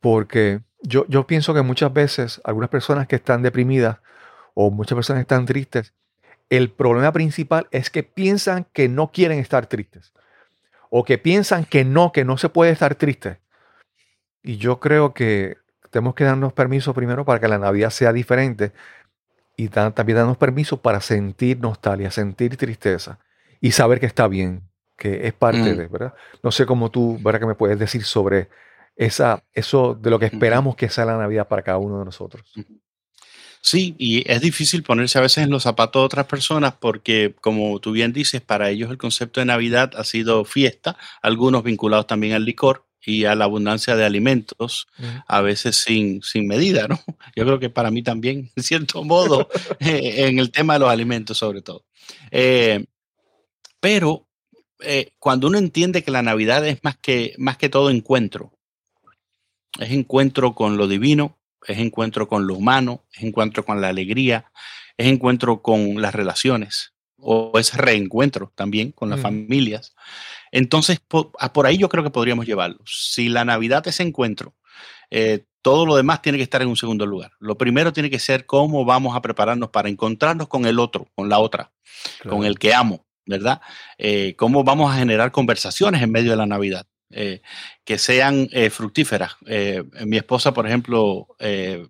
porque 0.00 0.60
yo, 0.82 1.06
yo 1.08 1.26
pienso 1.26 1.54
que 1.54 1.62
muchas 1.62 1.92
veces 1.92 2.40
algunas 2.44 2.70
personas 2.70 3.06
que 3.06 3.16
están 3.16 3.42
deprimidas 3.42 3.98
o 4.54 4.70
muchas 4.70 4.96
personas 4.96 5.20
que 5.20 5.34
están 5.34 5.46
tristes, 5.46 5.92
el 6.48 6.70
problema 6.70 7.12
principal 7.12 7.68
es 7.70 7.90
que 7.90 8.02
piensan 8.02 8.66
que 8.72 8.88
no 8.88 9.10
quieren 9.10 9.38
estar 9.38 9.66
tristes 9.66 10.12
o 10.90 11.04
que 11.04 11.18
piensan 11.18 11.64
que 11.64 11.84
no, 11.84 12.12
que 12.12 12.24
no 12.24 12.38
se 12.38 12.48
puede 12.48 12.70
estar 12.72 12.94
triste. 12.94 13.40
Y 14.42 14.56
yo 14.58 14.78
creo 14.78 15.12
que 15.12 15.56
tenemos 15.90 16.14
que 16.14 16.24
darnos 16.24 16.52
permiso 16.52 16.94
primero 16.94 17.24
para 17.24 17.40
que 17.40 17.48
la 17.48 17.58
Navidad 17.58 17.90
sea 17.90 18.12
diferente, 18.12 18.72
y 19.56 19.68
también 19.68 20.18
darnos 20.18 20.36
permiso 20.36 20.82
para 20.82 21.00
sentir 21.00 21.58
nostalgia, 21.58 22.10
sentir 22.10 22.56
tristeza 22.56 23.18
y 23.60 23.72
saber 23.72 24.00
que 24.00 24.06
está 24.06 24.28
bien, 24.28 24.62
que 24.96 25.26
es 25.26 25.32
parte 25.32 25.72
mm. 25.72 25.76
de, 25.76 25.86
¿verdad? 25.88 26.14
No 26.42 26.52
sé 26.52 26.66
cómo 26.66 26.90
tú, 26.90 27.18
¿verdad? 27.22 27.40
Que 27.40 27.46
me 27.46 27.54
puedes 27.54 27.78
decir 27.78 28.04
sobre 28.04 28.48
esa, 28.96 29.42
eso 29.52 29.94
de 29.94 30.10
lo 30.10 30.18
que 30.18 30.26
esperamos 30.26 30.76
que 30.76 30.88
sea 30.88 31.04
la 31.04 31.16
Navidad 31.16 31.48
para 31.48 31.62
cada 31.62 31.78
uno 31.78 31.98
de 31.98 32.04
nosotros. 32.04 32.52
Sí, 33.62 33.96
y 33.98 34.30
es 34.30 34.40
difícil 34.40 34.82
ponerse 34.82 35.18
a 35.18 35.22
veces 35.22 35.42
en 35.42 35.50
los 35.50 35.64
zapatos 35.64 36.00
de 36.00 36.06
otras 36.06 36.26
personas 36.26 36.74
porque, 36.78 37.34
como 37.40 37.80
tú 37.80 37.92
bien 37.92 38.12
dices, 38.12 38.40
para 38.40 38.70
ellos 38.70 38.90
el 38.90 38.98
concepto 38.98 39.40
de 39.40 39.46
Navidad 39.46 39.90
ha 39.96 40.04
sido 40.04 40.44
fiesta, 40.44 40.96
algunos 41.20 41.64
vinculados 41.64 42.06
también 42.06 42.34
al 42.34 42.44
licor, 42.44 42.85
y 43.04 43.24
a 43.24 43.34
la 43.34 43.44
abundancia 43.44 43.94
de 43.94 44.04
alimentos, 44.04 44.88
a 45.28 45.40
veces 45.40 45.76
sin, 45.76 46.22
sin 46.22 46.46
medida, 46.46 46.88
¿no? 46.88 46.98
Yo 47.36 47.44
creo 47.44 47.58
que 47.60 47.70
para 47.70 47.90
mí 47.90 48.02
también, 48.02 48.50
en 48.56 48.62
cierto 48.62 49.04
modo, 49.04 49.48
eh, 49.78 50.26
en 50.26 50.38
el 50.38 50.50
tema 50.50 50.74
de 50.74 50.80
los 50.80 50.90
alimentos 50.90 51.38
sobre 51.38 51.62
todo. 51.62 51.84
Eh, 52.30 52.84
pero 53.80 54.26
eh, 54.80 55.12
cuando 55.18 55.46
uno 55.46 55.58
entiende 55.58 56.02
que 56.02 56.10
la 56.10 56.22
Navidad 56.22 56.66
es 56.66 56.82
más 56.82 56.96
que, 56.96 57.34
más 57.38 57.56
que 57.56 57.68
todo 57.68 57.90
encuentro, 57.90 58.52
es 59.78 59.90
encuentro 59.92 60.54
con 60.54 60.76
lo 60.76 60.88
divino, 60.88 61.38
es 61.66 61.78
encuentro 61.78 62.28
con 62.28 62.46
lo 62.46 62.54
humano, 62.54 63.04
es 63.12 63.22
encuentro 63.22 63.64
con 63.64 63.80
la 63.80 63.88
alegría, 63.88 64.50
es 64.96 65.06
encuentro 65.06 65.62
con 65.62 66.00
las 66.00 66.14
relaciones 66.14 66.95
o 67.18 67.58
es 67.58 67.74
reencuentro 67.74 68.52
también 68.54 68.92
con 68.92 69.10
las 69.10 69.18
Mm. 69.20 69.22
familias. 69.22 69.94
Entonces, 70.52 71.00
por, 71.00 71.66
ahí 71.66 71.78
yo 71.78 71.88
creo 71.88 72.04
que 72.04 72.10
podríamos 72.10 72.46
llevarlo. 72.46 72.78
Si 72.86 73.28
la 73.28 73.44
Navidad 73.44 73.86
es 73.88 74.00
encuentro, 74.00 74.54
eh, 75.10 75.44
todo 75.62 75.84
lo 75.86 75.96
demás 75.96 76.22
tiene 76.22 76.38
que 76.38 76.44
estar 76.44 76.62
en 76.62 76.68
un 76.68 76.76
segundo 76.76 77.06
lugar. 77.06 77.32
Lo 77.40 77.58
primero 77.58 77.92
tiene 77.92 78.10
que 78.10 78.18
ser 78.20 78.46
cómo 78.46 78.84
vamos 78.84 79.16
a 79.16 79.22
prepararnos 79.22 79.70
para 79.70 79.88
encontrarnos 79.88 80.46
con 80.48 80.64
el 80.66 80.78
otro, 80.78 81.08
con 81.14 81.28
la 81.28 81.38
otra, 81.40 81.72
con 82.28 82.44
el 82.44 82.58
que 82.58 82.72
amo, 82.72 83.04
¿verdad? 83.24 83.60
Eh, 83.98 84.34
cómo 84.36 84.62
vamos 84.62 84.92
a 84.94 84.98
generar 84.98 85.32
conversaciones 85.32 86.02
en 86.02 86.12
medio 86.12 86.30
de 86.30 86.36
la 86.36 86.46
Navidad. 86.46 86.86
eh, 87.10 87.40
que 87.84 87.98
sean 87.98 88.48
fructíferas. 88.72 89.36
Mi 90.04 90.16
esposa, 90.16 90.52
por 90.52 90.66
ejemplo, 90.66 91.28
eh, 91.38 91.86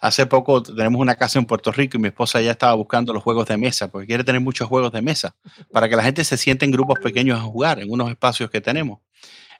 hace 0.00 0.26
poco 0.26 0.62
tenemos 0.62 1.00
una 1.00 1.16
casa 1.16 1.38
en 1.38 1.46
Puerto 1.46 1.72
Rico 1.72 1.96
y 1.96 2.00
mi 2.00 2.08
esposa 2.08 2.40
ya 2.40 2.52
estaba 2.52 2.74
buscando 2.74 3.12
los 3.12 3.22
juegos 3.22 3.46
de 3.48 3.56
mesa, 3.56 3.90
porque 3.90 4.06
quiere 4.06 4.24
tener 4.24 4.40
muchos 4.40 4.68
juegos 4.68 4.92
de 4.92 5.02
mesa, 5.02 5.34
para 5.72 5.88
que 5.88 5.96
la 5.96 6.02
gente 6.02 6.24
se 6.24 6.36
siente 6.36 6.64
en 6.64 6.70
grupos 6.70 6.98
pequeños 7.00 7.38
a 7.38 7.42
jugar, 7.42 7.80
en 7.80 7.90
unos 7.90 8.10
espacios 8.10 8.50
que 8.50 8.60
tenemos. 8.60 9.00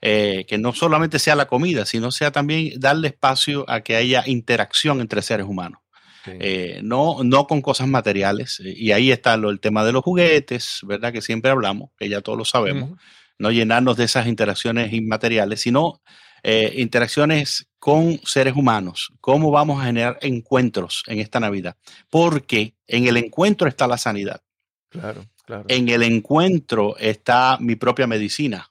Eh, 0.02 0.44
que 0.46 0.58
no 0.58 0.74
solamente 0.74 1.18
sea 1.18 1.34
la 1.34 1.46
comida, 1.46 1.86
sino 1.86 2.10
sea 2.10 2.30
también 2.30 2.78
darle 2.78 3.08
espacio 3.08 3.64
a 3.66 3.80
que 3.80 3.96
haya 3.96 4.22
interacción 4.26 5.00
entre 5.00 5.22
seres 5.22 5.46
humanos. 5.46 5.80
Sí. 6.26 6.32
Eh, 6.38 6.80
no, 6.82 7.24
no 7.24 7.46
con 7.46 7.62
cosas 7.62 7.88
materiales. 7.88 8.60
eh, 8.60 8.74
Y 8.76 8.92
ahí 8.92 9.10
está 9.10 9.38
lo, 9.38 9.48
el 9.48 9.58
tema 9.58 9.84
de 9.86 9.92
los 9.92 10.04
juguetes, 10.04 10.80
¿verdad? 10.82 11.14
Que 11.14 11.22
siempre 11.22 11.50
hablamos, 11.50 11.90
que 11.96 12.10
ya 12.10 12.20
todos 12.20 12.36
lo 12.36 12.44
sabemos. 12.44 12.90
No 13.38 13.50
llenarnos 13.50 13.96
de 13.96 14.04
esas 14.04 14.26
interacciones 14.26 14.92
inmateriales, 14.92 15.62
sino 15.62 16.02
eh, 16.48 16.72
interacciones 16.76 17.66
con 17.80 18.20
seres 18.24 18.54
humanos. 18.54 19.12
¿Cómo 19.20 19.50
vamos 19.50 19.82
a 19.82 19.86
generar 19.86 20.16
encuentros 20.22 21.02
en 21.08 21.18
esta 21.18 21.40
Navidad? 21.40 21.76
Porque 22.08 22.76
en 22.86 23.08
el 23.08 23.16
encuentro 23.16 23.66
está 23.66 23.88
la 23.88 23.98
sanidad. 23.98 24.40
Claro, 24.88 25.26
claro. 25.44 25.64
En 25.66 25.88
el 25.88 26.04
encuentro 26.04 26.96
está 26.98 27.58
mi 27.58 27.74
propia 27.74 28.06
medicina. 28.06 28.70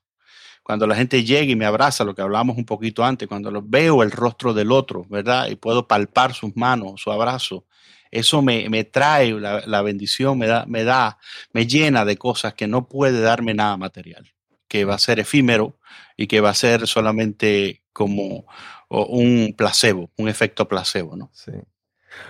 Cuando 0.64 0.88
la 0.88 0.96
gente 0.96 1.26
llega 1.26 1.52
y 1.52 1.58
me 1.58 1.66
abraza, 1.66 2.06
lo 2.06 2.16
que 2.16 2.22
hablamos 2.22 2.56
un 2.58 2.64
poquito 2.64 3.04
antes, 3.04 3.28
cuando 3.28 3.52
lo 3.52 3.62
veo 3.62 4.04
el 4.04 4.12
rostro 4.12 4.54
del 4.54 4.72
otro, 4.72 5.06
¿verdad? 5.10 5.50
Y 5.50 5.58
puedo 5.58 5.86
palpar 5.86 6.34
sus 6.34 6.56
manos, 6.56 7.02
su 7.02 7.12
abrazo, 7.12 7.66
eso 8.10 8.42
me, 8.42 8.70
me 8.70 8.86
trae 8.86 9.34
la, 9.34 9.64
la 9.66 9.82
bendición, 9.82 10.38
me 10.38 10.48
da, 10.48 10.66
me 10.66 10.86
da, 10.86 11.18
me 11.52 11.68
llena 11.68 12.06
de 12.06 12.16
cosas 12.16 12.54
que 12.54 12.68
no 12.68 12.88
puede 12.88 13.20
darme 13.20 13.54
nada 13.54 13.76
material, 13.76 14.32
que 14.68 14.86
va 14.86 14.96
a 14.96 15.00
ser 15.00 15.20
efímero 15.20 15.78
y 16.18 16.28
que 16.28 16.42
va 16.42 16.50
a 16.50 16.56
ser 16.56 16.88
solamente 16.88 17.84
como 17.94 18.46
un 18.90 19.54
placebo, 19.58 20.12
un 20.18 20.30
efecto 20.30 20.68
placebo, 20.68 21.16
¿no? 21.16 21.30
Sí. 21.34 21.52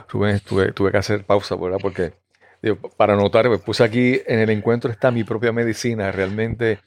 Rubén, 0.09 0.39
tuve, 0.39 0.71
tuve 0.71 0.91
que 0.91 0.97
hacer 0.97 1.25
pausa, 1.25 1.55
¿verdad? 1.55 1.79
Porque 1.81 2.13
digo, 2.61 2.77
para 2.97 3.13
anotar, 3.13 3.49
me 3.49 3.59
puse 3.59 3.83
aquí 3.83 4.21
en 4.25 4.39
el 4.39 4.49
encuentro 4.49 4.91
está 4.91 5.11
mi 5.11 5.23
propia 5.23 5.51
medicina. 5.51 6.11
Realmente, 6.11 6.79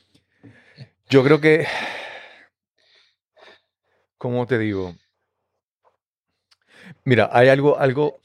yo 1.09 1.23
creo 1.23 1.41
que, 1.41 1.67
¿cómo 4.17 4.47
te 4.47 4.59
digo? 4.59 4.95
Mira, 7.05 7.31
hay 7.33 7.49
algo, 7.49 7.79
algo, 7.79 8.21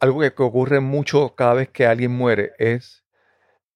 algo 0.00 0.20
que, 0.20 0.32
que 0.32 0.42
ocurre 0.42 0.80
mucho 0.80 1.34
cada 1.34 1.54
vez 1.54 1.68
que 1.68 1.86
alguien 1.86 2.12
muere, 2.12 2.52
es, 2.58 3.04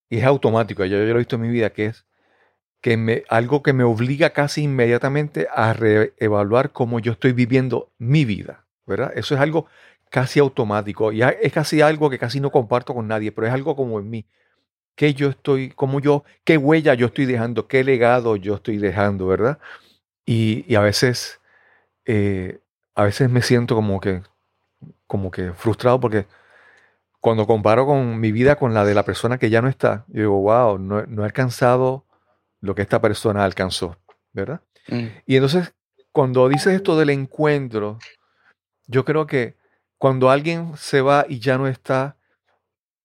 y 0.09 0.19
es 0.19 0.25
automático, 0.25 0.85
yo, 0.85 0.99
yo 0.99 1.05
lo 1.05 1.15
he 1.15 1.19
visto 1.19 1.37
en 1.37 1.43
mi 1.43 1.49
vida, 1.49 1.71
que 1.71 1.87
es 1.87 2.07
que 2.83 2.97
me, 2.97 3.23
algo 3.29 3.63
que 3.63 3.73
me 3.73 3.85
obliga 3.85 4.31
casi 4.31 4.65
inmediatamente 4.65 5.47
a 5.55 5.73
reevaluar 5.73 6.73
cómo 6.73 6.99
yo 6.99 7.13
estoy 7.13 7.33
viviendo 7.33 7.91
mi 7.97 8.25
vida, 8.25 8.67
¿verdad? 8.87 9.13
Eso 9.15 9.37
es 9.37 9.41
algo 9.41 9.67
casi 10.11 10.41
automático 10.41 11.13
y 11.13 11.23
es 11.23 11.53
casi 11.53 11.81
algo 11.81 12.11
que 12.11 12.19
casi 12.19 12.41
no 12.41 12.51
comparto 12.51 12.93
con 12.93 13.07
nadie, 13.07 13.31
pero 13.31 13.47
es 13.47 13.53
algo 13.53 13.77
como 13.77 14.01
en 14.01 14.11
mí. 14.11 14.27
¿Qué 14.97 15.15
yo 15.15 15.31
estoy, 15.31 15.71
cómo 15.71 16.01
yo, 16.01 16.25
qué 16.45 16.59
huella 16.59 16.95
yo 16.95 17.07
estoy 17.07 17.25
dejando, 17.25 17.69
qué 17.69 17.85
legado 17.85 18.35
yo 18.37 18.57
estoy 18.57 18.79
dejando, 18.79 19.29
¿verdad? 19.29 19.59
Y, 20.27 20.65
y 20.69 20.75
a 20.75 20.81
veces, 20.81 21.41
eh, 22.05 22.61
a 22.97 23.05
veces 23.05 23.31
me 23.31 23.43
siento 23.43 23.77
como 23.77 24.01
que, 24.01 24.23
como 25.07 25.31
que 25.31 25.53
frustrado 25.53 26.01
porque 26.01 26.27
cuando 27.21 27.47
comparo 27.47 27.87
con 27.87 28.19
mi 28.19 28.33
vida 28.33 28.57
con 28.57 28.75
la 28.75 28.85
de 28.85 28.95
la 28.95 29.05
persona 29.05 29.39
que 29.39 29.51
ya 29.51 29.63
no 29.63 29.69
está, 29.69 30.05
yo 30.09 30.23
digo, 30.23 30.41
wow, 30.41 30.79
no, 30.79 31.07
no 31.07 31.23
he 31.23 31.27
alcanzado 31.27 32.05
lo 32.63 32.75
que 32.75 32.83
esta 32.83 33.01
persona 33.01 33.45
alcanzó, 33.45 33.99
¿verdad? 34.33 34.63
Mm, 34.89 35.07
Y 35.27 35.37
entonces, 35.37 35.75
cuando 36.13 36.49
dices 36.49 36.75
esto 36.75 36.97
del 36.97 37.11
encuentro, 37.11 37.99
yo 38.87 39.05
creo 39.05 39.27
que 39.27 39.57
cuando 39.99 40.31
alguien 40.31 40.73
se 40.77 41.03
va 41.03 41.27
y 41.29 41.39
ya 41.41 41.59
no 41.59 41.69
está, 41.69 42.17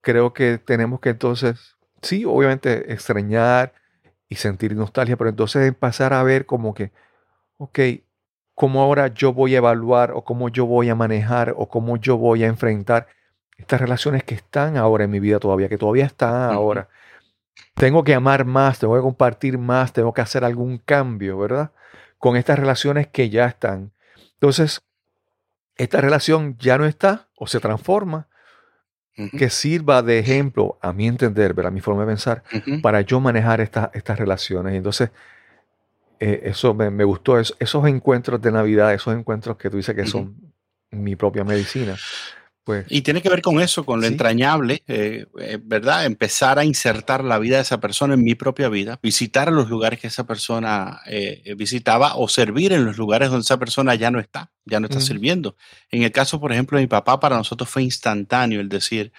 creo 0.02 0.34
que 0.34 0.58
tenemos 0.58 1.00
que 1.00 1.10
entonces, 1.10 1.76
sí, 2.02 2.24
obviamente 2.24 2.94
extrañar 2.94 3.74
y 4.30 4.36
sentir 4.36 4.76
nostalgia, 4.76 5.18
pero 5.18 5.30
entonces 5.30 5.68
empezar 5.68 6.14
a 6.14 6.24
ver 6.24 6.46
como 6.46 6.74
que, 6.74 6.92
ok, 7.58 7.80
cómo 8.54 8.82
ahora 8.82 9.08
yo 9.08 9.34
voy 9.34 9.56
a 9.56 9.60
evaluar 9.60 10.12
o 10.12 10.24
cómo 10.24 10.50
yo 10.50 10.66
voy 10.66 10.90
a 10.90 10.96
manejar 10.96 11.54
o 11.58 11.68
cómo 11.68 11.98
yo 11.98 12.18
voy 12.18 12.44
a 12.44 12.48
enfrentar 12.48 13.08
estas 13.58 13.82
relaciones 13.82 14.24
que 14.24 14.36
están 14.36 14.78
ahora 14.78 15.06
en 15.06 15.12
mi 15.12 15.20
vida 15.20 15.40
todavía, 15.40 15.68
que 15.70 15.78
todavía 15.78 16.06
están 16.06 16.52
ahora. 16.52 16.90
Tengo 17.76 18.04
que 18.04 18.14
amar 18.16 18.46
más, 18.46 18.80
tengo 18.80 18.96
que 18.96 19.02
compartir 19.02 19.58
más, 19.58 19.94
tengo 19.94 20.14
que 20.14 20.22
hacer 20.22 20.44
algún 20.44 20.78
cambio, 20.80 21.38
¿verdad? 21.38 21.72
Con 22.18 22.36
estas 22.36 22.58
relaciones 22.58 23.08
que 23.08 23.30
ya 23.30 23.46
están. 23.46 23.92
Entonces, 24.34 24.82
esta 25.76 26.02
relación 26.02 26.58
ya 26.58 26.78
no 26.78 26.86
está 26.86 27.28
o 27.36 27.46
se 27.48 27.60
transforma, 27.60 28.28
que 29.38 29.50
sirva 29.50 30.02
de 30.04 30.20
ejemplo, 30.20 30.78
a 30.82 30.94
mi 30.94 31.08
entender, 31.08 31.54
¿verdad? 31.54 31.70
a 31.72 31.74
mi 31.74 31.82
forma 31.82 32.02
de 32.02 32.08
pensar, 32.08 32.44
para 32.82 33.02
yo 33.02 33.20
manejar 33.20 33.62
esta- 33.62 33.90
estas 33.94 34.18
relaciones. 34.20 34.74
Y 34.74 34.78
entonces, 34.78 35.10
eh, 36.20 36.42
eso 36.46 36.74
me, 36.74 36.90
me 36.90 37.04
gustó, 37.04 37.40
es- 37.40 37.56
esos 37.60 37.88
encuentros 37.88 38.42
de 38.42 38.52
Navidad, 38.52 38.94
esos 38.94 39.16
encuentros 39.16 39.58
que 39.58 39.70
tú 39.70 39.78
dices 39.78 39.96
que 39.96 40.06
son 40.08 40.36
mi 40.92 41.16
propia 41.16 41.44
medicina. 41.44 41.96
Pues, 42.68 42.86
Y 42.90 43.02
tiene 43.02 43.22
que 43.22 43.30
ver 43.30 43.42
con 43.42 43.62
eso, 43.62 43.86
con 43.86 44.02
lo 44.02 44.08
Sí. 44.08 44.12
entrañable, 44.12 44.84
eh, 44.88 45.26
eh, 45.40 45.58
¿verdad? 45.64 46.06
Empezar 46.06 46.60
a 46.60 46.66
insertar 46.66 47.24
la 47.24 47.40
vida 47.40 47.56
de 47.56 47.62
esa 47.62 47.80
persona 47.80 48.16
en 48.16 48.24
mi 48.26 48.36
propia 48.36 48.68
vida, 48.68 49.00
visitar 49.02 49.54
los 49.54 49.70
lugares 49.70 50.02
que 50.02 50.08
esa 50.08 50.28
persona 50.28 51.00
eh, 51.06 51.56
visitaba 51.56 52.16
o 52.18 52.28
servir 52.28 52.74
en 52.74 52.84
los 52.84 52.98
lugares 52.98 53.30
donde 53.30 53.44
esa 53.44 53.58
persona 53.58 53.96
ya 53.96 54.12
no 54.12 54.20
está, 54.20 54.52
ya 54.66 54.82
no 54.82 54.88
está 54.88 55.00
sirviendo. 55.00 55.56
En 55.92 56.04
el 56.04 56.12
caso, 56.12 56.42
por 56.42 56.52
ejemplo, 56.52 56.78
de 56.78 56.84
mi 56.84 56.88
papá, 56.88 57.22
para 57.22 57.38
nosotros 57.38 57.70
fue 57.70 57.84
instantáneo 57.84 58.60
el 58.60 58.68
decir, 58.68 59.14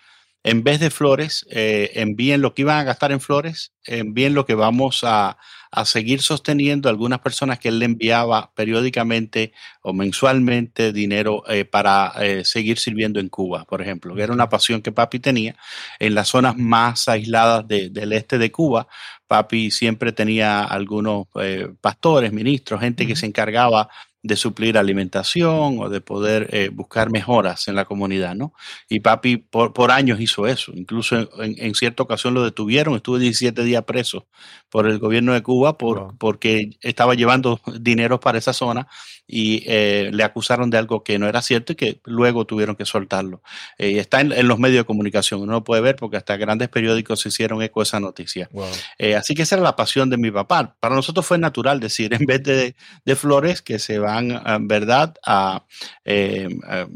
en 0.45 0.63
vez 0.65 0.81
de 0.81 0.91
flores, 0.91 1.47
eh, 1.51 1.91
envíen 1.95 2.41
lo 2.41 2.55
que 2.55 2.63
iban 2.63 2.79
a 2.79 2.85
gastar 2.85 3.13
en 3.13 3.21
flores, 3.21 3.73
envíen 3.85 4.35
lo 4.35 4.47
que 4.47 4.55
vamos 4.55 5.01
a, 5.05 5.37
a 5.71 5.85
seguir 5.85 6.23
sosteniendo. 6.23 6.89
A 6.89 6.93
algunas 6.93 7.19
personas 7.21 7.59
que 7.59 7.69
él 7.69 7.79
le 7.81 7.85
enviaba 7.87 8.53
periódicamente 8.55 9.53
o 9.83 9.93
mensualmente 9.93 10.93
dinero 10.93 11.43
eh, 11.49 11.65
para 11.65 12.13
eh, 12.21 12.45
seguir 12.45 12.79
sirviendo 12.79 13.21
en 13.21 13.29
Cuba, 13.29 13.65
por 13.65 13.83
ejemplo, 13.83 14.15
que 14.15 14.23
era 14.23 14.33
una 14.33 14.49
pasión 14.49 14.81
que 14.81 14.93
papi 14.93 15.19
tenía. 15.19 15.57
En 15.99 16.15
las 16.15 16.29
zonas 16.29 16.57
más 16.57 17.09
aisladas 17.09 17.67
de- 17.69 17.91
del 17.91 18.13
este 18.13 18.39
de 18.39 18.51
Cuba. 18.53 18.87
Papi 19.27 19.71
siempre 19.71 20.13
tenía 20.13 20.65
algunos 20.65 21.27
eh, 21.41 21.69
pastores, 21.83 22.33
ministros, 22.33 22.81
gente 22.81 23.07
que 23.07 23.17
se 23.17 23.27
encargaba 23.27 23.91
de 24.29 24.37
suplir 24.37 24.79
alimentación 24.79 25.79
o 25.81 25.89
de 25.89 26.01
poder 26.01 26.49
eh, 26.53 26.69
buscar 26.73 27.11
mejoras 27.11 27.67
en 27.67 27.75
la 27.75 27.85
comunidad, 27.85 28.37
¿no? 28.37 28.53
Y 28.89 29.01
papi 29.01 29.39
por, 29.39 29.73
por 29.73 29.91
años 29.91 30.21
hizo 30.21 30.47
eso, 30.47 30.73
incluso 30.75 31.29
en, 31.43 31.75
cierta 31.75 32.03
ocasión 32.05 32.35
lo 32.35 32.45
detuvieron, 32.45 32.95
estuvo 32.95 33.19
17 33.19 33.65
días 33.65 33.83
preso 33.85 34.27
por 34.69 34.87
el 34.87 34.99
gobierno 34.99 35.33
de 35.33 35.43
Cuba 35.43 35.77
por, 35.79 35.99
Wow. 35.99 36.19
porque 36.19 36.71
estaba 36.83 37.15
llevando 37.15 37.61
dinero 37.81 38.21
para 38.21 38.39
esa 38.39 38.53
zona 38.53 38.87
y 39.27 39.63
eh, 39.67 40.11
le 40.13 40.23
acusaron 40.25 40.71
de 40.71 40.79
algo 40.79 41.03
que 41.05 41.19
no 41.19 41.29
era 41.29 41.43
cierto 41.43 41.73
y 41.73 41.77
que 41.77 42.01
luego 42.05 42.47
tuvieron 42.47 42.77
que 42.77 42.85
soltarlo. 42.87 43.43
Eh, 43.79 43.99
está 43.99 44.21
en, 44.21 44.33
en 44.33 44.49
los 44.49 44.59
medios 44.59 44.83
de 44.83 44.85
comunicación, 44.87 45.41
uno 45.41 45.53
lo 45.53 45.65
puede 45.65 45.83
ver 45.83 45.97
porque 45.97 46.17
hasta 46.17 46.37
grandes 46.37 46.69
periódicos 46.69 47.21
se 47.21 47.29
hicieron 47.29 47.63
eco 47.63 47.81
de 47.81 47.85
esa 47.85 48.01
noticia. 48.01 48.49
wow. 48.53 48.67
Eh, 48.99 49.17
así 49.17 49.35
que 49.35 49.43
esa 49.43 49.57
era 49.57 49.65
la 49.65 49.77
pasión 49.77 50.11
de 50.11 50.17
mi 50.19 50.31
papá. 50.31 50.77
Para 50.81 50.95
nosotros 50.95 51.27
fue 51.27 51.39
natural 51.39 51.81
decir, 51.81 52.15
en 52.15 52.25
vez 52.27 52.43
de, 52.43 52.75
de 53.05 53.17
flores 53.17 53.61
que 53.63 53.79
se 53.79 53.99
van, 53.99 54.18
en 54.21 54.69
verdad, 54.69 55.15
a, 55.25 55.65
eh, 56.05 56.49
a- 56.67 56.87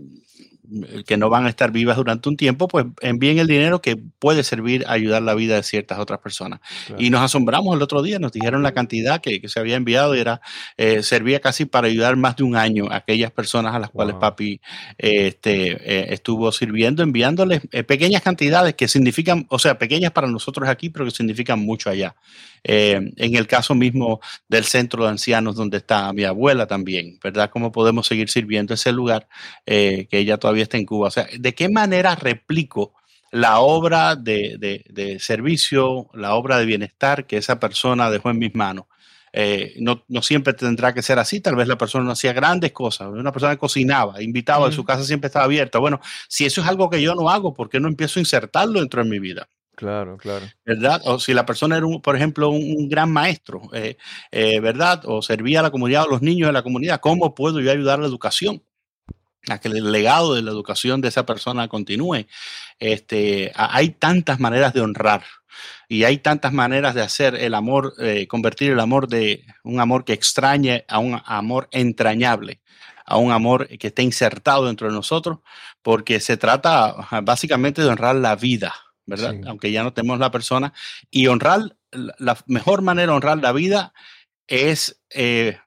que 1.07 1.17
no 1.17 1.29
van 1.29 1.47
a 1.47 1.49
estar 1.49 1.71
vivas 1.71 1.97
durante 1.97 2.29
un 2.29 2.37
tiempo, 2.37 2.69
pues 2.69 2.87
envíen 3.01 3.39
el 3.39 3.47
dinero 3.47 3.81
que 3.81 3.97
puede 3.97 4.43
servir 4.43 4.85
a 4.87 4.93
ayudar 4.93 5.23
la 5.23 5.35
vida 5.35 5.57
de 5.57 5.63
ciertas 5.63 5.99
otras 5.99 6.21
personas. 6.21 6.61
Claro. 6.87 7.03
Y 7.03 7.11
nos 7.11 7.23
asombramos 7.23 7.75
el 7.75 7.83
otro 7.83 8.03
día, 8.03 8.19
nos 8.19 8.33
dijeron 8.33 8.63
la 8.63 8.73
cantidad 8.73 9.21
que, 9.21 9.41
que 9.41 9.49
se 9.49 9.61
había 9.61 9.77
enviado 9.77 10.15
y 10.15 10.21
era, 10.21 10.41
eh, 10.77 11.03
servía 11.03 11.41
casi 11.41 11.65
para 11.65 11.87
ayudar 11.89 12.17
más 12.17 12.37
de 12.37 12.45
un 12.45 12.57
año 12.57 12.87
a 12.91 12.97
aquellas 12.97 13.31
personas 13.31 13.75
a 13.75 13.79
las 13.79 13.91
cuales 13.91 14.17
papi 14.17 14.61
eh, 14.99 15.23
este, 15.29 15.73
eh, 15.73 16.15
estuvo 16.15 16.53
sirviendo, 16.53 17.03
enviándoles 17.03 17.63
eh, 17.73 17.83
pequeñas 17.85 18.23
cantidades 18.23 18.75
que 18.75 18.89
significan, 18.89 19.47
o 19.49 19.59
sea, 19.59 19.79
pequeñas 19.79 20.13
para 20.13 20.29
nosotros 20.29 20.69
aquí, 20.69 20.91
pero 20.91 21.05
que 21.05 21.11
significan 21.11 21.59
mucho 21.59 21.91
allá. 21.91 22.15
Eh, 22.65 23.13
en 23.17 23.35
el 23.35 23.49
caso 23.49 23.75
mismo 23.75 24.21
del 24.49 24.65
centro 24.65 25.03
de 25.03 25.11
ancianos 25.11 25.57
donde 25.57 25.79
está 25.79 26.13
mi 26.13 26.23
abuela 26.23 26.67
también, 26.67 27.19
¿verdad? 27.23 27.51
¿Cómo 27.51 27.73
podemos 27.73 28.07
seguir 28.07 28.31
sirviendo 28.31 28.73
ese 28.73 28.93
lugar 28.93 29.27
eh, 29.67 30.07
que 30.09 30.19
ella 30.19 30.39
todavía 30.39 30.62
todavía 30.63 30.65
está 30.65 30.79
en 30.79 30.87
Cuba. 30.87 31.09
O 31.09 31.11
sea, 31.11 31.27
¿de 31.39 31.55
qué 31.55 31.69
manera 31.69 32.15
replico 32.15 32.95
la 33.31 33.61
obra 33.61 34.17
de, 34.17 34.57
de, 34.59 34.85
de 34.89 35.19
servicio, 35.19 36.09
la 36.15 36.35
obra 36.35 36.59
de 36.59 36.67
bienestar 36.67 37.27
que 37.27 37.39
esa 37.39 37.59
persona 37.59 38.11
dejó 38.11 38.31
en 38.31 38.39
mis 38.39 38.55
manos? 38.55 38.87
Eh, 39.35 39.77
no, 39.79 40.05
no, 40.09 40.21
siempre 40.21 40.53
tendrá 40.53 40.93
que 40.93 41.01
ser 41.01 41.19
así, 41.19 41.41
tal 41.41 41.57
vez 41.57 41.67
la 41.67 41.79
persona 41.79 42.05
no 42.05 42.13
hacía 42.13 42.35
grandes 42.35 42.73
cosas, 42.73 43.09
una 43.09 43.33
persona 43.33 43.55
que 43.55 43.59
cocinaba, 43.59 44.23
invitaba, 44.23 44.69
mm. 44.69 44.73
su 44.73 44.85
casa 44.85 45.05
siempre 45.05 45.29
estaba 45.29 45.47
abierta. 45.47 45.79
Bueno, 45.79 46.01
si 46.29 46.45
eso 46.45 46.61
es 46.61 46.67
algo 46.67 46.91
que 46.91 47.01
yo 47.01 47.15
no 47.15 47.31
hago, 47.31 47.55
¿por 47.55 47.71
qué 47.71 47.81
no 47.81 47.89
empiezo 47.89 48.19
a 48.19 48.23
insertarlo 48.23 48.81
dentro 48.81 49.03
de 49.03 49.09
mi 49.09 49.19
vida? 49.19 49.49
Claro, 49.75 50.19
claro. 50.19 50.47
¿Verdad? 50.67 51.01
O 51.07 51.19
si 51.19 51.33
la 51.33 51.47
persona 51.47 51.79
era, 51.79 51.87
un, 51.87 52.03
por 52.03 52.15
ejemplo, 52.15 52.51
un, 52.51 52.89
gran 52.91 53.11
maestro, 53.11 53.63
eh, 53.73 53.97
eh, 54.31 54.61
¿verdad? 54.61 55.01
O 55.07 55.23
servía 55.23 55.61
a 55.61 55.63
la 55.63 55.71
comunidad, 55.71 56.03
a 56.03 56.09
los 56.09 56.21
niños 56.21 56.49
de 56.49 56.53
la 56.53 56.63
comunidad, 56.63 57.01
¿cómo 57.01 57.35
puedo 57.35 57.59
yo 57.59 57.71
ayudar 57.71 57.99
a 57.99 58.03
la 58.03 58.09
educación? 58.09 58.63
A 59.49 59.59
que 59.59 59.69
el 59.69 59.91
legado 59.91 60.35
de 60.35 60.43
la 60.43 60.51
educación 60.51 61.01
de 61.01 61.09
esa 61.09 61.27
persona 61.27 61.69
continúe. 61.69 62.27
Este, 62.79 63.53
hay 63.55 63.91
tantas 63.91 64.41
maneras 64.41 64.73
de 64.73 64.81
honrar 64.81 65.25
y 65.89 66.05
hay 66.05 66.19
tantas 66.19 66.53
maneras 66.53 66.95
de 66.95 67.03
hacer 67.03 67.35
el 67.35 67.55
amor, 67.55 67.95
eh, 67.99 68.27
convertir 68.27 68.73
el 68.73 68.81
amor 68.81 69.09
de 69.09 69.45
un 69.65 69.81
amor 69.81 70.05
que 70.05 70.13
extrañe 70.13 70.85
a 70.89 70.99
un 70.99 71.21
amor 71.25 71.69
entrañable, 71.73 72.61
a 73.05 73.19
un 73.19 73.33
amor 73.33 73.69
que 73.69 73.89
esté 73.89 74.03
insertado 74.03 74.67
dentro 74.67 74.89
de 74.89 74.95
nosotros, 74.95 75.39
porque 75.83 76.21
se 76.21 76.37
trata 76.37 76.95
básicamente 77.23 77.83
de 77.83 77.89
honrar 77.89 78.15
la 78.17 78.37
vida, 78.37 78.75
¿verdad? 79.05 79.35
Aunque 79.47 79.73
ya 79.73 79.83
no 79.83 79.93
tenemos 79.93 80.19
la 80.19 80.31
persona. 80.31 80.73
Y 81.11 81.27
honrar, 81.27 81.77
la 81.91 82.39
mejor 82.47 82.83
manera 82.83 83.13
de 83.13 83.17
honrar 83.17 83.39
la 83.39 83.53
vida 83.53 83.93
es 84.47 85.03
eh, 85.11 85.59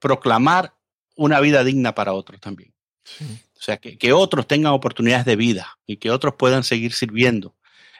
proclamar 0.00 0.74
una 1.16 1.40
vida 1.40 1.64
digna 1.64 1.94
para 1.94 2.12
otros 2.12 2.40
también. 2.40 2.74
O 3.20 3.62
sea, 3.62 3.76
que, 3.76 3.98
que, 3.98 4.12
otros 4.12 4.46
tengan 4.46 4.72
oportunidades 4.72 5.26
de 5.26 5.36
vida 5.36 5.78
y 5.86 5.98
que 5.98 6.10
otros 6.10 6.34
puedan 6.38 6.64
seguir 6.64 6.92
sirviendo 6.92 7.54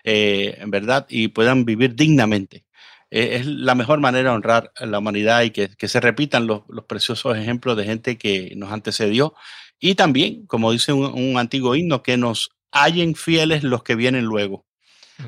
eh, 0.04 0.56
en 0.58 0.70
verdad, 0.70 1.06
y 1.08 1.28
puedan 1.28 1.64
vivir 1.64 1.94
dignamente. 1.94 2.64
Eh, 3.10 3.36
es 3.36 3.46
la 3.46 3.74
mejor 3.74 4.00
manera 4.00 4.30
de 4.30 4.36
honrar 4.36 4.72
a 4.76 4.86
la 4.86 4.98
humanidad 4.98 5.42
y 5.42 5.50
que, 5.50 5.68
que 5.68 5.88
se 5.88 6.00
repitan 6.00 6.46
los, 6.46 6.62
los, 6.68 6.84
preciosos 6.84 7.36
ejemplos 7.36 7.76
de 7.76 7.84
gente 7.84 8.16
que 8.16 8.52
nos 8.56 8.72
antecedió. 8.72 9.34
Y 9.78 9.94
también, 9.94 10.46
como 10.46 10.72
dice 10.72 10.92
un, 10.92 11.06
un 11.06 11.38
antiguo 11.38 11.74
himno, 11.74 12.02
que 12.02 12.16
nos 12.16 12.50
hallen 12.70 13.14
fieles 13.14 13.62
los 13.62 13.82
que 13.82 13.94
vienen 13.94 14.24
luego. 14.24 14.64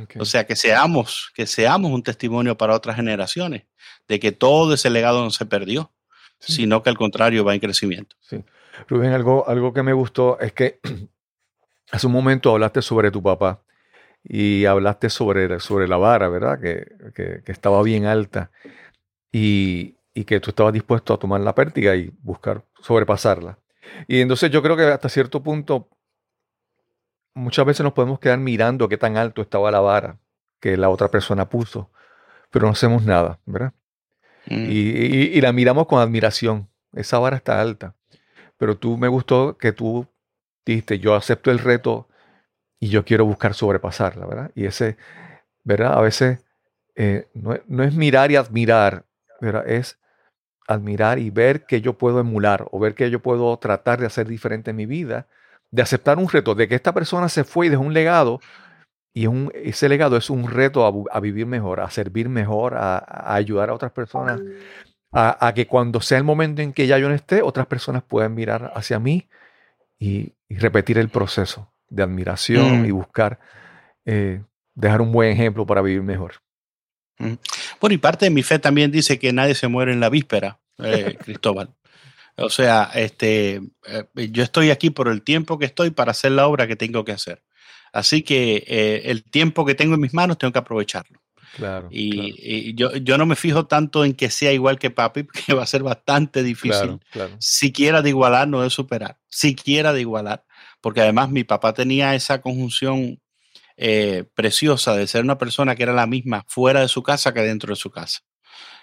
Okay. 0.05 0.22
O 0.22 0.24
sea, 0.24 0.47
que 0.47 0.57
seamos, 0.57 1.30
que 1.35 1.47
seamos 1.47 1.93
un 1.93 2.03
testimonio 2.03 2.57
para 2.57 2.74
otras 2.74 2.97
generaciones 2.97 3.64
de 4.09 4.20
que 4.20 4.33
todo 4.33 4.72
ese 4.72 4.89
legado 4.89 5.22
no 5.22 5.30
se 5.30 5.45
perdió, 5.45 5.93
sí. 6.39 6.55
sino 6.55 6.83
que 6.83 6.89
al 6.89 6.97
contrario 6.97 7.45
va 7.45 7.53
en 7.53 7.61
crecimiento. 7.61 8.16
Sí. 8.20 8.39
Rubén, 8.89 9.12
algo, 9.12 9.49
algo 9.49 9.73
que 9.73 9.83
me 9.83 9.93
gustó 9.93 10.39
es 10.41 10.53
que 10.53 10.81
hace 11.91 12.07
un 12.07 12.12
momento 12.12 12.51
hablaste 12.51 12.83
sobre 12.83 13.11
tu 13.11 13.23
papá 13.23 13.62
y 14.25 14.64
hablaste 14.66 15.11
sobre, 15.11 15.61
sobre 15.61 15.89
la 15.89 15.97
vara, 15.97 16.29
¿verdad? 16.29 16.61
Que, 16.61 16.87
que, 17.14 17.43
que 17.45 17.53
estaba 17.53 17.83
bien 17.83 18.07
alta 18.07 18.51
y, 19.31 19.97
y, 20.14 20.25
que 20.25 20.41
tú 20.41 20.51
estabas 20.51 20.73
dispuesto 20.73 21.12
a 21.14 21.18
tomar 21.18 21.41
la 21.41 21.55
pértiga 21.55 21.97
y 21.97 22.12
buscar 22.23 22.64
sobrepasarla. 22.81 23.59
Y 24.07 24.20
entonces 24.20 24.51
yo 24.51 24.62
creo 24.62 24.77
que 24.77 24.85
hasta 24.85 25.09
cierto 25.09 25.43
punto 25.43 25.89
muchas 27.35 27.64
veces 27.64 27.83
nos 27.83 27.95
podemos 27.95 28.20
quedar 28.20 28.39
mirando 28.39 28.89
qué 28.89 28.97
tan 28.97 29.16
alto 29.16 29.43
estaba 29.43 29.70
la 29.70 29.81
vara 29.81 30.18
que 30.61 30.77
la 30.77 30.91
otra 30.91 31.09
persona 31.09 31.49
puso, 31.49 31.91
pero 32.51 32.66
no 32.66 32.73
hacemos 32.73 33.03
nada, 33.05 33.41
¿verdad? 33.47 33.73
Mm. 34.47 34.70
Y, 34.70 34.79
y, 34.79 35.23
y 35.35 35.41
la 35.41 35.53
miramos 35.53 35.87
con 35.87 35.99
admiración. 35.99 36.68
Esa 36.93 37.18
vara 37.18 37.37
está 37.37 37.61
alta. 37.61 37.97
Pero 38.62 38.76
tú 38.76 38.96
me 38.96 39.08
gustó 39.08 39.58
que 39.58 39.72
tú 39.72 40.06
dijiste, 40.64 41.00
yo 41.00 41.16
acepto 41.16 41.50
el 41.50 41.58
reto 41.58 42.06
y 42.78 42.90
yo 42.90 43.04
quiero 43.04 43.24
buscar 43.24 43.54
sobrepasarla, 43.54 44.24
¿verdad? 44.24 44.52
Y 44.54 44.66
ese, 44.66 44.96
¿verdad? 45.64 45.94
A 45.94 46.00
veces 46.00 46.44
eh, 46.94 47.26
no, 47.34 47.58
no, 47.66 47.82
es 47.82 47.92
mirar 47.92 48.30
y 48.30 48.36
admirar, 48.36 49.04
¿verdad? 49.40 49.68
Es 49.68 49.98
admirar 50.68 51.18
y 51.18 51.30
ver 51.30 51.66
que 51.66 51.80
yo 51.80 51.98
puedo 51.98 52.20
emular 52.20 52.68
o 52.70 52.78
ver 52.78 52.94
que 52.94 53.10
yo 53.10 53.18
puedo 53.20 53.56
tratar 53.56 53.98
de 53.98 54.06
hacer 54.06 54.28
diferente 54.28 54.70
en 54.70 54.76
mi 54.76 54.86
vida, 54.86 55.26
de 55.72 55.82
aceptar 55.82 56.18
un 56.18 56.28
reto, 56.28 56.54
de 56.54 56.68
que 56.68 56.76
esta 56.76 56.94
persona 56.94 57.28
se 57.28 57.42
fue 57.42 57.66
y 57.66 57.68
dejó 57.68 57.82
un 57.82 57.94
legado 57.94 58.38
y 59.12 59.26
un, 59.26 59.50
ese 59.56 59.88
legado 59.88 60.16
es 60.16 60.30
un 60.30 60.48
reto 60.48 60.86
a, 60.86 61.16
a 61.16 61.18
vivir 61.18 61.46
mejor, 61.46 61.80
a 61.80 61.90
servir 61.90 62.28
mejor, 62.28 62.74
a, 62.74 62.98
a 62.98 63.34
ayudar 63.34 63.70
a 63.70 63.74
otras 63.74 63.90
personas, 63.90 64.40
a, 65.12 65.46
a, 65.46 65.54
que 65.54 65.66
cuando 65.66 66.00
sea 66.00 66.18
el 66.18 66.24
momento 66.24 66.62
en 66.62 66.72
que 66.72 66.86
ya 66.86 66.98
yo 66.98 67.08
no 67.08 67.14
esté, 67.14 67.42
otras 67.42 67.66
personas 67.66 68.02
puedan 68.02 68.34
mirar 68.34 68.72
hacia 68.74 68.98
mí 68.98 69.28
y, 69.98 70.32
y 70.48 70.56
repetir 70.56 70.98
el 70.98 71.08
proceso 71.08 71.72
de 71.88 72.02
admiración 72.02 72.82
mm. 72.82 72.86
y 72.86 72.90
buscar 72.90 73.38
eh, 74.04 74.42
dejar 74.74 75.00
un 75.02 75.12
buen 75.12 75.30
ejemplo 75.30 75.66
para 75.66 75.82
vivir 75.82 76.02
mejor. 76.02 76.34
Mm. 77.18 77.34
Bueno, 77.80 77.94
y 77.94 77.98
parte 77.98 78.26
de 78.26 78.30
mi 78.30 78.42
fe 78.42 78.58
también 78.58 78.90
dice 78.90 79.18
que 79.18 79.32
nadie 79.32 79.54
se 79.54 79.68
muere 79.68 79.92
en 79.92 80.00
la 80.00 80.08
víspera, 80.08 80.58
eh, 80.78 81.16
Cristóbal. 81.24 81.74
O 82.36 82.48
sea, 82.48 82.90
este, 82.94 83.60
eh, 83.86 84.30
yo 84.30 84.42
estoy 84.42 84.70
aquí 84.70 84.90
por 84.90 85.08
el 85.08 85.22
tiempo 85.22 85.58
que 85.58 85.66
estoy 85.66 85.90
para 85.90 86.12
hacer 86.12 86.32
la 86.32 86.46
obra 86.46 86.66
que 86.66 86.76
tengo 86.76 87.04
que 87.04 87.12
hacer. 87.12 87.42
Así 87.92 88.22
que 88.22 89.02
el 89.04 89.22
tiempo 89.22 89.66
que 89.66 89.74
tengo 89.74 89.94
en 89.94 90.00
mis 90.00 90.14
manos 90.14 90.38
tengo 90.38 90.50
que 90.50 90.58
aprovecharlo. 90.58 91.22
Claro, 91.57 91.88
y, 91.90 92.11
claro. 92.12 92.28
y 92.38 92.74
yo, 92.74 92.96
yo, 92.96 93.18
no 93.18 93.26
me 93.26 93.36
fijo 93.36 93.66
tanto 93.66 94.05
en 94.05 94.14
que 94.14 94.30
sea 94.30 94.53
igual 94.53 94.78
que 94.78 94.90
papi, 94.90 95.26
que 95.46 95.55
va 95.55 95.62
a 95.62 95.66
ser 95.66 95.82
bastante 95.82 96.42
difícil. 96.42 96.98
Claro. 97.11 97.36
Siquiera 97.38 98.03
de 98.03 98.09
igualar, 98.09 98.48
no 98.48 98.62
de 98.62 98.70
superar. 98.70 99.18
Siquiera 99.28 99.92
de 99.92 100.00
igualar 100.00 100.44
porque 100.82 101.00
además 101.00 101.30
mi 101.30 101.44
papá 101.44 101.72
tenía 101.72 102.14
esa 102.14 102.42
conjunción 102.42 103.22
eh, 103.78 104.24
preciosa 104.34 104.94
de 104.94 105.07
ser 105.07 105.24
una 105.24 105.38
persona 105.38 105.74
que 105.74 105.84
era 105.84 105.94
la 105.94 106.07
misma 106.07 106.44
fuera 106.48 106.80
de 106.80 106.88
su 106.88 107.03
casa 107.03 107.32
que 107.32 107.40
dentro 107.40 107.72
de 107.72 107.76
su 107.76 107.90
casa, 107.90 108.20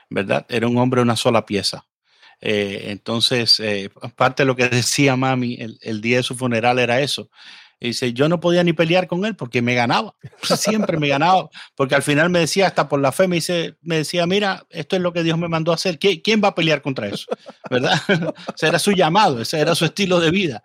¿verdad? 0.09 0.45
Era 0.49 0.67
un 0.67 0.77
hombre 0.77 1.01
una 1.01 1.17
sola 1.17 1.45
pieza. 1.45 1.85
Eh, 2.41 2.85
entonces, 2.87 3.59
eh, 3.59 3.91
parte 4.15 4.43
de 4.43 4.47
lo 4.47 4.55
que 4.55 4.69
decía 4.69 5.15
mami 5.15 5.55
el, 5.59 5.77
el, 5.81 6.01
día 6.01 6.17
de 6.17 6.23
su 6.23 6.35
funeral 6.35 6.79
era 6.79 7.01
eso. 7.01 7.29
Y 7.79 7.87
dice, 7.87 8.11
yo 8.11 8.27
no 8.27 8.41
podía 8.41 8.63
ni 8.63 8.73
pelear 8.73 9.07
con 9.07 9.25
él 9.25 9.35
porque 9.35 9.61
me 9.61 9.73
ganaba, 9.73 10.13
siempre 10.43 10.97
me 10.97 11.07
ganaba, 11.07 11.49
porque 11.75 11.95
al 11.95 12.03
final 12.03 12.29
me 12.29 12.39
decía, 12.39 12.67
hasta 12.67 12.89
por 12.89 12.99
la 12.99 13.13
fe, 13.13 13.27
me, 13.27 13.37
dice, 13.37 13.75
me 13.81 13.97
decía, 13.97 14.25
mira, 14.25 14.65
esto 14.69 14.97
es 14.97 15.01
lo 15.01 15.13
que 15.13 15.23
Dios 15.23 15.37
me 15.37 15.47
mandó 15.47 15.71
a 15.71 15.75
hacer, 15.75 15.97
¿quién 15.97 16.41
va 16.43 16.49
a 16.49 16.55
pelear 16.55 16.81
contra 16.81 17.07
eso? 17.07 17.27
¿Verdad? 17.69 17.97
ese 18.55 18.67
era 18.67 18.79
su 18.79 18.91
llamado, 18.91 19.41
ese 19.41 19.59
era 19.59 19.75
su 19.75 19.85
estilo 19.85 20.19
de 20.19 20.29
vida. 20.29 20.63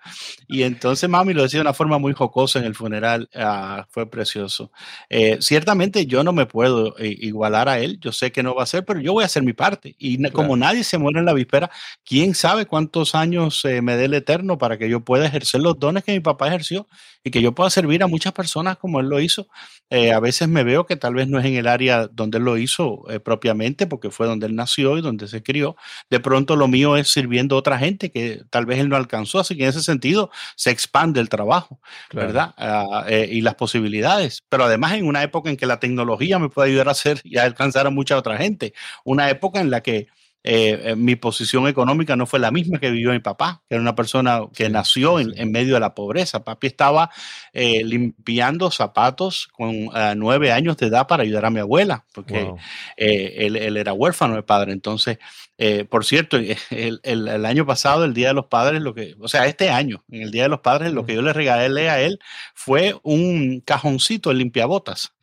Y 0.49 0.65
entonces 0.65 1.09
mami 1.09 1.35
lo 1.35 1.43
decía 1.43 1.59
de 1.59 1.63
una 1.63 1.73
forma 1.73 1.99
muy 1.99 2.15
jocosa 2.15 2.59
en 2.59 2.65
el 2.65 2.75
funeral, 2.75 3.29
ah, 3.37 3.87
fue 3.91 4.11
precioso. 4.11 4.73
Eh, 5.09 5.39
ciertamente 5.41 6.07
yo 6.07 6.25
no 6.25 6.33
me 6.33 6.47
puedo 6.47 6.99
eh, 6.99 7.17
igualar 7.21 7.69
a 7.69 7.79
él, 7.79 8.01
yo 8.01 8.11
sé 8.11 8.33
que 8.33 8.43
no 8.43 8.57
va 8.57 8.65
a 8.65 8.67
ser, 8.67 8.85
pero 8.85 9.01
yo 9.01 9.13
voy 9.13 9.23
a 9.23 9.27
hacer 9.27 9.45
mi 9.45 9.53
parte. 9.53 9.95
Y 9.99 10.19
claro. 10.19 10.35
como 10.35 10.57
nadie 10.57 10.83
se 10.83 10.99
muere 10.99 11.21
en 11.21 11.27
la 11.27 11.33
víspera, 11.33 11.71
¿quién 12.05 12.35
sabe 12.35 12.67
cuántos 12.67 13.15
años 13.15 13.65
eh, 13.65 13.83
me 13.83 13.97
dé 13.97 14.07
el 14.07 14.15
Eterno 14.15 14.59
para 14.59 14.79
que 14.79 14.89
yo 14.89 15.01
pueda 15.05 15.27
ejercer 15.27 15.61
los 15.61 15.79
dones 15.79 16.03
que 16.03 16.13
mi 16.13 16.21
papá 16.21 16.49
ejerció? 16.49 16.89
Y 17.25 17.31
que 17.31 17.41
yo 17.41 17.53
pueda 17.53 17.71
servir 17.71 18.03
a 18.03 18.07
muchas 18.07 18.33
personas 18.33 18.77
como 18.77 19.01
él 19.01 19.09
lo 19.09 19.19
hizo. 19.21 19.49
Eh, 19.91 20.13
a 20.13 20.21
veces 20.21 20.49
me 20.49 20.63
veo 20.63 20.87
que 20.87 20.97
tal 20.97 21.15
vez 21.15 21.29
no 21.29 21.39
es 21.39 21.47
en 21.47 21.55
el 21.55 21.67
área 21.67 22.07
donde 22.07 22.39
él 22.39 22.45
lo 22.45 22.59
hizo 22.59 23.05
eh, 23.11 23.21
propiamente, 23.21 23.87
porque 23.87 24.11
fue 24.11 24.27
donde 24.27 24.47
él 24.47 24.55
nació 24.55 24.99
y 24.99 25.01
donde 25.01 25.27
se 25.29 25.43
crió. 25.43 25.77
De 26.11 26.21
pronto 26.21 26.57
lo 26.57 26.69
mío 26.69 26.97
es 26.97 27.09
sirviendo 27.09 27.57
a 27.57 27.59
otra 27.59 27.79
gente 27.79 28.11
que 28.11 28.43
tal 28.51 28.67
vez 28.67 28.79
él 28.79 28.89
no 28.89 28.97
alcanzó, 28.97 29.41
así 29.41 29.57
que 29.57 29.65
en 29.65 29.71
ese 29.71 29.83
sentido 29.83 30.31
se 30.57 30.71
expande 30.71 31.21
el 31.21 31.29
trabajo, 31.29 31.81
claro. 32.09 32.27
¿verdad? 32.27 32.55
Uh, 32.59 33.09
eh, 33.09 33.29
y 33.31 33.41
las 33.41 33.55
posibilidades. 33.55 34.45
Pero 34.49 34.65
además 34.65 34.93
en 34.93 35.07
una 35.07 35.23
época 35.23 35.51
en 35.51 35.57
que 35.57 35.67
la 35.67 35.81
tecnología 35.81 36.39
me 36.39 36.51
puede 36.51 36.71
ayudar 36.71 36.89
a 36.89 36.93
hacer 36.93 37.21
y 37.25 37.39
a 37.39 37.45
alcanzar 37.45 37.87
a 37.87 37.91
mucha 37.91 38.19
otra 38.19 38.37
gente. 38.37 38.75
Una 39.05 39.31
época 39.31 39.61
en 39.61 39.71
la 39.71 39.83
que 39.83 40.09
eh, 40.47 40.91
eh, 40.91 40.97
mi 40.97 41.17
posición 41.17 41.67
económica 41.69 42.17
no 42.17 42.27
fue 42.27 42.39
la 42.39 42.51
misma 42.51 42.79
que 42.79 42.91
vivió 42.91 43.13
mi 43.13 43.19
papá, 43.19 43.63
que 43.67 43.77
era 43.77 43.83
una 43.83 43.97
persona 43.97 44.43
que 44.55 44.69
nació 44.69 45.19
en, 45.19 45.33
en, 45.39 45.51
medio 45.51 45.73
de 45.73 45.81
la 45.81 45.95
pobreza. 45.95 46.45
Papi 46.45 46.67
estaba 46.67 47.11
eh, 47.55 47.83
limpiando 47.83 48.71
zapatos 48.71 49.49
con 49.53 49.89
uh, 49.89 50.15
nueve 50.15 50.53
años 50.53 50.77
de 50.77 50.89
edad 50.89 51.07
para 51.07 51.23
ayudar 51.23 51.47
a 51.47 51.51
mi 51.51 51.61
abuela, 51.61 52.05
porque 52.13 52.45
wow. 52.45 52.59
él, 52.99 53.57
él, 53.57 53.77
era 53.79 53.95
huérfano 53.95 54.35
de 54.35 54.43
padre. 54.43 54.73
Entonces, 54.73 55.19
eh, 55.57 55.85
por 55.85 56.05
cierto, 56.05 56.37
el, 56.71 57.01
el, 57.03 57.29
el, 57.29 57.47
año 57.47 57.65
pasado, 57.65 58.05
el 58.05 58.13
Día 58.13 58.29
de 58.29 58.35
los 58.35 58.47
Padres, 58.47 58.83
lo 58.83 58.95
que, 58.95 59.15
o 59.21 59.29
sea, 59.29 59.47
este 59.47 59.71
año, 59.71 60.05
en 60.11 60.23
el 60.23 60.31
Día 60.31 60.43
de 60.45 60.49
los 60.51 60.61
Padres, 60.61 60.93
lo 60.93 61.07
que 61.07 61.15
yo 61.15 61.23
le 61.23 61.33
regalé 61.33 61.89
a 61.89 62.03
él 62.03 62.19
fue 62.55 62.95
un 63.03 63.61
cajoncito 63.61 64.29
de 64.29 64.37
limpiabotas 64.37 65.15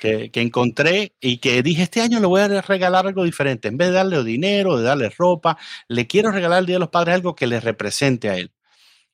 que, 0.00 0.30
que, 0.30 0.40
encontré 0.40 1.14
y 1.20 1.38
que 1.38 1.62
dije, 1.62 1.82
este 1.82 2.00
año 2.00 2.18
le 2.20 2.26
voy 2.26 2.40
a 2.40 2.62
regalar 2.62 3.06
algo 3.06 3.24
diferente. 3.24 3.68
En 3.68 3.76
vez 3.76 3.88
de 3.88 3.94
darle 3.94 4.24
dinero, 4.24 4.76
de 4.76 4.82
darle 4.82 5.10
ropa, 5.10 5.58
le 5.88 6.06
quiero 6.06 6.32
regalar 6.32 6.60
el 6.60 6.66
Día 6.66 6.76
de 6.76 6.80
los 6.80 6.88
Padres 6.88 7.14
algo 7.14 7.34
que 7.36 7.46
le 7.46 7.60
represente 7.60 8.28
a 8.30 8.36
él. 8.36 8.52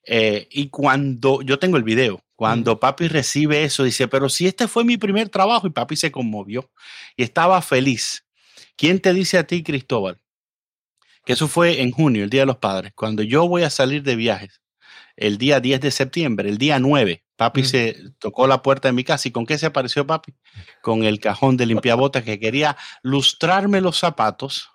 Eh, 0.05 0.49
y 0.51 0.69
cuando 0.69 1.43
yo 1.43 1.59
tengo 1.59 1.77
el 1.77 1.83
video, 1.83 2.25
cuando 2.37 2.77
mm. 2.77 2.79
papi 2.79 3.09
recibe 3.09 3.65
eso, 3.65 3.85
dice, 3.85 4.09
pero 4.09 4.29
si 4.29 4.47
este 4.47 4.69
fue 4.69 4.85
mi 4.85 4.97
primer 4.97 5.29
trabajo 5.29 5.67
y 5.67 5.71
papi 5.71 5.97
se 5.97 6.13
conmovió 6.13 6.71
y 7.17 7.25
estaba 7.25 7.61
feliz. 7.63 8.25
¿Quién 8.77 9.01
te 9.01 9.13
dice 9.13 9.39
a 9.39 9.47
ti, 9.47 9.63
Cristóbal? 9.63 10.21
Que 11.25 11.33
eso 11.33 11.49
fue 11.49 11.83
en 11.83 11.91
junio, 11.91 12.25
el 12.25 12.31
Día 12.31 12.43
de 12.43 12.47
los 12.47 12.59
Padres, 12.59 12.93
cuando 12.95 13.23
yo 13.23 13.49
voy 13.49 13.65
a 13.65 13.71
salir 13.71 14.03
de 14.03 14.17
viajes 14.17 14.61
el 15.17 15.39
día 15.39 15.61
10 15.61 15.81
de 15.81 15.91
septiembre, 15.91 16.49
el 16.49 16.59
día 16.59 16.79
9, 16.79 17.25
papi 17.37 17.63
Mm. 17.63 17.65
se 17.65 17.97
tocó 18.19 18.47
la 18.47 18.63
puerta 18.63 18.89
de 18.89 18.93
mi 18.93 19.05
casa. 19.05 19.29
¿Y 19.29 19.33
con 19.33 19.47
qué 19.47 19.59
se 19.59 19.67
apareció 19.67 20.07
papi? 20.07 20.35
Con 20.83 21.05
el 21.05 21.21
cajón 21.21 21.57
de 21.57 21.67
limpiabotas 21.67 22.23
que 22.25 22.39
quería 22.41 22.77
lustrarme 23.03 23.81
los 23.81 23.99
zapatos. 23.99 24.71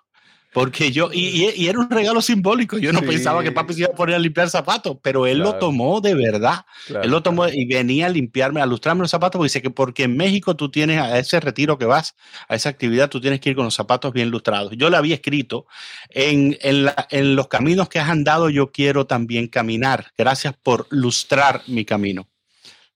Porque 0.54 0.92
yo, 0.92 1.08
y, 1.10 1.66
era 1.66 1.78
un 1.78 1.88
regalo 1.88 2.20
simbólico. 2.20 2.76
Yo 2.76 2.92
no 2.92 2.98
Sí. 2.98 3.06
pensaba 3.06 3.42
que 3.42 3.52
papi 3.52 3.72
se 3.72 3.80
iba 3.80 3.88
a 3.88 3.94
poner 3.96 4.16
a 4.16 4.18
limpiar 4.18 4.50
zapatos, 4.50 4.98
pero 5.02 5.26
él 5.26 5.38
lo 5.38 5.54
tomó 5.54 6.02
de 6.02 6.14
verdad. 6.14 6.66
Claro, 6.88 7.04
Él 7.04 7.10
lo 7.10 7.22
tomó 7.22 7.48
y 7.48 7.64
venía 7.64 8.04
a 8.04 8.08
limpiarme, 8.10 8.60
a 8.60 8.66
lustrarme 8.66 9.00
los 9.00 9.10
zapatos, 9.10 9.38
porque 9.38 9.46
dice 9.46 9.62
que 9.62 9.70
porque 9.70 10.02
en 10.02 10.14
México 10.14 10.54
tú 10.54 10.70
tienes 10.70 11.00
a 11.00 11.18
ese 11.18 11.40
retiro 11.40 11.78
que 11.78 11.86
vas, 11.86 12.16
a 12.48 12.54
esa 12.54 12.68
actividad, 12.68 13.08
tú 13.08 13.18
tienes 13.18 13.40
que 13.40 13.48
ir 13.48 13.56
con 13.56 13.64
los 13.64 13.74
zapatos 13.74 14.12
bien 14.12 14.28
lustrados. 14.30 14.74
Yo 14.76 14.90
le 14.90 14.98
había 14.98 15.14
escrito, 15.14 15.64
en, 16.10 16.58
en, 16.60 16.84
la- 16.84 17.06
en 17.08 17.34
los 17.34 17.48
caminos 17.48 17.88
que 17.88 17.98
has 17.98 18.10
andado, 18.10 18.50
yo 18.50 18.72
quiero 18.72 19.06
también 19.06 19.48
caminar. 19.48 20.08
Gracias 20.18 20.54
por 20.62 20.86
lustrar 20.90 21.62
mi 21.66 21.86
camino. 21.86 22.28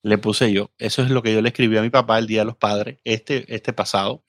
Le 0.06 0.18
puse 0.18 0.52
yo. 0.52 0.70
Eso 0.78 1.02
es 1.02 1.10
lo 1.10 1.20
que 1.20 1.34
yo 1.34 1.42
le 1.42 1.48
escribí 1.48 1.76
a 1.76 1.82
mi 1.82 1.90
papá 1.90 2.16
el 2.20 2.28
Día 2.28 2.42
de 2.42 2.44
los 2.44 2.56
Padres, 2.56 3.00
este, 3.02 3.52
este 3.52 3.72
pasado. 3.72 4.22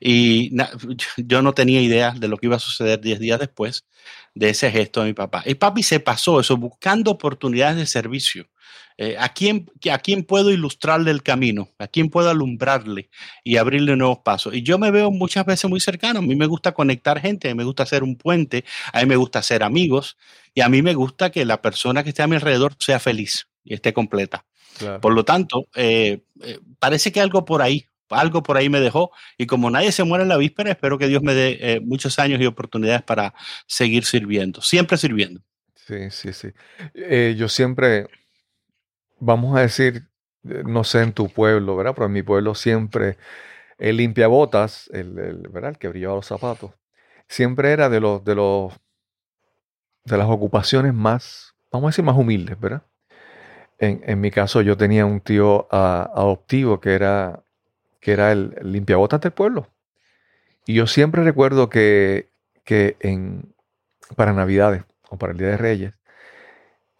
Y 0.00 0.56
yo 1.18 1.42
no 1.42 1.52
tenía 1.52 1.82
idea 1.82 2.12
de 2.12 2.28
lo 2.28 2.38
que 2.38 2.46
iba 2.46 2.56
a 2.56 2.58
suceder 2.58 2.98
10 2.98 3.20
días 3.20 3.38
después 3.38 3.86
de 4.34 4.48
ese 4.48 4.70
gesto 4.70 5.00
de 5.02 5.08
mi 5.08 5.12
papá. 5.12 5.42
Y 5.44 5.56
papi 5.56 5.82
se 5.82 6.00
pasó 6.00 6.40
eso 6.40 6.56
buscando 6.56 7.10
oportunidades 7.10 7.76
de 7.76 7.84
servicio. 7.84 8.48
Eh, 8.96 9.16
¿a, 9.18 9.28
quién, 9.28 9.70
¿A 9.92 9.98
quién 9.98 10.24
puedo 10.24 10.50
ilustrarle 10.50 11.10
el 11.10 11.22
camino? 11.22 11.68
¿A 11.78 11.88
quién 11.88 12.08
puedo 12.08 12.30
alumbrarle 12.30 13.10
y 13.44 13.58
abrirle 13.58 13.96
nuevos 13.96 14.20
pasos? 14.24 14.54
Y 14.54 14.62
yo 14.62 14.78
me 14.78 14.90
veo 14.90 15.10
muchas 15.10 15.44
veces 15.44 15.68
muy 15.68 15.80
cercano. 15.80 16.20
A 16.20 16.22
mí 16.22 16.36
me 16.36 16.46
gusta 16.46 16.72
conectar 16.72 17.20
gente, 17.20 17.50
a 17.50 17.54
mí 17.54 17.58
me 17.58 17.64
gusta 17.64 17.82
hacer 17.82 18.02
un 18.02 18.16
puente, 18.16 18.64
a 18.94 19.00
mí 19.00 19.06
me 19.06 19.16
gusta 19.16 19.40
hacer 19.40 19.62
amigos 19.62 20.16
y 20.54 20.62
a 20.62 20.70
mí 20.70 20.80
me 20.80 20.94
gusta 20.94 21.30
que 21.30 21.44
la 21.44 21.60
persona 21.60 22.02
que 22.02 22.08
esté 22.08 22.22
a 22.22 22.26
mi 22.28 22.36
alrededor 22.36 22.76
sea 22.78 22.98
feliz 22.98 23.50
y 23.62 23.74
esté 23.74 23.92
completa. 23.92 24.46
Claro. 24.78 25.00
Por 25.00 25.12
lo 25.12 25.24
tanto, 25.24 25.66
eh, 25.74 26.20
eh, 26.42 26.58
parece 26.78 27.12
que 27.12 27.20
algo 27.20 27.44
por 27.44 27.62
ahí, 27.62 27.86
algo 28.10 28.42
por 28.42 28.56
ahí 28.56 28.68
me 28.68 28.80
dejó. 28.80 29.10
Y 29.36 29.46
como 29.46 29.70
nadie 29.70 29.92
se 29.92 30.04
muere 30.04 30.22
en 30.22 30.28
la 30.28 30.36
víspera, 30.36 30.70
espero 30.70 30.98
que 30.98 31.08
Dios 31.08 31.22
me 31.22 31.34
dé 31.34 31.58
eh, 31.60 31.80
muchos 31.80 32.18
años 32.18 32.40
y 32.40 32.46
oportunidades 32.46 33.02
para 33.02 33.34
seguir 33.66 34.04
sirviendo, 34.04 34.62
siempre 34.62 34.96
sirviendo. 34.96 35.40
Sí, 35.74 36.10
sí, 36.10 36.32
sí. 36.32 36.48
Yo 37.36 37.48
siempre, 37.48 38.08
vamos 39.18 39.56
a 39.56 39.60
decir, 39.60 40.04
no 40.42 40.84
sé 40.84 41.02
en 41.02 41.12
tu 41.12 41.28
pueblo, 41.28 41.76
¿verdad? 41.76 41.94
Pero 41.94 42.06
en 42.06 42.12
mi 42.12 42.22
pueblo 42.22 42.54
siempre 42.54 43.16
el 43.78 43.96
limpiabotas, 43.96 44.90
el, 44.92 45.18
el, 45.18 45.48
¿verdad? 45.48 45.70
El 45.70 45.78
que 45.78 45.88
brillaba 45.88 46.16
los 46.16 46.26
zapatos, 46.26 46.72
siempre 47.28 47.72
era 47.72 47.88
de 47.88 48.00
los, 48.00 48.24
de 48.24 48.34
los, 48.34 48.72
de 50.04 50.18
las 50.18 50.28
ocupaciones 50.28 50.92
más, 50.94 51.54
vamos 51.70 51.88
a 51.88 51.90
decir, 51.90 52.04
más 52.04 52.16
humildes, 52.16 52.58
¿verdad? 52.58 52.82
En, 53.78 54.02
en 54.04 54.20
mi 54.20 54.30
caso, 54.30 54.60
yo 54.60 54.76
tenía 54.76 55.06
un 55.06 55.20
tío 55.20 55.68
ah, 55.70 56.10
adoptivo 56.14 56.80
que 56.80 56.94
era, 56.94 57.42
que 58.00 58.12
era 58.12 58.32
el, 58.32 58.54
el 58.60 58.72
limpiabotas 58.72 59.20
del 59.20 59.32
pueblo. 59.32 59.68
Y 60.66 60.74
yo 60.74 60.86
siempre 60.86 61.22
recuerdo 61.22 61.68
que, 61.70 62.28
que 62.64 62.96
en, 63.00 63.54
para 64.16 64.32
Navidades 64.32 64.82
o 65.08 65.16
para 65.16 65.32
el 65.32 65.38
Día 65.38 65.48
de 65.48 65.56
Reyes, 65.56 65.94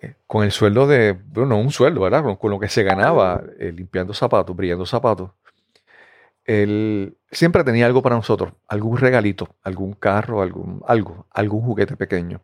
eh, 0.00 0.14
con 0.26 0.44
el 0.44 0.52
sueldo 0.52 0.86
de, 0.86 1.12
bueno, 1.12 1.50
no 1.50 1.60
un 1.60 1.70
sueldo, 1.70 2.00
¿verdad? 2.00 2.22
Con, 2.22 2.36
con 2.36 2.50
lo 2.50 2.60
que 2.60 2.68
se 2.68 2.84
ganaba 2.84 3.42
eh, 3.58 3.72
limpiando 3.72 4.14
zapatos, 4.14 4.54
brillando 4.54 4.86
zapatos, 4.86 5.32
él 6.44 7.18
siempre 7.30 7.62
tenía 7.62 7.84
algo 7.84 8.00
para 8.00 8.16
nosotros, 8.16 8.54
algún 8.68 8.96
regalito, 8.96 9.54
algún 9.62 9.92
carro, 9.92 10.40
algún, 10.40 10.82
algo, 10.86 11.26
algún 11.30 11.60
juguete 11.60 11.96
pequeño. 11.96 12.40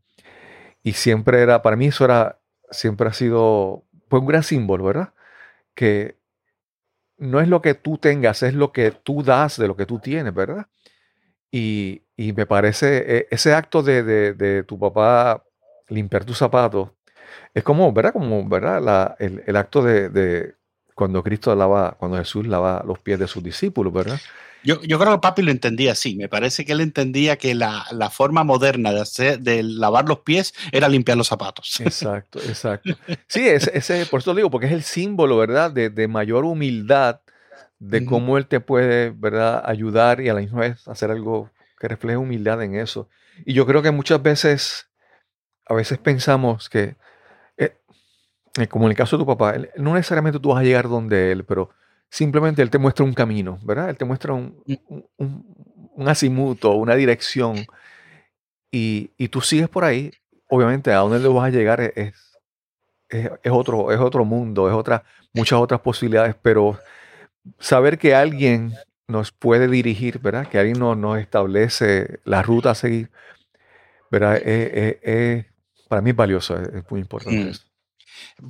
Y 0.82 0.92
siempre 0.92 1.40
era, 1.40 1.62
para 1.62 1.76
mí 1.76 1.86
eso 1.86 2.04
era, 2.04 2.38
siempre 2.70 3.08
ha 3.08 3.14
sido, 3.14 3.83
pues 4.08 4.20
un 4.20 4.26
gran 4.28 4.42
símbolo, 4.42 4.84
¿verdad? 4.84 5.12
Que 5.74 6.16
no 7.18 7.40
es 7.40 7.48
lo 7.48 7.62
que 7.62 7.74
tú 7.74 7.98
tengas, 7.98 8.42
es 8.42 8.54
lo 8.54 8.72
que 8.72 8.90
tú 8.90 9.22
das 9.22 9.56
de 9.56 9.68
lo 9.68 9.76
que 9.76 9.86
tú 9.86 9.98
tienes, 9.98 10.34
¿verdad? 10.34 10.66
Y, 11.50 12.02
y 12.16 12.32
me 12.32 12.46
parece, 12.46 13.18
eh, 13.18 13.28
ese 13.30 13.54
acto 13.54 13.82
de, 13.82 14.02
de- 14.02 14.34
de 14.34 14.62
tu 14.64 14.78
papá 14.78 15.44
limpiar 15.88 16.24
tus 16.24 16.38
zapatos, 16.38 16.90
es 17.54 17.62
como, 17.64 17.92
¿verdad? 17.92 18.12
Como, 18.12 18.48
¿verdad? 18.48 19.16
El, 19.18 19.42
el 19.46 19.56
acto 19.56 19.82
de, 19.82 20.08
de 20.10 20.54
cuando 20.94 21.22
Cristo 21.22 21.54
lava, 21.54 21.96
cuando 21.98 22.18
Jesús 22.18 22.46
lava 22.46 22.82
los 22.86 22.98
pies 23.00 23.18
de 23.18 23.28
sus 23.28 23.42
discípulos, 23.42 23.92
¿verdad? 23.92 24.20
Yo, 24.64 24.80
yo 24.82 24.98
creo 24.98 25.12
que 25.12 25.18
papi 25.20 25.42
lo 25.42 25.50
entendía 25.50 25.92
así. 25.92 26.16
Me 26.16 26.28
parece 26.28 26.64
que 26.64 26.72
él 26.72 26.80
entendía 26.80 27.36
que 27.36 27.54
la, 27.54 27.84
la 27.92 28.10
forma 28.10 28.44
moderna 28.44 28.92
de, 28.92 29.00
hacer, 29.02 29.40
de 29.40 29.62
lavar 29.62 30.08
los 30.08 30.20
pies 30.20 30.54
era 30.72 30.88
limpiar 30.88 31.16
los 31.18 31.28
zapatos. 31.28 31.80
Exacto, 31.80 32.38
exacto. 32.40 32.96
Sí, 33.28 33.46
ese, 33.48 33.76
ese- 33.76 34.06
por 34.06 34.20
eso 34.20 34.30
lo 34.32 34.36
digo, 34.36 34.50
porque 34.50 34.66
es 34.66 34.72
el 34.72 34.82
símbolo, 34.82 35.36
¿verdad? 35.36 35.70
De, 35.70 35.90
de 35.90 36.08
mayor 36.08 36.44
humildad, 36.44 37.20
de 37.78 38.04
cómo 38.06 38.38
Él 38.38 38.46
te 38.46 38.60
puede, 38.60 39.10
¿verdad? 39.10 39.62
Ayudar 39.66 40.20
y 40.20 40.28
a 40.30 40.34
la 40.34 40.40
misma 40.40 40.60
vez 40.60 40.88
hacer 40.88 41.10
algo 41.10 41.50
que 41.78 41.88
refleje 41.88 42.16
humildad 42.16 42.62
en 42.62 42.74
eso. 42.76 43.08
Y 43.44 43.52
yo 43.52 43.66
creo 43.66 43.82
que 43.82 43.90
muchas 43.90 44.22
veces, 44.22 44.88
a 45.66 45.74
veces 45.74 45.98
pensamos 45.98 46.68
que, 46.70 46.96
eh, 47.58 47.76
eh, 48.58 48.66
como 48.68 48.86
en 48.86 48.92
el 48.92 48.96
caso 48.96 49.16
de 49.18 49.22
tu 49.22 49.26
papá, 49.26 49.50
él- 49.56 49.70
no 49.76 49.94
necesariamente 49.94 50.38
tú 50.40 50.50
vas 50.50 50.60
a 50.60 50.64
llegar 50.64 50.88
donde 50.88 51.32
Él, 51.32 51.44
pero 51.44 51.70
simplemente 52.14 52.62
Él 52.62 52.70
te 52.70 52.78
muestra 52.78 53.04
un 53.04 53.12
camino, 53.12 53.58
¿verdad? 53.64 53.90
Él 53.90 53.96
te 53.96 54.04
muestra 54.04 54.32
un, 54.32 54.62
un, 54.88 55.04
un- 55.16 55.54
un 55.96 56.14
una 56.76 56.94
dirección, 56.94 57.66
y, 58.70 59.10
y 59.16 59.28
tú 59.28 59.40
sigues 59.40 59.68
por 59.68 59.84
ahí. 59.84 60.12
Obviamente, 60.48 60.92
a 60.92 60.98
dónde 60.98 61.18
le 61.18 61.28
vas 61.28 61.46
a 61.46 61.50
llegar 61.50 61.80
es, 61.80 61.92
es, 61.96 62.14
es- 63.08 63.30
es 63.42 63.52
otro, 63.52 63.90
es 63.90 63.98
otro 63.98 64.24
mundo, 64.24 64.68
es 64.68 64.74
otra, 64.74 65.02
muchas 65.32 65.58
otras 65.58 65.80
posibilidades, 65.80 66.36
pero 66.40 66.78
saber 67.58 67.98
que 67.98 68.14
alguien 68.14 68.74
nos 69.08 69.32
puede 69.32 69.66
dirigir, 69.68 70.20
¿verdad? 70.20 70.46
Que 70.46 70.58
alguien 70.58 70.78
nos, 70.78 70.96
nos 70.96 71.18
establece 71.18 72.20
la 72.24 72.42
ruta 72.42 72.70
a 72.70 72.74
seguir, 72.76 73.10
¿verdad? 74.10 74.36
Es- 74.36 74.72
es- 74.72 74.96
es- 75.02 75.46
para 75.88 76.00
mí 76.00 76.10
es 76.10 76.16
valioso, 76.16 76.56
es, 76.60 76.68
es 76.68 76.90
muy 76.90 77.00
importante 77.00 77.44
Mm. 77.44 77.48
eso. 77.50 77.64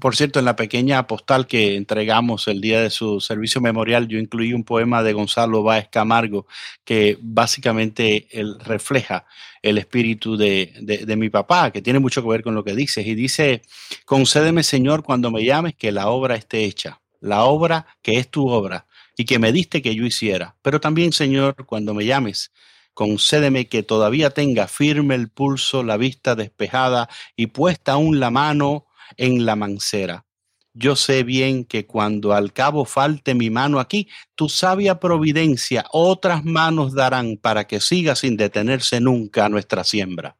Por 0.00 0.16
cierto, 0.16 0.38
en 0.38 0.44
la 0.44 0.56
pequeña 0.56 1.06
postal 1.06 1.46
que 1.46 1.76
entregamos 1.76 2.48
el 2.48 2.60
día 2.60 2.80
de 2.80 2.90
su 2.90 3.20
servicio 3.20 3.60
memorial, 3.60 4.08
yo 4.08 4.18
incluí 4.18 4.52
un 4.52 4.64
poema 4.64 5.02
de 5.02 5.12
Gonzalo 5.12 5.62
Báez 5.62 5.88
Camargo 5.90 6.46
que 6.84 7.18
básicamente 7.20 8.28
él 8.30 8.58
refleja 8.60 9.26
el 9.62 9.78
espíritu 9.78 10.36
de, 10.36 10.72
de- 10.80 11.06
de 11.06 11.16
mi 11.16 11.30
papá, 11.30 11.70
que 11.70 11.82
tiene 11.82 11.98
mucho 11.98 12.22
que 12.22 12.28
ver 12.28 12.42
con 12.42 12.54
lo 12.54 12.64
que 12.64 12.74
dices. 12.74 13.06
Y 13.06 13.14
dice, 13.14 13.62
concédeme 14.04 14.62
Señor 14.62 15.02
cuando 15.02 15.30
me 15.30 15.44
llames 15.44 15.74
que 15.74 15.92
la 15.92 16.08
obra 16.08 16.34
esté 16.36 16.64
hecha, 16.64 17.00
la 17.20 17.44
obra 17.44 17.86
que 18.02 18.18
es 18.18 18.28
tu 18.30 18.48
obra 18.48 18.86
y 19.16 19.24
que 19.24 19.38
me 19.38 19.52
diste 19.52 19.80
que 19.82 19.94
yo 19.94 20.04
hiciera. 20.04 20.56
Pero 20.62 20.80
también 20.80 21.12
Señor, 21.12 21.66
cuando 21.66 21.94
me 21.94 22.04
llames, 22.04 22.52
concédeme 22.94 23.66
que 23.68 23.82
todavía 23.82 24.30
tenga 24.30 24.68
firme 24.68 25.14
el 25.14 25.28
pulso, 25.28 25.82
la 25.82 25.96
vista 25.96 26.34
despejada 26.34 27.08
y 27.36 27.48
puesta 27.48 27.92
aún 27.92 28.20
la 28.20 28.30
mano 28.30 28.86
en 29.16 29.44
la 29.46 29.56
mancera. 29.56 30.24
Yo 30.72 30.96
sé 30.96 31.22
bien 31.22 31.64
que 31.64 31.86
cuando 31.86 32.32
al 32.32 32.52
cabo 32.52 32.84
falte 32.84 33.34
mi 33.34 33.48
mano 33.48 33.78
aquí, 33.78 34.08
tu 34.34 34.48
sabia 34.48 34.98
providencia 34.98 35.84
otras 35.92 36.44
manos 36.44 36.92
darán 36.94 37.36
para 37.36 37.64
que 37.66 37.78
siga 37.78 38.16
sin 38.16 38.36
detenerse 38.36 39.00
nunca 39.00 39.48
nuestra 39.48 39.84
siembra. 39.84 40.36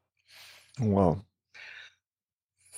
Wow. 0.79 1.25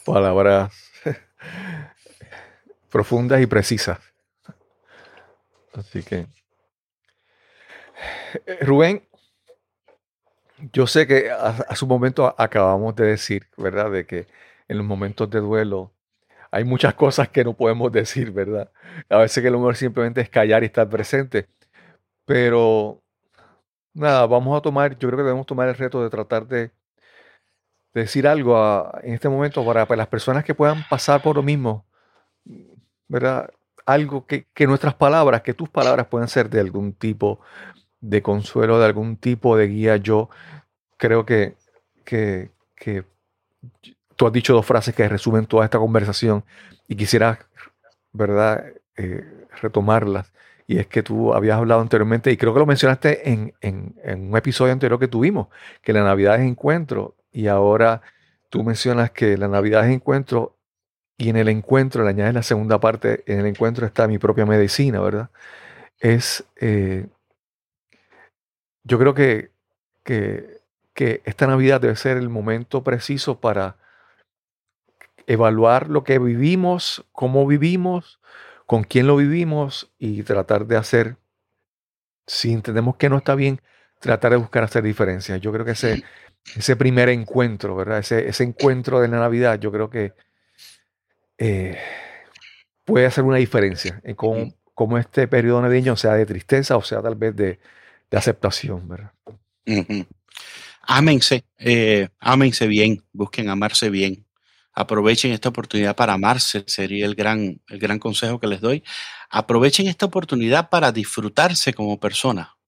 Palabras 0.05 0.72
profundas 2.90 3.40
y 3.40 3.47
precisas. 3.47 3.99
Así 5.74 6.03
que, 6.03 6.26
Eh, 8.44 8.59
Rubén, 8.61 9.09
yo 10.72 10.86
sé 10.86 11.07
que 11.07 11.30
a- 11.30 11.64
un 11.80 11.88
momento 11.88 12.34
acabamos 12.36 12.94
de 12.97 13.07
decir, 13.07 13.47
¿verdad? 13.57 13.90
De 13.90 14.07
que 14.07 14.26
en 14.68 14.78
los 14.78 14.86
momentos 14.86 15.30
de 15.30 15.40
duelo 15.40 15.92
hay 16.50 16.64
muchas 16.64 16.94
cosas 16.94 17.28
que 17.28 17.44
no 17.44 17.54
podemos 17.54 17.92
decir, 18.00 18.32
¿verdad? 18.32 18.70
A 19.08 19.18
veces 19.18 19.42
que 19.42 19.50
lo 19.50 19.58
mejor 19.58 19.76
simplemente 19.76 20.20
es 20.20 20.30
callar 20.30 20.62
y 20.62 20.66
estar 20.66 20.88
presente. 20.88 21.48
Pero, 22.24 23.02
nada, 23.94 24.26
vamos 24.26 24.56
a 24.58 24.62
tomar, 24.62 24.98
yo 24.98 25.08
creo 25.08 25.18
que 25.18 25.24
debemos 25.24 25.46
tomar 25.46 25.68
el 25.68 25.76
reto 25.76 26.02
de 26.02 26.10
tratar 26.10 26.46
de 26.46 26.70
de 27.96 28.02
decir 28.02 28.28
algo 28.28 28.54
en 29.02 29.14
este 29.14 29.30
momento 29.30 29.64
para, 29.64 29.86
las 29.96 30.08
personas 30.08 30.44
que 30.44 30.54
puedan 30.54 30.86
pasar 30.86 31.22
por 31.22 31.36
lo 31.36 31.42
mismo, 31.42 31.86
¿verdad? 33.08 33.48
Algo 33.86 34.26
que, 34.26 34.46
nuestras 34.66 34.94
palabras, 34.94 35.40
que 35.40 35.54
tus 35.54 35.70
palabras 35.70 36.06
puedan 36.08 36.28
ser 36.28 36.50
de 36.50 36.60
algún 36.60 36.92
tipo 36.92 37.40
de 38.00 38.20
consuelo, 38.20 38.78
de 38.78 38.84
algún 38.84 39.16
tipo 39.16 39.56
de 39.56 39.68
guía. 39.68 39.96
Yo 39.96 40.28
creo 40.98 41.24
que, 41.24 41.56
que 42.04 42.50
tú 44.16 44.26
has 44.26 44.32
dicho 44.32 44.54
dos 44.54 44.66
frases 44.66 44.94
que 44.94 45.08
resumen 45.08 45.46
toda 45.46 45.64
esta 45.64 45.78
conversación 45.78 46.44
y 46.88 46.96
quisiera, 46.96 47.38
¿verdad?, 48.12 48.64
Eh, 48.98 49.24
retomarlas. 49.60 50.32
Y 50.66 50.78
es 50.78 50.86
que 50.86 51.02
tú 51.02 51.34
habías 51.34 51.58
hablado 51.58 51.82
anteriormente, 51.82 52.30
y 52.32 52.36
creo 52.38 52.54
que 52.54 52.60
lo 52.60 52.66
mencionaste 52.66 53.30
en, 53.30 53.52
en- 53.60 53.94
un 54.30 54.36
episodio 54.36 54.72
anterior 54.72 54.98
que 54.98 55.08
tuvimos, 55.08 55.48
que 55.82 55.92
la 55.92 56.02
Navidad 56.02 56.36
es 56.36 56.46
encuentro, 56.48 57.14
y 57.30 57.46
ahora 57.48 58.00
tú 58.48 58.64
mencionas 58.64 59.10
que 59.10 59.36
la 59.36 59.48
Navidad 59.48 59.86
es 59.86 59.94
encuentro 59.94 60.56
y 61.18 61.28
en 61.30 61.36
el 61.36 61.48
encuentro, 61.48 62.04
le 62.04 62.10
añades 62.10 62.34
la 62.34 62.42
segunda 62.42 62.78
parte, 62.80 63.22
en 63.26 63.40
el 63.40 63.46
encuentro 63.46 63.86
está 63.86 64.08
mi 64.08 64.18
propia 64.18 64.46
medicina, 64.46 65.00
¿verdad? 65.00 65.28
Es, 66.00 66.44
eh, 66.60 67.06
yo 68.84 68.98
creo 68.98 69.14
que, 69.14 69.50
que, 70.04 70.60
que 70.94 71.20
esta 71.24 71.46
Navidad 71.46 71.80
debe 71.80 71.96
ser 71.96 72.16
el 72.16 72.28
momento 72.28 72.82
preciso 72.82 73.40
para 73.40 73.76
evaluar 75.26 75.88
lo 75.88 76.04
que 76.04 76.18
vivimos, 76.18 77.04
cómo 77.12 77.46
vivimos, 77.46 78.20
con 78.66 78.84
quién 78.84 79.06
lo 79.06 79.16
vivimos 79.16 79.92
y 79.98 80.22
tratar 80.22 80.66
de 80.66 80.76
hacer, 80.76 81.16
si 82.26 82.52
entendemos 82.52 82.96
que 82.96 83.08
no 83.08 83.18
está 83.18 83.34
bien, 83.34 83.60
tratar 84.00 84.32
de 84.32 84.38
buscar 84.38 84.64
hacer 84.64 84.82
diferencias. 84.82 85.40
Yo 85.40 85.52
creo 85.52 85.64
que 85.64 85.72
ese, 85.72 86.04
ese 86.56 86.76
primer 86.76 87.08
encuentro, 87.08 87.76
¿verdad? 87.76 87.98
Ese, 87.98 88.28
ese 88.28 88.44
encuentro 88.44 89.00
de 89.00 89.08
la 89.08 89.18
Navidad, 89.18 89.58
yo 89.58 89.72
creo 89.72 89.90
que 89.90 90.14
eh, 91.38 91.78
puede 92.84 93.06
hacer 93.06 93.24
una 93.24 93.36
diferencia 93.36 94.00
en 94.04 94.14
cómo, 94.14 94.98
este 94.98 95.28
periodo 95.28 95.62
navideño 95.62 95.96
sea 95.96 96.14
de 96.14 96.26
tristeza 96.26 96.76
o 96.76 96.82
sea 96.82 97.02
tal 97.02 97.14
vez 97.14 97.34
de, 97.36 97.58
aceptación, 98.12 98.88
¿verdad? 98.88 99.12
Ámense, 100.82 101.44
eh, 101.58 102.08
ámense 102.18 102.66
bien, 102.66 103.02
busquen 103.12 103.50
amarse 103.50 103.90
bien. 103.90 104.25
Aprovechen 104.78 105.32
esta 105.32 105.48
oportunidad 105.48 105.96
para 105.96 106.12
amarse, 106.12 106.62
sería 106.66 107.06
el 107.06 107.14
gran, 107.14 107.62
el 107.68 107.78
gran 107.78 107.98
consejo 107.98 108.38
que 108.38 108.46
les 108.46 108.60
doy. 108.60 108.84
Aprovechen 109.30 109.88
esta 109.88 110.04
oportunidad 110.04 110.68
para 110.68 110.92
disfrutarse 110.92 111.72
como 111.72 111.98
persona. 111.98 112.58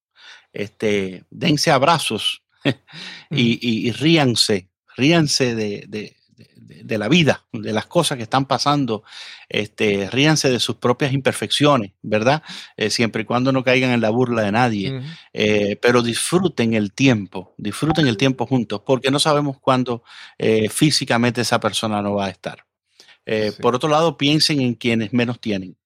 Este, 0.55 1.25
dense 1.29 1.71
abrazos 1.71 2.43
y, 3.31 3.93
ríanse, 3.93 4.71
ríanse 4.97 5.55
de, 5.55 5.85
de, 5.87 6.17
la 6.99 7.09
vida, 7.09 7.45
de 7.53 7.73
las 7.73 7.87
cosas 7.87 8.17
que 8.17 8.25
están 8.25 8.47
pasando, 8.47 9.03
este, 9.49 10.09
ríanse 10.11 10.51
de 10.51 10.61
sus 10.61 10.77
propias 10.77 11.13
imperfecciones, 11.13 11.93
¿verdad? 12.03 12.43
Eh, 12.77 12.91
siempre 12.91 13.23
y 13.23 13.25
cuando 13.25 13.53
no 13.53 13.65
caigan 13.65 13.91
en 13.91 14.01
la 14.01 14.11
burla 14.11 14.43
de 14.43 14.53
nadie, 14.53 15.01
eh, 15.33 15.77
pero 15.81 16.03
disfruten 16.03 16.75
el 16.75 16.93
tiempo, 16.93 17.55
disfruten 17.57 18.07
el 18.07 18.17
tiempo 18.17 18.47
juntos, 18.47 18.83
porque 18.85 19.11
no 19.11 19.19
sabemos 19.19 19.59
cuándo 19.61 20.03
eh, 20.39 20.69
físicamente 20.69 21.41
esa 21.41 21.61
persona 21.61 22.03
no 22.03 22.15
va 22.15 22.27
a 22.27 22.31
estar. 22.31 22.65
Por 23.61 23.75
otro 23.75 23.91
lado, 23.91 24.17
piensen 24.17 24.63
en 24.63 24.75
quienes 24.75 25.13
menos 25.13 25.39
tienen. 25.39 25.77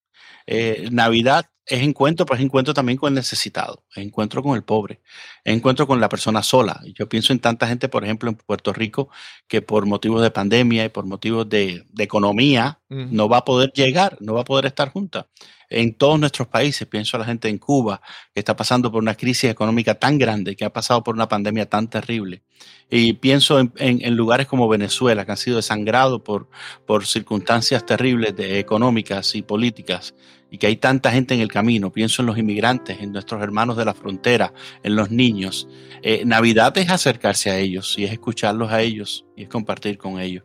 Navidad 0.93 1.47
es 1.67 1.83
encuentro, 1.83 2.27
pero 2.27 2.39
es 2.39 2.45
encuentro 2.45 2.75
también 2.75 2.99
con 2.99 3.09
el 3.09 3.15
necesitado, 3.15 3.85
es 3.95 4.05
encuentro 4.05 4.43
con 4.43 4.57
el 4.57 4.65
pobre, 4.65 5.01
es 5.45 5.55
encuentro 5.55 5.87
con 5.87 6.01
la 6.01 6.09
persona 6.09 6.43
sola. 6.43 6.81
Yo 6.95 7.09
pienso 7.09 7.33
en 7.33 7.39
tanta 7.39 7.69
gente, 7.69 7.89
por 7.89 8.05
ejemplo, 8.05 8.29
en 8.31 8.37
Puerto 8.37 8.73
Rico, 8.73 9.09
que 9.47 9.63
por 9.63 9.87
motivos 9.87 10.23
de 10.23 10.31
pandemia 10.31 10.85
y 10.85 10.89
por 10.89 11.07
motivos 11.07 11.49
de, 11.49 11.87
economía 11.99 12.81
no 12.89 13.29
va 13.29 13.39
a 13.39 13.45
poder 13.45 13.73
llegar, 13.73 14.19
no 14.21 14.35
va 14.35 14.41
a 14.41 14.45
poder 14.45 14.67
estar 14.67 14.91
junta. 14.91 15.29
En 15.73 15.95
todos 15.95 16.21
nuestros 16.21 16.49
países, 16.49 16.87
pienso 16.87 17.17
a 17.17 17.21
la 17.21 17.27
gente 17.27 17.49
en 17.49 17.59
Cuba, 17.59 18.01
que 18.35 18.41
está 18.41 18.55
pasando 18.55 18.93
por 18.93 19.03
una 19.03 19.15
crisis 19.15 19.51
económica 19.51 19.95
tan 19.95 20.19
grande, 20.19 20.55
que 20.55 20.65
ha 20.65 20.73
pasado 20.73 21.03
por 21.03 21.15
una 21.15 21.29
pandemia 21.29 21.69
tan 21.69 21.89
terrible. 21.89 22.43
Y 22.91 23.15
pienso 23.15 23.59
en, 23.59 24.17
lugares 24.17 24.47
como 24.47 24.69
Venezuela, 24.69 25.25
que 25.25 25.33
han 25.33 25.37
sido 25.37 25.57
desangrados 25.57 26.21
por, 26.23 26.49
por 26.87 27.07
circunstancias 27.07 27.87
terribles 27.87 28.37
de, 28.37 28.59
económicas 28.59 29.35
y 29.35 29.43
políticas 29.43 30.15
y 30.51 30.59
que 30.59 30.67
hay 30.67 30.77
tanta 30.77 31.11
gente 31.11 31.33
en 31.35 31.41
el 31.41 31.49
camino. 31.49 31.91
Pienso 31.91 32.21
en 32.21 32.27
los 32.27 32.37
inmigrantes, 32.37 33.01
en 33.01 33.13
nuestros 33.13 33.43
hermanos 33.43 33.79
de 33.79 33.87
la 33.87 33.95
frontera, 33.95 34.53
en 34.83 34.95
los 34.95 35.11
niños. 35.11 35.67
Eh, 36.03 36.25
Navidad 36.27 36.77
es 36.77 36.91
acercarse 36.91 37.51
a 37.51 37.59
ellos 37.59 37.99
y 37.99 38.05
es 38.05 38.13
escucharlos 38.13 38.71
a 38.71 38.83
ellos 38.83 39.25
y 39.35 39.45
es 39.45 39.49
compartir 39.49 39.97
con 39.97 40.21
ellos 40.21 40.45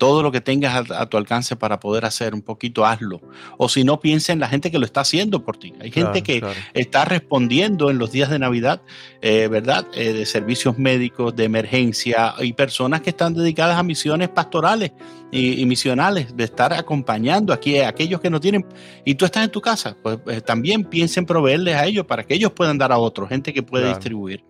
todo 0.00 0.22
lo 0.22 0.32
que 0.32 0.40
tengas 0.40 0.90
a, 0.90 1.06
tu 1.10 1.18
alcance 1.18 1.56
para 1.56 1.78
poder 1.78 2.06
hacer 2.06 2.32
un 2.32 2.40
poquito, 2.40 2.86
hazlo. 2.86 3.20
O 3.58 3.68
si 3.68 3.84
no, 3.84 4.00
piensa 4.00 4.32
en 4.32 4.40
la 4.40 4.48
gente 4.48 4.70
que 4.70 4.78
lo 4.78 4.86
está 4.86 5.02
haciendo 5.02 5.44
por 5.44 5.58
ti. 5.58 5.74
Hay 5.78 5.90
gente 5.90 6.22
que 6.22 6.42
está 6.72 7.04
respondiendo 7.04 7.90
en 7.90 7.98
los 7.98 8.10
días 8.10 8.30
de 8.30 8.38
Navidad, 8.38 8.80
eh, 9.20 9.46
¿verdad? 9.48 9.86
Eh, 9.94 10.14
de 10.14 10.24
servicios 10.24 10.78
médicos, 10.78 11.36
de 11.36 11.44
emergencia, 11.44 12.32
y 12.40 12.54
personas 12.54 13.02
que 13.02 13.10
están 13.10 13.34
dedicadas 13.34 13.76
a 13.76 13.82
misiones 13.82 14.30
pastorales 14.30 14.92
y, 15.30 15.64
misionales, 15.66 16.34
de 16.34 16.44
estar 16.44 16.72
acompañando 16.72 17.52
aquí 17.52 17.78
a 17.78 17.88
aquellos 17.88 18.22
que 18.22 18.30
no 18.30 18.40
tienen. 18.40 18.64
Y 19.04 19.16
tú 19.16 19.26
estás 19.26 19.44
en 19.44 19.50
tu 19.50 19.60
casa, 19.60 19.96
pues 20.02 20.18
eh, 20.28 20.40
también 20.40 20.82
piensa 20.82 21.20
en 21.20 21.26
proveerles 21.26 21.76
a 21.76 21.84
ellos 21.84 22.06
para 22.06 22.24
que 22.24 22.34
ellos 22.34 22.52
puedan 22.52 22.78
dar 22.78 22.90
a 22.90 22.98
otros, 22.98 23.28
gente 23.28 23.52
que 23.52 23.62
puede 23.62 23.88
distribuir. 23.88 24.42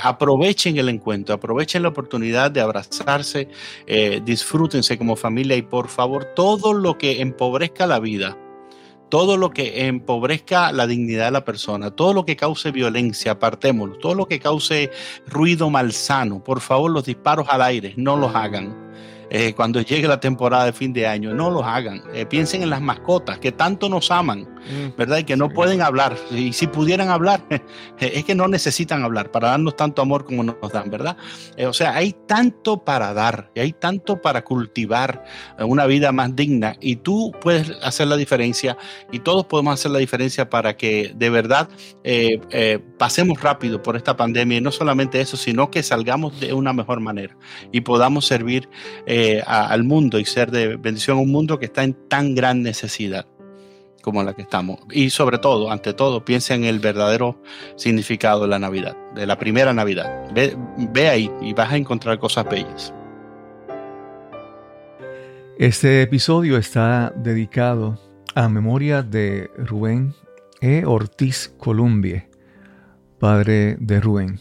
aprovechen 0.00 0.78
el 0.78 0.88
encuentro, 0.88 1.34
aprovechen 1.34 1.82
la 1.82 1.88
oportunidad 1.88 2.52
de 2.52 2.60
abrazarse, 2.60 3.48
disfruten 4.24 4.67
como 4.98 5.16
familia 5.16 5.56
y 5.56 5.62
por 5.62 5.88
favor 5.88 6.26
todo 6.36 6.72
lo 6.72 6.98
que 6.98 7.20
empobrezca 7.20 7.86
la 7.86 7.98
vida, 7.98 8.36
todo 9.08 9.36
lo 9.36 9.50
que 9.50 9.86
empobrezca 9.86 10.72
la 10.72 10.86
dignidad 10.86 11.26
de 11.26 11.30
la 11.30 11.44
persona, 11.44 11.90
todo 11.90 12.12
lo 12.12 12.24
que 12.24 12.36
cause 12.36 12.70
violencia, 12.70 13.32
apartémoslo, 13.32 13.98
todo 13.98 14.14
lo 14.14 14.26
que 14.26 14.38
cause 14.38 14.90
ruido 15.26 15.70
malsano, 15.70 16.42
por 16.42 16.60
favor 16.60 16.90
los 16.90 17.04
disparos 17.04 17.46
al 17.50 17.62
aire, 17.62 17.94
no 17.96 18.16
los 18.16 18.34
hagan. 18.34 18.88
Eh, 19.30 19.52
cuando 19.54 19.82
llegue 19.82 20.08
la 20.08 20.20
temporada 20.20 20.64
de 20.64 20.72
fin 20.72 20.92
de 20.92 21.06
año. 21.06 21.34
No 21.34 21.50
los 21.50 21.62
hagan. 21.62 22.02
Eh, 22.14 22.24
piensen 22.24 22.62
en 22.62 22.70
las 22.70 22.80
mascotas 22.80 23.38
que 23.38 23.52
tanto 23.52 23.88
nos 23.88 24.10
aman, 24.10 24.48
¿verdad? 24.96 25.18
Y 25.18 25.24
que 25.24 25.36
no 25.36 25.48
pueden 25.48 25.82
hablar. 25.82 26.16
Y 26.30 26.52
si 26.52 26.66
pudieran 26.66 27.08
hablar, 27.08 27.44
es 27.98 28.24
que 28.24 28.34
no 28.34 28.48
necesitan 28.48 29.02
hablar 29.02 29.30
para 29.30 29.48
darnos 29.48 29.76
tanto 29.76 30.02
amor 30.02 30.24
como 30.24 30.42
nos 30.42 30.72
dan, 30.72 30.90
¿verdad? 30.90 31.16
Eh, 31.56 31.66
o 31.66 31.72
sea, 31.72 31.94
hay 31.94 32.14
tanto 32.26 32.84
para 32.84 33.12
dar, 33.14 33.50
y 33.54 33.60
hay 33.60 33.72
tanto 33.72 34.20
para 34.20 34.44
cultivar 34.44 35.24
una 35.58 35.86
vida 35.86 36.12
más 36.12 36.34
digna 36.34 36.76
y 36.80 36.96
tú 36.96 37.32
puedes 37.40 37.70
hacer 37.82 38.06
la 38.06 38.16
diferencia 38.16 38.76
y 39.10 39.20
todos 39.20 39.46
podemos 39.46 39.74
hacer 39.74 39.90
la 39.90 39.98
diferencia 39.98 40.48
para 40.48 40.76
que 40.76 41.12
de 41.14 41.30
verdad 41.30 41.68
pasemos 42.98 43.40
rápido 43.40 43.82
por 43.82 43.96
esta 43.96 44.16
pandemia 44.16 44.58
y 44.58 44.60
no 44.60 44.72
solamente 44.72 45.20
eso, 45.20 45.36
sino 45.36 45.70
que 45.70 45.82
salgamos 45.82 46.40
de 46.40 46.52
una 46.52 46.72
mejor 46.72 47.00
manera 47.00 47.36
y 47.72 47.80
podamos 47.80 48.26
servir. 48.26 48.68
Eh, 49.06 49.42
al 49.46 49.84
mundo 49.84 50.18
y 50.18 50.24
ser 50.24 50.50
de 50.50 50.76
bendición 50.76 51.18
a 51.18 51.20
un 51.20 51.30
mundo 51.30 51.58
que 51.58 51.66
está 51.66 51.82
en 51.82 51.94
tan 52.08 52.34
gran 52.34 52.62
necesidad 52.62 53.26
como 54.08 54.22
la 54.22 54.32
que 54.32 54.42
estamos. 54.42 54.78
Y 54.90 55.10
sobre 55.10 55.38
todo, 55.38 55.70
ante 55.70 55.92
todo, 55.92 56.24
piensa 56.24 56.54
en 56.54 56.64
el 56.64 56.78
verdadero 56.78 57.42
significado 57.76 58.42
de 58.42 58.48
la 58.48 58.58
Navidad, 58.58 58.96
de 59.14 59.26
la 59.26 59.38
primera 59.38 59.74
Navidad. 59.74 60.30
Ve, 60.32 60.56
ve 60.90 61.08
ahí 61.08 61.30
y 61.42 61.52
vas 61.52 61.70
a 61.70 61.76
encontrar 61.76 62.18
cosas 62.18 62.46
bellas. 62.48 62.94
Este 65.58 66.00
episodio 66.00 66.56
está 66.56 67.12
dedicado 67.16 68.00
a 68.34 68.48
memoria 68.48 69.02
de 69.02 69.50
Rubén 69.58 70.14
E. 70.62 70.84
Ortiz 70.86 71.52
Columbie, 71.58 72.28
padre 73.18 73.76
de 73.78 74.00
Rubén. 74.00 74.40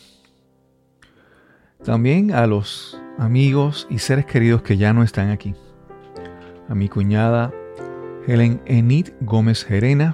También 1.84 2.32
a 2.32 2.48
los 2.48 3.02
amigos 3.18 3.86
y 3.90 4.00
seres 4.00 4.26
queridos 4.26 4.62
que 4.62 4.78
ya 4.78 4.94
no 4.94 5.04
están 5.04 5.30
aquí. 5.30 5.54
A 6.70 6.76
mi 6.76 6.88
cuñada 6.88 7.52
Helen 8.28 8.60
Enid 8.66 9.12
Gómez 9.22 9.64
Gerena. 9.64 10.14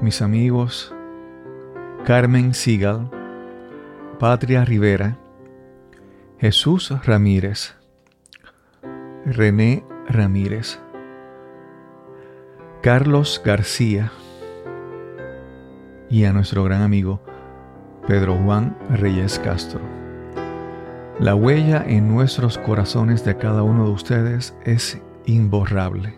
Mis 0.00 0.22
amigos 0.22 0.94
Carmen 2.04 2.54
Sigal, 2.54 3.10
Patria 4.20 4.64
Rivera, 4.64 5.18
Jesús 6.38 6.92
Ramírez, 7.04 7.74
René 9.26 9.82
Ramírez, 10.08 10.78
Carlos 12.80 13.42
García 13.44 14.12
y 16.10 16.26
a 16.26 16.32
nuestro 16.32 16.62
gran 16.62 16.82
amigo 16.82 17.20
Pedro 18.06 18.36
Juan 18.36 18.78
Reyes 18.88 19.40
Castro. 19.40 19.80
La 21.18 21.34
huella 21.34 21.84
en 21.84 22.06
nuestros 22.06 22.56
corazones 22.56 23.24
de 23.24 23.36
cada 23.36 23.64
uno 23.64 23.86
de 23.86 23.90
ustedes 23.90 24.56
es 24.64 25.02
imborrable. 25.26 26.14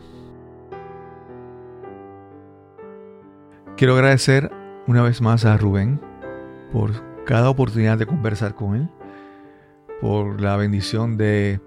Quiero 3.76 3.94
agradecer 3.94 4.50
una 4.86 5.02
vez 5.02 5.20
más 5.20 5.44
a 5.44 5.56
Rubén 5.58 6.00
por 6.72 6.92
cada 7.24 7.50
oportunidad 7.50 7.98
de 7.98 8.06
conversar 8.06 8.54
con 8.54 8.74
él, 8.74 8.88
por 10.00 10.40
la 10.40 10.56
bendición 10.56 11.16
de 11.16 11.60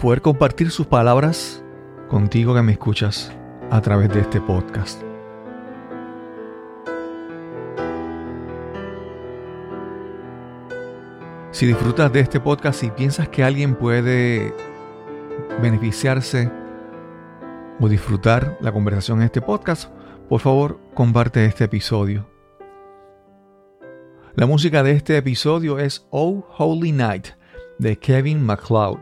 poder 0.00 0.22
compartir 0.22 0.70
sus 0.70 0.86
palabras 0.86 1.62
contigo 2.08 2.54
que 2.54 2.62
me 2.62 2.72
escuchas 2.72 3.32
a 3.70 3.80
través 3.80 4.08
de 4.10 4.20
este 4.20 4.40
podcast. 4.40 5.02
Si 11.50 11.66
disfrutas 11.66 12.10
de 12.12 12.20
este 12.20 12.40
podcast 12.40 12.82
y 12.82 12.90
piensas 12.90 13.28
que 13.28 13.44
alguien 13.44 13.74
puede 13.74 14.54
beneficiarse 15.60 16.50
o 17.82 17.88
disfrutar 17.88 18.56
la 18.60 18.70
conversación 18.70 19.18
en 19.18 19.24
este 19.24 19.42
podcast, 19.42 19.90
por 20.28 20.40
favor 20.40 20.78
comparte 20.94 21.44
este 21.44 21.64
episodio. 21.64 22.30
La 24.36 24.46
música 24.46 24.84
de 24.84 24.92
este 24.92 25.16
episodio 25.16 25.80
es 25.80 26.06
Oh 26.10 26.46
Holy 26.56 26.92
Night 26.92 27.30
de 27.80 27.98
Kevin 27.98 28.40
MacLeod. 28.40 29.00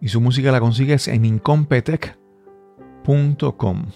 y 0.00 0.08
su 0.08 0.22
música 0.22 0.50
la 0.52 0.60
consigues 0.60 1.06
en 1.08 1.26
incompetech.com. 1.26 3.86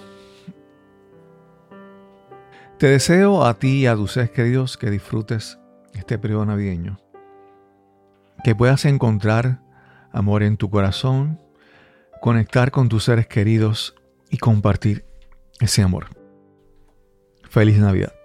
Te 2.78 2.86
deseo 2.86 3.44
a 3.44 3.58
ti 3.58 3.80
y 3.80 3.86
a 3.86 3.94
tus 3.94 4.12
seres 4.12 4.30
queridos 4.30 4.76
que 4.76 4.90
disfrutes 4.90 5.58
este 5.94 6.18
periodo 6.18 6.44
navideño. 6.44 6.98
Que 8.44 8.54
puedas 8.54 8.84
encontrar 8.84 9.62
amor 10.12 10.42
en 10.42 10.58
tu 10.58 10.68
corazón, 10.70 11.40
conectar 12.20 12.70
con 12.70 12.88
tus 12.88 13.04
seres 13.04 13.26
queridos 13.26 13.94
y 14.30 14.38
compartir 14.38 15.04
ese 15.60 15.82
amor. 15.82 16.06
Feliz 17.48 17.78
Navidad. 17.78 18.17